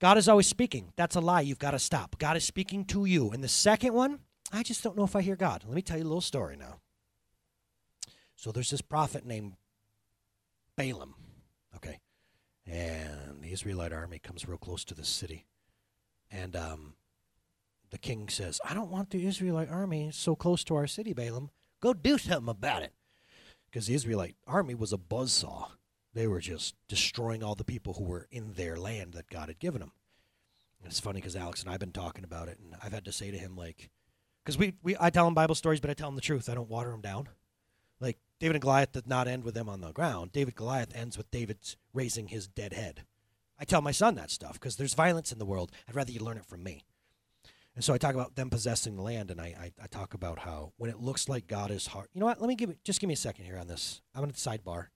God 0.00 0.16
is 0.16 0.28
always 0.28 0.46
speaking. 0.46 0.92
That's 0.96 1.16
a 1.16 1.20
lie. 1.20 1.40
You've 1.40 1.58
got 1.58 1.72
to 1.72 1.78
stop. 1.78 2.18
God 2.18 2.36
is 2.36 2.44
speaking 2.44 2.84
to 2.86 3.04
you. 3.04 3.30
And 3.30 3.42
the 3.42 3.48
second 3.48 3.94
one, 3.94 4.20
I 4.52 4.62
just 4.62 4.82
don't 4.82 4.96
know 4.96 5.04
if 5.04 5.16
I 5.16 5.22
hear 5.22 5.36
God. 5.36 5.64
Let 5.66 5.74
me 5.74 5.82
tell 5.82 5.98
you 5.98 6.04
a 6.04 6.06
little 6.06 6.20
story 6.20 6.56
now. 6.56 6.80
So 8.36 8.52
there's 8.52 8.70
this 8.70 8.80
prophet 8.80 9.26
named 9.26 9.54
Balaam. 10.76 11.14
Okay. 11.74 11.98
And 12.66 13.42
the 13.42 13.52
Israelite 13.52 13.92
army 13.92 14.20
comes 14.20 14.46
real 14.46 14.58
close 14.58 14.84
to 14.84 14.94
the 14.94 15.04
city. 15.04 15.46
And 16.30 16.54
um, 16.54 16.94
the 17.90 17.98
king 17.98 18.28
says, 18.28 18.60
I 18.64 18.74
don't 18.74 18.90
want 18.90 19.10
the 19.10 19.26
Israelite 19.26 19.70
army 19.70 20.10
so 20.12 20.36
close 20.36 20.62
to 20.64 20.76
our 20.76 20.86
city, 20.86 21.12
Balaam. 21.12 21.50
Go 21.80 21.92
do 21.92 22.18
something 22.18 22.48
about 22.48 22.82
it. 22.82 22.92
Because 23.70 23.88
the 23.88 23.94
Israelite 23.94 24.36
army 24.46 24.74
was 24.74 24.92
a 24.92 24.98
buzzsaw. 24.98 25.70
They 26.18 26.26
were 26.26 26.40
just 26.40 26.74
destroying 26.88 27.44
all 27.44 27.54
the 27.54 27.62
people 27.62 27.92
who 27.92 28.02
were 28.02 28.26
in 28.32 28.54
their 28.54 28.76
land 28.76 29.12
that 29.12 29.30
God 29.30 29.46
had 29.46 29.60
given 29.60 29.78
them. 29.78 29.92
And 30.82 30.90
it's 30.90 30.98
funny 30.98 31.20
because 31.20 31.36
Alex 31.36 31.60
and 31.60 31.68
I 31.68 31.74
have 31.74 31.80
been 31.80 31.92
talking 31.92 32.24
about 32.24 32.48
it, 32.48 32.58
and 32.58 32.74
I've 32.82 32.92
had 32.92 33.04
to 33.04 33.12
say 33.12 33.30
to 33.30 33.38
him, 33.38 33.54
like, 33.54 33.88
because 34.42 34.58
we, 34.58 34.74
we, 34.82 34.96
I 34.98 35.10
tell 35.10 35.28
him 35.28 35.34
Bible 35.34 35.54
stories, 35.54 35.78
but 35.78 35.90
I 35.90 35.94
tell 35.94 36.08
him 36.08 36.16
the 36.16 36.20
truth. 36.20 36.48
I 36.48 36.54
don't 36.54 36.68
water 36.68 36.90
them 36.90 37.02
down. 37.02 37.28
Like, 38.00 38.18
David 38.40 38.56
and 38.56 38.62
Goliath 38.62 38.90
did 38.90 39.06
not 39.06 39.28
end 39.28 39.44
with 39.44 39.54
them 39.54 39.68
on 39.68 39.80
the 39.80 39.92
ground. 39.92 40.32
David 40.32 40.56
Goliath 40.56 40.92
ends 40.92 41.16
with 41.16 41.30
David's 41.30 41.76
raising 41.94 42.26
his 42.26 42.48
dead 42.48 42.72
head. 42.72 43.04
I 43.56 43.64
tell 43.64 43.80
my 43.80 43.92
son 43.92 44.16
that 44.16 44.32
stuff 44.32 44.54
because 44.54 44.74
there's 44.74 44.94
violence 44.94 45.30
in 45.30 45.38
the 45.38 45.46
world. 45.46 45.70
I'd 45.88 45.94
rather 45.94 46.10
you 46.10 46.18
learn 46.18 46.38
it 46.38 46.46
from 46.46 46.64
me. 46.64 46.82
And 47.76 47.84
so 47.84 47.94
I 47.94 47.98
talk 47.98 48.16
about 48.16 48.34
them 48.34 48.50
possessing 48.50 48.96
the 48.96 49.02
land, 49.02 49.30
and 49.30 49.40
I, 49.40 49.54
I, 49.56 49.84
I 49.84 49.86
talk 49.86 50.14
about 50.14 50.40
how 50.40 50.72
when 50.78 50.90
it 50.90 50.98
looks 50.98 51.28
like 51.28 51.46
God 51.46 51.70
is 51.70 51.86
hard. 51.86 52.08
You 52.12 52.18
know 52.18 52.26
what? 52.26 52.40
Let 52.40 52.48
me 52.48 52.56
give 52.56 52.70
it. 52.70 52.82
Just 52.82 53.00
give 53.00 53.06
me 53.06 53.14
a 53.14 53.16
second 53.16 53.44
here 53.44 53.56
on 53.56 53.68
this. 53.68 54.00
I'm 54.16 54.22
going 54.22 54.32
to 54.32 54.36
sidebar. 54.36 54.86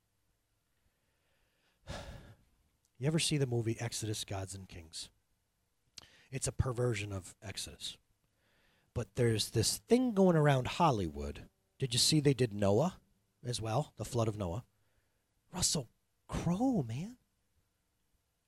You 3.03 3.09
ever 3.09 3.19
see 3.19 3.37
the 3.37 3.49
movie 3.49 3.77
Exodus: 3.81 4.25
Gods 4.25 4.55
and 4.55 4.69
Kings? 4.69 5.11
It's 6.31 6.47
a 6.47 6.53
perversion 6.53 7.12
of 7.12 7.35
Exodus. 7.43 7.97
But 8.95 9.09
there's 9.17 9.51
this 9.51 9.79
thing 9.88 10.15
going 10.15 10.37
around 10.37 10.69
Hollywood. 10.69 11.49
Did 11.81 11.95
you 11.95 11.99
see 11.99 12.21
they 12.21 12.33
did 12.33 12.55
Noah? 12.55 13.01
as 13.45 13.61
well, 13.61 13.93
the 13.97 14.05
flood 14.05 14.29
of 14.29 14.38
Noah. 14.38 14.62
Russell 15.53 15.88
Crowe, 16.29 16.85
man. 16.87 17.17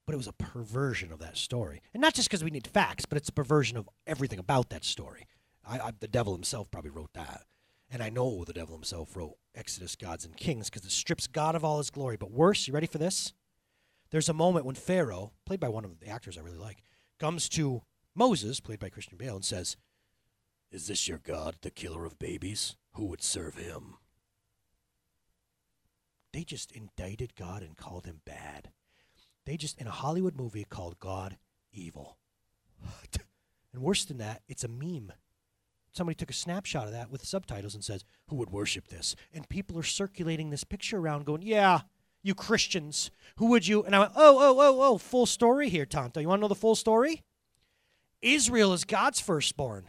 But 0.07 0.12
it 0.12 0.19
was 0.19 0.29
a 0.29 0.33
perversion 0.33 1.11
of 1.11 1.19
that 1.19 1.37
story. 1.37 1.83
And 1.93 2.01
not 2.01 2.14
just 2.14 2.29
because 2.29 2.45
we 2.45 2.53
need 2.53 2.69
facts, 2.69 3.07
but 3.07 3.19
it's 3.19 3.31
a 3.31 3.33
perversion 3.33 3.77
of 3.77 3.88
everything 4.07 4.38
about 4.38 4.71
that 4.71 4.85
story. 4.85 5.27
I, 5.67 5.81
I, 5.81 5.93
the 5.99 6.07
devil 6.07 6.33
himself 6.33 6.71
probably 6.71 6.93
wrote 6.93 7.12
that. 7.14 7.43
And 7.90 8.05
I 8.05 8.09
know 8.09 8.45
the 8.45 8.53
devil 8.53 8.77
himself 8.77 9.17
wrote 9.17 9.35
Exodus, 9.53 9.97
Gods, 9.97 10.25
and 10.25 10.37
Kings 10.37 10.71
because 10.71 10.87
it 10.87 10.93
strips 10.93 11.27
God 11.27 11.57
of 11.57 11.64
all 11.64 11.79
his 11.79 11.90
glory. 11.90 12.17
But 12.17 12.31
worse, 12.31 12.69
you 12.69 12.73
ready 12.73 12.87
for 12.87 12.99
this? 12.99 13.33
There's 14.14 14.29
a 14.29 14.33
moment 14.33 14.64
when 14.64 14.77
Pharaoh, 14.77 15.33
played 15.44 15.59
by 15.59 15.68
one 15.68 15.85
of 15.85 15.98
the 15.98 16.07
actors 16.07 16.38
I 16.38 16.42
really 16.42 16.57
like, 16.57 16.85
comes 17.18 17.48
to 17.48 17.83
Moses, 18.14 18.61
played 18.61 18.79
by 18.79 18.88
Christian 18.88 19.18
Bale, 19.18 19.35
and 19.35 19.44
says, 19.44 19.77
Is 20.70 20.87
this 20.87 21.09
your 21.09 21.18
God, 21.18 21.57
the 21.62 21.70
killer 21.72 22.05
of 22.05 22.20
babies? 22.20 22.77
Who 22.92 23.07
would 23.07 23.24
serve 23.24 23.57
him? 23.57 23.96
They 26.33 26.44
just 26.44 26.70
indicted 26.70 27.35
God 27.35 27.64
and 27.64 27.77
called 27.77 28.07
him 28.07 28.20
bad. 28.24 28.70
They 29.46 29.57
just, 29.57 29.81
in 29.81 29.88
a 29.88 29.90
Hollywood 29.90 30.37
movie, 30.37 30.62
called 30.62 31.00
God 31.00 31.37
evil. 31.72 32.16
and 33.72 33.83
worse 33.83 34.05
than 34.05 34.18
that, 34.18 34.42
it's 34.46 34.62
a 34.62 34.68
meme. 34.68 35.12
Somebody 35.90 36.14
took 36.14 36.31
a 36.31 36.35
snapshot 36.35 36.87
of 36.87 36.92
that 36.92 37.11
with 37.11 37.27
subtitles 37.27 37.74
and 37.74 37.83
says, 37.83 38.05
Who 38.29 38.37
would 38.37 38.50
worship 38.50 38.87
this? 38.87 39.16
And 39.33 39.48
people 39.48 39.77
are 39.77 39.83
circulating 39.83 40.50
this 40.50 40.62
picture 40.62 40.98
around 40.98 41.27
going, 41.27 41.42
Yeah, 41.42 41.81
you 42.24 42.34
Christians. 42.34 43.12
Who 43.37 43.46
would 43.46 43.66
you? 43.66 43.84
And 43.84 43.94
I 43.94 44.00
went, 44.00 44.12
Oh, 44.16 44.38
oh, 44.40 44.56
oh, 44.58 44.82
oh, 44.82 44.98
full 44.98 45.26
story 45.26 45.68
here, 45.68 45.87
Tonto. 45.87 46.18
You 46.18 46.26
want 46.26 46.40
to 46.40 46.42
know 46.42 46.48
the 46.48 46.56
full 46.56 46.74
story? 46.74 47.22
Israel 48.20 48.72
is 48.72 48.84
God's 48.84 49.20
firstborn. 49.20 49.84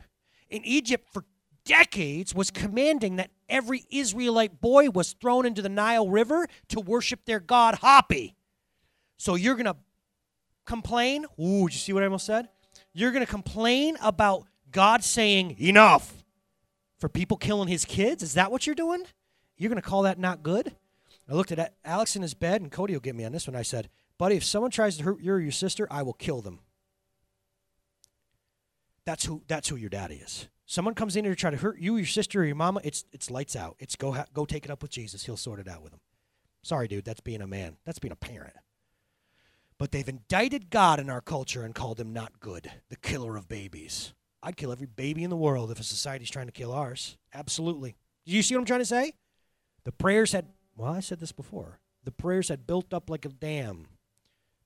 In 0.50 0.64
Egypt, 0.66 1.08
for 1.12 1.24
decades 1.66 2.36
was 2.36 2.52
commanding 2.52 3.16
that 3.16 3.32
every 3.50 3.86
Israelite 3.90 4.62
boy 4.62 4.90
was 4.90 5.14
thrown 5.14 5.46
into 5.46 5.62
the 5.62 5.70
Nile 5.70 6.08
River 6.08 6.48
to 6.70 6.80
worship 6.80 7.26
their 7.26 7.40
god 7.40 7.80
Hapi. 7.82 8.36
So 9.18 9.36
you're 9.36 9.56
going 9.56 9.66
to 9.66 9.78
complain? 10.66 11.26
Ooh, 11.40 11.68
did 11.68 11.74
you 11.74 11.80
see 11.80 11.94
what 11.94 12.04
I 12.04 12.06
almost 12.06 12.26
said? 12.26 12.50
You're 12.94 13.12
going 13.12 13.26
to 13.26 13.32
complain 13.32 13.98
about 14.02 14.46
God 14.72 15.04
saying 15.04 15.56
enough 15.60 16.24
for 17.00 17.10
people 17.10 17.38
killing 17.38 17.68
his 17.68 17.86
kids? 17.86 18.22
Is 18.22 18.34
that 18.34 18.52
what 18.52 18.66
you're 18.66 18.76
doing? 18.76 19.04
You're 19.58 19.70
going 19.70 19.82
to 19.82 19.88
call 19.88 20.04
that 20.04 20.20
not 20.20 20.44
good? 20.44 20.76
I 21.30 21.34
looked 21.34 21.52
at 21.52 21.74
Alex 21.84 22.16
in 22.16 22.22
his 22.22 22.34
bed, 22.34 22.62
and 22.62 22.72
Cody 22.72 22.94
will 22.94 23.00
get 23.00 23.16
me 23.16 23.26
on 23.26 23.32
this 23.32 23.48
one. 23.48 23.56
I 23.56 23.64
said, 23.64 23.90
Buddy, 24.18 24.36
if 24.36 24.44
someone 24.44 24.72
tries 24.72 24.98
to 24.98 25.04
hurt 25.04 25.22
you 25.22 25.34
or 25.34 25.40
your 25.40 25.52
sister, 25.52 25.88
I 25.90 26.04
will 26.04 26.14
kill 26.14 26.42
them. 26.42 26.60
That's 29.06 29.26
who, 29.26 29.44
that's 29.48 29.70
who 29.70 29.76
your 29.76 29.90
daddy 29.90 30.16
is. 30.16 30.48
Someone 30.66 30.96
comes 30.96 31.16
in 31.16 31.26
here 31.26 31.36
to 31.36 31.40
try 31.40 31.52
to 31.52 31.58
hurt 31.58 31.80
you, 31.80 31.98
your 31.98 32.06
sister, 32.06 32.42
or 32.42 32.46
your 32.46 32.56
mama. 32.56 32.82
It's 32.84 33.06
it's 33.12 33.30
lights 33.30 33.56
out. 33.56 33.76
It's 33.80 33.96
go 33.96 34.14
ha- 34.14 34.26
go 34.34 34.46
take 34.46 34.66
it 34.66 34.72
up 34.72 34.82
with 34.82 34.90
Jesus. 34.92 35.26
He'll 35.26 35.38
sort 35.38 35.60
it 35.60 35.68
out 35.68 35.84
with 35.84 35.92
them. 35.92 36.02
Sorry, 36.64 36.88
dude. 36.88 37.06
That's 37.06 37.22
being 37.22 37.42
a 37.42 37.48
man. 37.48 37.78
That's 37.86 38.00
being 38.00 38.12
a 38.12 38.16
parent. 38.16 38.56
But 39.78 39.92
they've 39.92 40.08
indicted 40.08 40.72
God 40.72 41.00
in 41.00 41.10
our 41.10 41.22
culture 41.22 41.64
and 41.64 41.76
called 41.76 42.00
him 42.00 42.14
not 42.14 42.40
good, 42.40 42.72
the 42.90 42.96
killer 42.96 43.36
of 43.38 43.48
babies. 43.48 44.14
I'd 44.42 44.58
kill 44.58 44.72
every 44.72 44.88
baby 44.88 45.24
in 45.24 45.30
the 45.30 45.36
world 45.36 45.70
if 45.70 45.80
a 45.80 45.84
society's 45.84 46.30
trying 46.30 46.46
to 46.46 46.52
kill 46.52 46.72
ours. 46.72 47.18
Absolutely. 47.34 47.96
Do 48.26 48.32
you 48.32 48.42
see 48.42 48.56
what 48.56 48.62
I'm 48.62 48.66
trying 48.66 48.80
to 48.80 48.86
say? 48.86 49.14
The 49.84 49.92
prayers 49.92 50.32
had, 50.32 50.48
well, 50.76 50.92
I 50.92 51.00
said 51.00 51.20
this 51.20 51.32
before. 51.32 51.80
The 52.04 52.12
prayers 52.12 52.50
had 52.50 52.68
built 52.68 52.94
up 52.94 53.10
like 53.10 53.26
a 53.26 53.30
dam, 53.30 53.88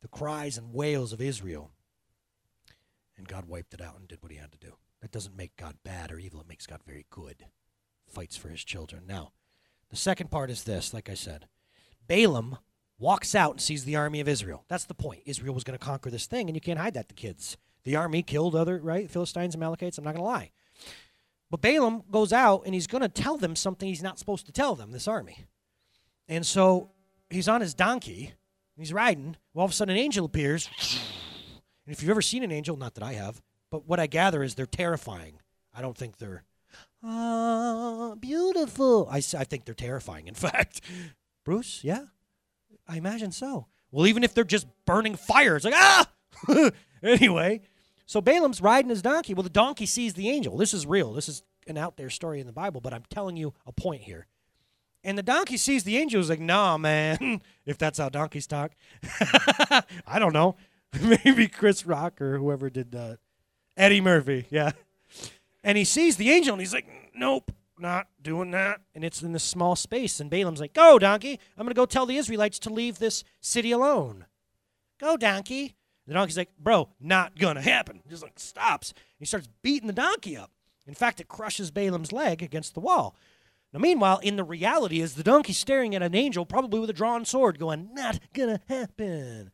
the 0.01 0.07
cries 0.07 0.57
and 0.57 0.73
wails 0.73 1.13
of 1.13 1.21
Israel. 1.21 1.71
And 3.17 3.27
God 3.27 3.45
wiped 3.47 3.73
it 3.73 3.81
out 3.81 3.97
and 3.97 4.07
did 4.07 4.21
what 4.21 4.31
he 4.31 4.37
had 4.37 4.51
to 4.51 4.57
do. 4.57 4.75
That 5.01 5.11
doesn't 5.11 5.37
make 5.37 5.55
God 5.55 5.75
bad 5.83 6.11
or 6.11 6.19
evil. 6.19 6.41
It 6.41 6.49
makes 6.49 6.65
God 6.65 6.81
very 6.85 7.05
good. 7.09 7.45
Fights 8.07 8.35
for 8.35 8.49
his 8.49 8.63
children. 8.63 9.03
Now, 9.07 9.31
the 9.89 9.95
second 9.95 10.31
part 10.31 10.49
is 10.49 10.63
this, 10.63 10.93
like 10.93 11.09
I 11.09 11.13
said. 11.13 11.47
Balaam 12.07 12.57
walks 12.97 13.35
out 13.35 13.51
and 13.51 13.61
sees 13.61 13.85
the 13.85 13.95
army 13.95 14.19
of 14.19 14.27
Israel. 14.27 14.65
That's 14.67 14.85
the 14.85 14.93
point. 14.93 15.21
Israel 15.25 15.53
was 15.53 15.63
going 15.63 15.77
to 15.77 15.83
conquer 15.83 16.09
this 16.09 16.27
thing, 16.27 16.47
and 16.47 16.55
you 16.55 16.61
can't 16.61 16.79
hide 16.79 16.93
that 16.95 17.09
to 17.09 17.15
kids. 17.15 17.57
The 17.83 17.95
army 17.95 18.23
killed 18.23 18.55
other, 18.55 18.77
right, 18.79 19.09
Philistines, 19.09 19.53
and 19.53 19.63
Amalekites. 19.63 19.97
I'm 19.97 20.03
not 20.03 20.15
going 20.15 20.25
to 20.25 20.29
lie. 20.29 20.51
But 21.49 21.61
Balaam 21.61 22.03
goes 22.11 22.31
out 22.31 22.63
and 22.65 22.73
he's 22.73 22.87
going 22.87 23.01
to 23.01 23.09
tell 23.09 23.37
them 23.37 23.55
something 23.55 23.87
he's 23.87 24.03
not 24.03 24.19
supposed 24.19 24.45
to 24.45 24.51
tell 24.51 24.75
them, 24.75 24.91
this 24.91 25.07
army. 25.07 25.45
And 26.29 26.45
so 26.45 26.91
he's 27.29 27.49
on 27.49 27.59
his 27.59 27.73
donkey, 27.73 28.33
he's 28.77 28.93
riding. 28.93 29.35
Well, 29.53 29.63
all 29.63 29.65
of 29.65 29.71
a 29.71 29.73
sudden, 29.73 29.95
an 29.95 30.01
angel 30.01 30.25
appears. 30.25 30.69
And 31.85 31.93
if 31.93 32.01
you've 32.01 32.11
ever 32.11 32.21
seen 32.21 32.43
an 32.43 32.51
angel, 32.51 32.77
not 32.77 32.93
that 32.93 33.03
I 33.03 33.13
have, 33.13 33.41
but 33.71 33.87
what 33.87 33.99
I 33.99 34.05
gather 34.07 34.43
is 34.43 34.53
they're 34.55 34.67
terrifying. 34.67 35.39
I 35.73 35.81
don't 35.81 35.97
think 35.97 36.17
they're 36.17 36.43
ah 37.03 38.15
beautiful. 38.19 39.07
I, 39.09 39.17
I 39.17 39.43
think 39.43 39.65
they're 39.65 39.73
terrifying. 39.73 40.27
In 40.27 40.33
fact, 40.35 40.81
Bruce, 41.43 41.83
yeah, 41.83 42.05
I 42.87 42.97
imagine 42.97 43.31
so. 43.31 43.67
Well, 43.91 44.05
even 44.05 44.23
if 44.23 44.35
they're 44.35 44.43
just 44.43 44.67
burning 44.85 45.15
fire, 45.15 45.55
it's 45.55 45.65
like 45.65 45.73
ah. 45.75 46.09
anyway, 47.03 47.61
So 48.05 48.21
Balaam's 48.21 48.61
riding 48.61 48.89
his 48.89 49.01
donkey. 49.01 49.33
Well, 49.33 49.43
the 49.43 49.49
donkey 49.49 49.87
sees 49.87 50.13
the 50.13 50.29
angel. 50.29 50.57
This 50.57 50.73
is 50.73 50.85
real. 50.85 51.13
This 51.13 51.27
is 51.27 51.43
an 51.67 51.77
out 51.77 51.97
there 51.97 52.09
story 52.09 52.39
in 52.39 52.47
the 52.47 52.53
Bible, 52.53 52.81
but 52.81 52.93
I'm 52.93 53.03
telling 53.09 53.35
you 53.35 53.53
a 53.65 53.71
point 53.71 54.03
here. 54.03 54.27
And 55.03 55.17
the 55.17 55.23
donkey 55.23 55.57
sees 55.57 55.83
the 55.83 55.97
angel. 55.97 56.19
He's 56.19 56.29
like, 56.29 56.39
nah, 56.39 56.77
man. 56.77 57.41
if 57.65 57.77
that's 57.77 57.97
how 57.97 58.09
donkeys 58.09 58.47
talk. 58.47 58.71
I 60.07 60.19
don't 60.19 60.33
know. 60.33 60.55
Maybe 61.01 61.47
Chris 61.47 61.85
Rock 61.85 62.21
or 62.21 62.37
whoever 62.37 62.69
did 62.69 62.91
that. 62.91 63.19
Eddie 63.77 64.01
Murphy. 64.01 64.47
Yeah. 64.49 64.71
And 65.63 65.77
he 65.77 65.83
sees 65.83 66.17
the 66.17 66.31
angel 66.31 66.53
and 66.53 66.61
he's 66.61 66.73
like, 66.73 66.87
nope, 67.15 67.51
not 67.77 68.07
doing 68.21 68.51
that. 68.51 68.81
And 68.93 69.03
it's 69.03 69.21
in 69.21 69.31
this 69.31 69.43
small 69.43 69.75
space. 69.75 70.19
And 70.19 70.29
Balaam's 70.29 70.59
like, 70.59 70.73
go, 70.73 70.99
donkey. 70.99 71.39
I'm 71.57 71.65
going 71.65 71.69
to 71.69 71.73
go 71.75 71.85
tell 71.85 72.05
the 72.05 72.17
Israelites 72.17 72.59
to 72.59 72.69
leave 72.69 72.99
this 72.99 73.23
city 73.39 73.71
alone. 73.71 74.25
Go, 74.99 75.15
donkey. 75.15 75.75
The 76.07 76.13
donkey's 76.13 76.37
like, 76.37 76.49
bro, 76.57 76.89
not 76.99 77.35
to 77.35 77.61
happen. 77.61 78.01
Just 78.09 78.23
like 78.23 78.39
stops. 78.39 78.93
He 79.19 79.25
starts 79.25 79.47
beating 79.61 79.87
the 79.87 79.93
donkey 79.93 80.35
up. 80.35 80.51
In 80.87 80.95
fact, 80.95 81.21
it 81.21 81.27
crushes 81.27 81.69
Balaam's 81.69 82.11
leg 82.11 82.41
against 82.41 82.73
the 82.73 82.79
wall. 82.79 83.15
Now, 83.71 83.79
meanwhile, 83.79 84.19
in 84.19 84.35
the 84.35 84.43
reality 84.43 84.99
is 84.99 85.13
the 85.13 85.23
donkey 85.23 85.53
staring 85.53 85.93
at 85.95 86.01
an 86.01 86.15
angel, 86.15 86.45
probably 86.45 86.79
with 86.79 86.89
a 86.89 86.93
drawn 86.93 87.23
sword, 87.23 87.59
going, 87.59 87.89
not 87.93 88.19
gonna 88.33 88.61
happen. 88.67 89.51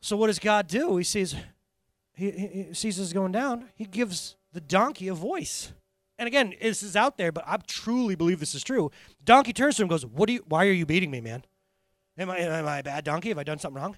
So 0.00 0.16
what 0.16 0.28
does 0.28 0.38
God 0.38 0.66
do? 0.66 0.96
He 0.96 1.04
sees 1.04 1.34
he, 2.14 2.30
he 2.30 2.74
sees 2.74 2.96
this 2.96 3.12
going 3.12 3.32
down. 3.32 3.70
He 3.74 3.84
gives 3.84 4.36
the 4.52 4.60
donkey 4.60 5.08
a 5.08 5.14
voice. 5.14 5.72
And 6.18 6.26
again, 6.26 6.54
this 6.60 6.82
is 6.82 6.96
out 6.96 7.16
there, 7.16 7.32
but 7.32 7.44
I 7.46 7.56
truly 7.66 8.14
believe 8.14 8.40
this 8.40 8.54
is 8.54 8.62
true. 8.62 8.90
Donkey 9.24 9.54
turns 9.54 9.76
to 9.76 9.82
him 9.82 9.84
and 9.84 9.90
goes, 9.90 10.04
What 10.04 10.26
do 10.26 10.34
you 10.34 10.44
why 10.46 10.66
are 10.66 10.72
you 10.72 10.86
beating 10.86 11.10
me, 11.10 11.20
man? 11.20 11.44
Am 12.18 12.30
I 12.30 12.38
am 12.38 12.66
I 12.66 12.78
a 12.78 12.82
bad 12.82 13.04
donkey? 13.04 13.28
Have 13.28 13.38
I 13.38 13.42
done 13.42 13.58
something 13.58 13.80
wrong? 13.80 13.96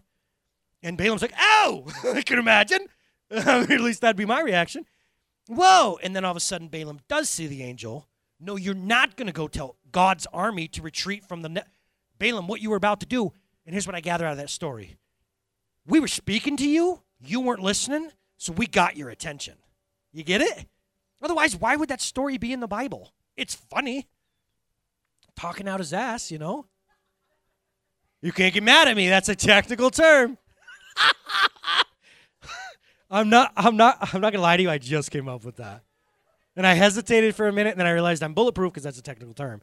And 0.83 0.97
Balaam's 0.97 1.23
like, 1.23 1.35
Ow! 1.39 1.85
I 2.15 2.23
can 2.23 2.39
imagine. 2.39 2.87
at 3.31 3.81
least 3.81 4.03
that'd 4.03 4.17
be 4.17 4.25
my 4.25 4.41
reaction. 4.41 4.85
Whoa! 5.49 5.99
And 6.03 6.15
then 6.15 6.25
all 6.25 6.31
of 6.33 6.37
a 6.37 6.41
sudden 6.41 6.69
Balaam 6.69 7.01
does 7.09 7.29
see 7.29 7.47
the 7.47 7.63
angel 7.63 8.07
no, 8.43 8.57
you're 8.57 8.75
not 8.75 9.17
going 9.17 9.27
to 9.27 9.33
go 9.33 9.49
tell 9.49 9.77
God's 9.91 10.27
army 10.33 10.69
to 10.69 10.83
retreat 10.83 11.25
from 11.25 11.43
the. 11.43 11.49
Ne- 11.49 11.63
Balaam, 12.19 12.47
what 12.47 12.61
you 12.61 12.71
were 12.71 12.77
about 12.77 13.01
to 13.01 13.07
do. 13.07 13.33
And 13.67 13.75
here's 13.75 13.87
what 13.87 13.97
I 13.97 14.01
gather 14.01 14.25
out 14.25 14.33
of 14.33 14.39
that 14.39 14.51
story 14.51 14.97
we 15.87 15.99
were 15.99 16.09
speaking 16.09 16.57
to 16.59 16.69
you, 16.69 17.03
you 17.21 17.41
weren't 17.41 17.63
listening, 17.63 18.11
so 18.37 18.53
we 18.53 18.67
got 18.67 18.97
your 18.97 19.11
attention. 19.11 19.55
You 20.13 20.23
get 20.23 20.41
it? 20.41 20.67
Otherwise, 21.21 21.57
why 21.57 21.77
would 21.77 21.89
that 21.89 22.01
story 22.01 22.39
be 22.39 22.53
in 22.53 22.61
the 22.61 22.69
Bible? 22.69 23.13
It's 23.37 23.55
funny. 23.55 24.09
Talking 25.35 25.69
out 25.69 25.81
his 25.81 25.93
ass, 25.93 26.31
you 26.31 26.39
know? 26.39 26.67
You 28.21 28.31
can't 28.31 28.55
get 28.55 28.63
mad 28.63 28.87
at 28.87 28.97
me. 28.97 29.09
That's 29.09 29.29
a 29.29 29.35
technical 29.35 29.91
term. 29.91 30.39
I'm 33.11 33.29
not 33.29 33.53
I'm 33.57 33.77
not 33.77 34.15
I'm 34.15 34.21
not 34.21 34.33
gonna 34.33 34.43
lie 34.43 34.57
to 34.57 34.63
you, 34.63 34.71
I 34.71 34.79
just 34.79 35.11
came 35.11 35.29
up 35.29 35.45
with 35.45 35.57
that. 35.57 35.83
And 36.57 36.67
I 36.67 36.75
hesitated 36.75 37.35
for 37.35 37.49
a 37.49 37.53
minute, 37.53 37.71
and 37.71 37.81
then 37.81 37.87
I 37.87 37.93
realized 37.93 38.23
I'm 38.23 38.35
bulletproof 38.35 38.73
because 38.73 38.83
that's 38.83 38.99
a 38.99 39.03
technical 39.03 39.35
term. 39.35 39.63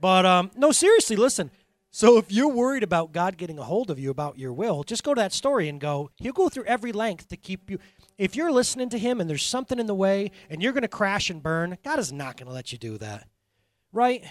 But 0.00 0.26
um, 0.26 0.50
no, 0.56 0.72
seriously, 0.72 1.16
listen. 1.16 1.50
So 1.92 2.18
if 2.18 2.30
you're 2.30 2.48
worried 2.48 2.84
about 2.84 3.12
God 3.12 3.36
getting 3.36 3.58
a 3.58 3.64
hold 3.64 3.90
of 3.90 3.98
you 3.98 4.10
about 4.10 4.38
your 4.38 4.52
will, 4.52 4.84
just 4.84 5.02
go 5.02 5.12
to 5.12 5.20
that 5.20 5.32
story 5.32 5.68
and 5.68 5.80
go, 5.80 6.10
He'll 6.16 6.32
go 6.32 6.48
through 6.48 6.64
every 6.64 6.92
length 6.92 7.28
to 7.28 7.36
keep 7.36 7.68
you. 7.68 7.78
If 8.16 8.36
you're 8.36 8.52
listening 8.52 8.90
to 8.90 8.98
Him 8.98 9.20
and 9.20 9.28
there's 9.28 9.44
something 9.44 9.78
in 9.78 9.86
the 9.86 9.94
way 9.94 10.30
and 10.48 10.62
you're 10.62 10.72
going 10.72 10.82
to 10.82 10.88
crash 10.88 11.30
and 11.30 11.42
burn, 11.42 11.78
God 11.82 11.98
is 11.98 12.12
not 12.12 12.36
going 12.36 12.46
to 12.46 12.54
let 12.54 12.70
you 12.70 12.78
do 12.78 12.96
that. 12.98 13.26
Right? 13.92 14.24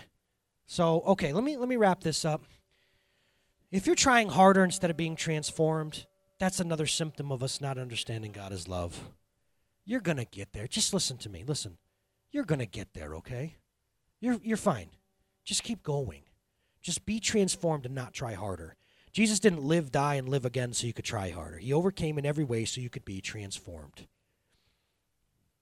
So, 0.68 1.02
okay, 1.02 1.34
let 1.34 1.44
me 1.44 1.58
let 1.58 1.68
me 1.68 1.76
wrap 1.76 2.02
this 2.02 2.24
up. 2.24 2.44
If 3.72 3.86
you're 3.86 3.96
trying 3.96 4.30
harder 4.30 4.64
instead 4.64 4.90
of 4.90 4.98
being 4.98 5.16
transformed, 5.16 6.06
that's 6.40 6.60
another 6.60 6.88
symptom 6.88 7.32
of 7.32 7.44
us 7.44 7.60
not 7.60 7.78
understanding 7.78 8.32
God 8.32 8.54
as 8.54 8.68
love. 8.68 9.10
You're 9.90 10.02
going 10.02 10.18
to 10.18 10.26
get 10.26 10.54
there. 10.54 10.68
Just 10.68 10.94
listen 10.94 11.18
to 11.18 11.30
me. 11.32 11.44
Listen. 11.44 11.80
You're 12.32 12.46
going 12.46 12.60
to 12.60 12.68
get 12.68 12.94
there, 12.94 13.16
okay? 13.16 13.56
You're, 14.22 14.38
you're 14.44 14.56
fine. 14.56 14.92
Just 15.44 15.64
keep 15.64 15.82
going. 15.82 16.22
Just 16.80 17.08
be 17.08 17.20
transformed 17.20 17.88
and 17.88 17.96
not 17.96 18.14
try 18.14 18.34
harder. 18.34 18.76
Jesus 19.14 19.40
didn't 19.40 19.64
live, 19.64 19.92
die, 19.92 20.14
and 20.14 20.30
live 20.30 20.46
again 20.46 20.74
so 20.74 20.86
you 20.86 20.94
could 20.94 21.06
try 21.06 21.32
harder. 21.32 21.58
He 21.58 21.74
overcame 21.74 22.20
in 22.20 22.26
every 22.28 22.44
way 22.44 22.66
so 22.66 22.82
you 22.82 22.92
could 22.92 23.04
be 23.04 23.20
transformed. 23.20 24.06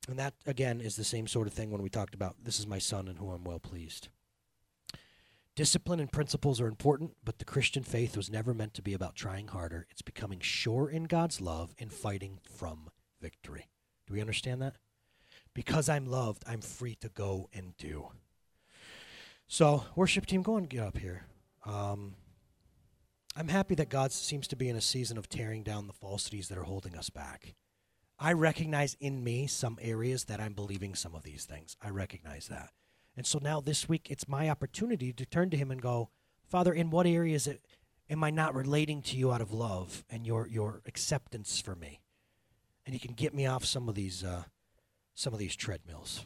And 0.09 0.19
that, 0.19 0.33
again, 0.45 0.81
is 0.81 0.97
the 0.97 1.05
same 1.05 1.27
sort 1.27 1.47
of 1.47 1.53
thing 1.53 1.71
when 1.71 1.81
we 1.81 1.89
talked 1.89 2.13
about 2.13 2.35
this 2.43 2.59
is 2.59 2.67
my 2.67 2.79
son 2.79 3.07
and 3.07 3.19
who 3.19 3.31
I'm 3.31 3.45
well 3.45 3.59
pleased. 3.61 4.09
Discipline 5.55 6.01
and 6.01 6.11
principles 6.11 6.59
are 6.59 6.67
important, 6.67 7.11
but 7.23 7.39
the 7.39 7.45
Christian 7.45 7.83
faith 7.83 8.17
was 8.17 8.29
never 8.29 8.53
meant 8.53 8.73
to 8.73 8.81
be 8.81 8.93
about 8.93 9.15
trying 9.15 9.47
harder. 9.47 9.87
It's 9.89 10.01
becoming 10.01 10.41
sure 10.41 10.89
in 10.89 11.05
God's 11.05 11.39
love 11.39 11.73
and 11.79 11.93
fighting 11.93 12.39
from 12.43 12.89
victory. 13.21 13.67
Do 14.07 14.13
we 14.13 14.21
understand 14.21 14.61
that? 14.61 14.75
Because 15.53 15.89
I'm 15.89 16.05
loved, 16.05 16.43
I'm 16.47 16.61
free 16.61 16.95
to 17.01 17.09
go 17.09 17.49
and 17.53 17.75
do. 17.77 18.09
So, 19.47 19.85
worship 19.95 20.25
team, 20.25 20.41
go 20.41 20.57
and 20.57 20.69
get 20.69 20.81
up 20.81 20.97
here. 20.97 21.25
Um, 21.65 22.15
I'm 23.35 23.49
happy 23.49 23.75
that 23.75 23.89
God 23.89 24.11
seems 24.11 24.47
to 24.47 24.55
be 24.55 24.69
in 24.69 24.75
a 24.75 24.81
season 24.81 25.17
of 25.17 25.29
tearing 25.29 25.63
down 25.63 25.87
the 25.87 25.93
falsities 25.93 26.47
that 26.49 26.57
are 26.57 26.63
holding 26.63 26.95
us 26.95 27.09
back. 27.09 27.55
I 28.19 28.33
recognize 28.33 28.97
in 28.99 29.23
me 29.23 29.45
some 29.45 29.77
areas 29.81 30.25
that 30.25 30.39
I'm 30.39 30.53
believing 30.53 30.95
some 30.95 31.13
of 31.13 31.23
these 31.23 31.45
things. 31.45 31.77
I 31.81 31.89
recognize 31.89 32.47
that. 32.47 32.71
And 33.15 33.25
so 33.25 33.39
now 33.39 33.61
this 33.61 33.87
week, 33.87 34.07
it's 34.09 34.27
my 34.27 34.49
opportunity 34.49 35.13
to 35.13 35.25
turn 35.25 35.49
to 35.51 35.57
Him 35.57 35.71
and 35.71 35.81
go, 35.81 36.09
Father, 36.47 36.73
in 36.73 36.89
what 36.89 37.05
areas 37.05 37.47
am 38.09 38.23
I 38.23 38.31
not 38.31 38.55
relating 38.55 39.01
to 39.03 39.17
you 39.17 39.31
out 39.31 39.41
of 39.41 39.51
love 39.51 40.03
and 40.09 40.25
your, 40.25 40.47
your 40.47 40.81
acceptance 40.85 41.61
for 41.61 41.75
me? 41.75 42.01
And 42.87 42.93
he 42.93 42.99
can 42.99 43.13
get 43.13 43.33
me 43.33 43.45
off 43.45 43.65
some 43.65 43.89
of 43.89 43.95
these 43.95 44.23
uh, 44.23 44.43
some 45.13 45.33
of 45.33 45.39
these 45.39 45.55
treadmills. 45.55 46.25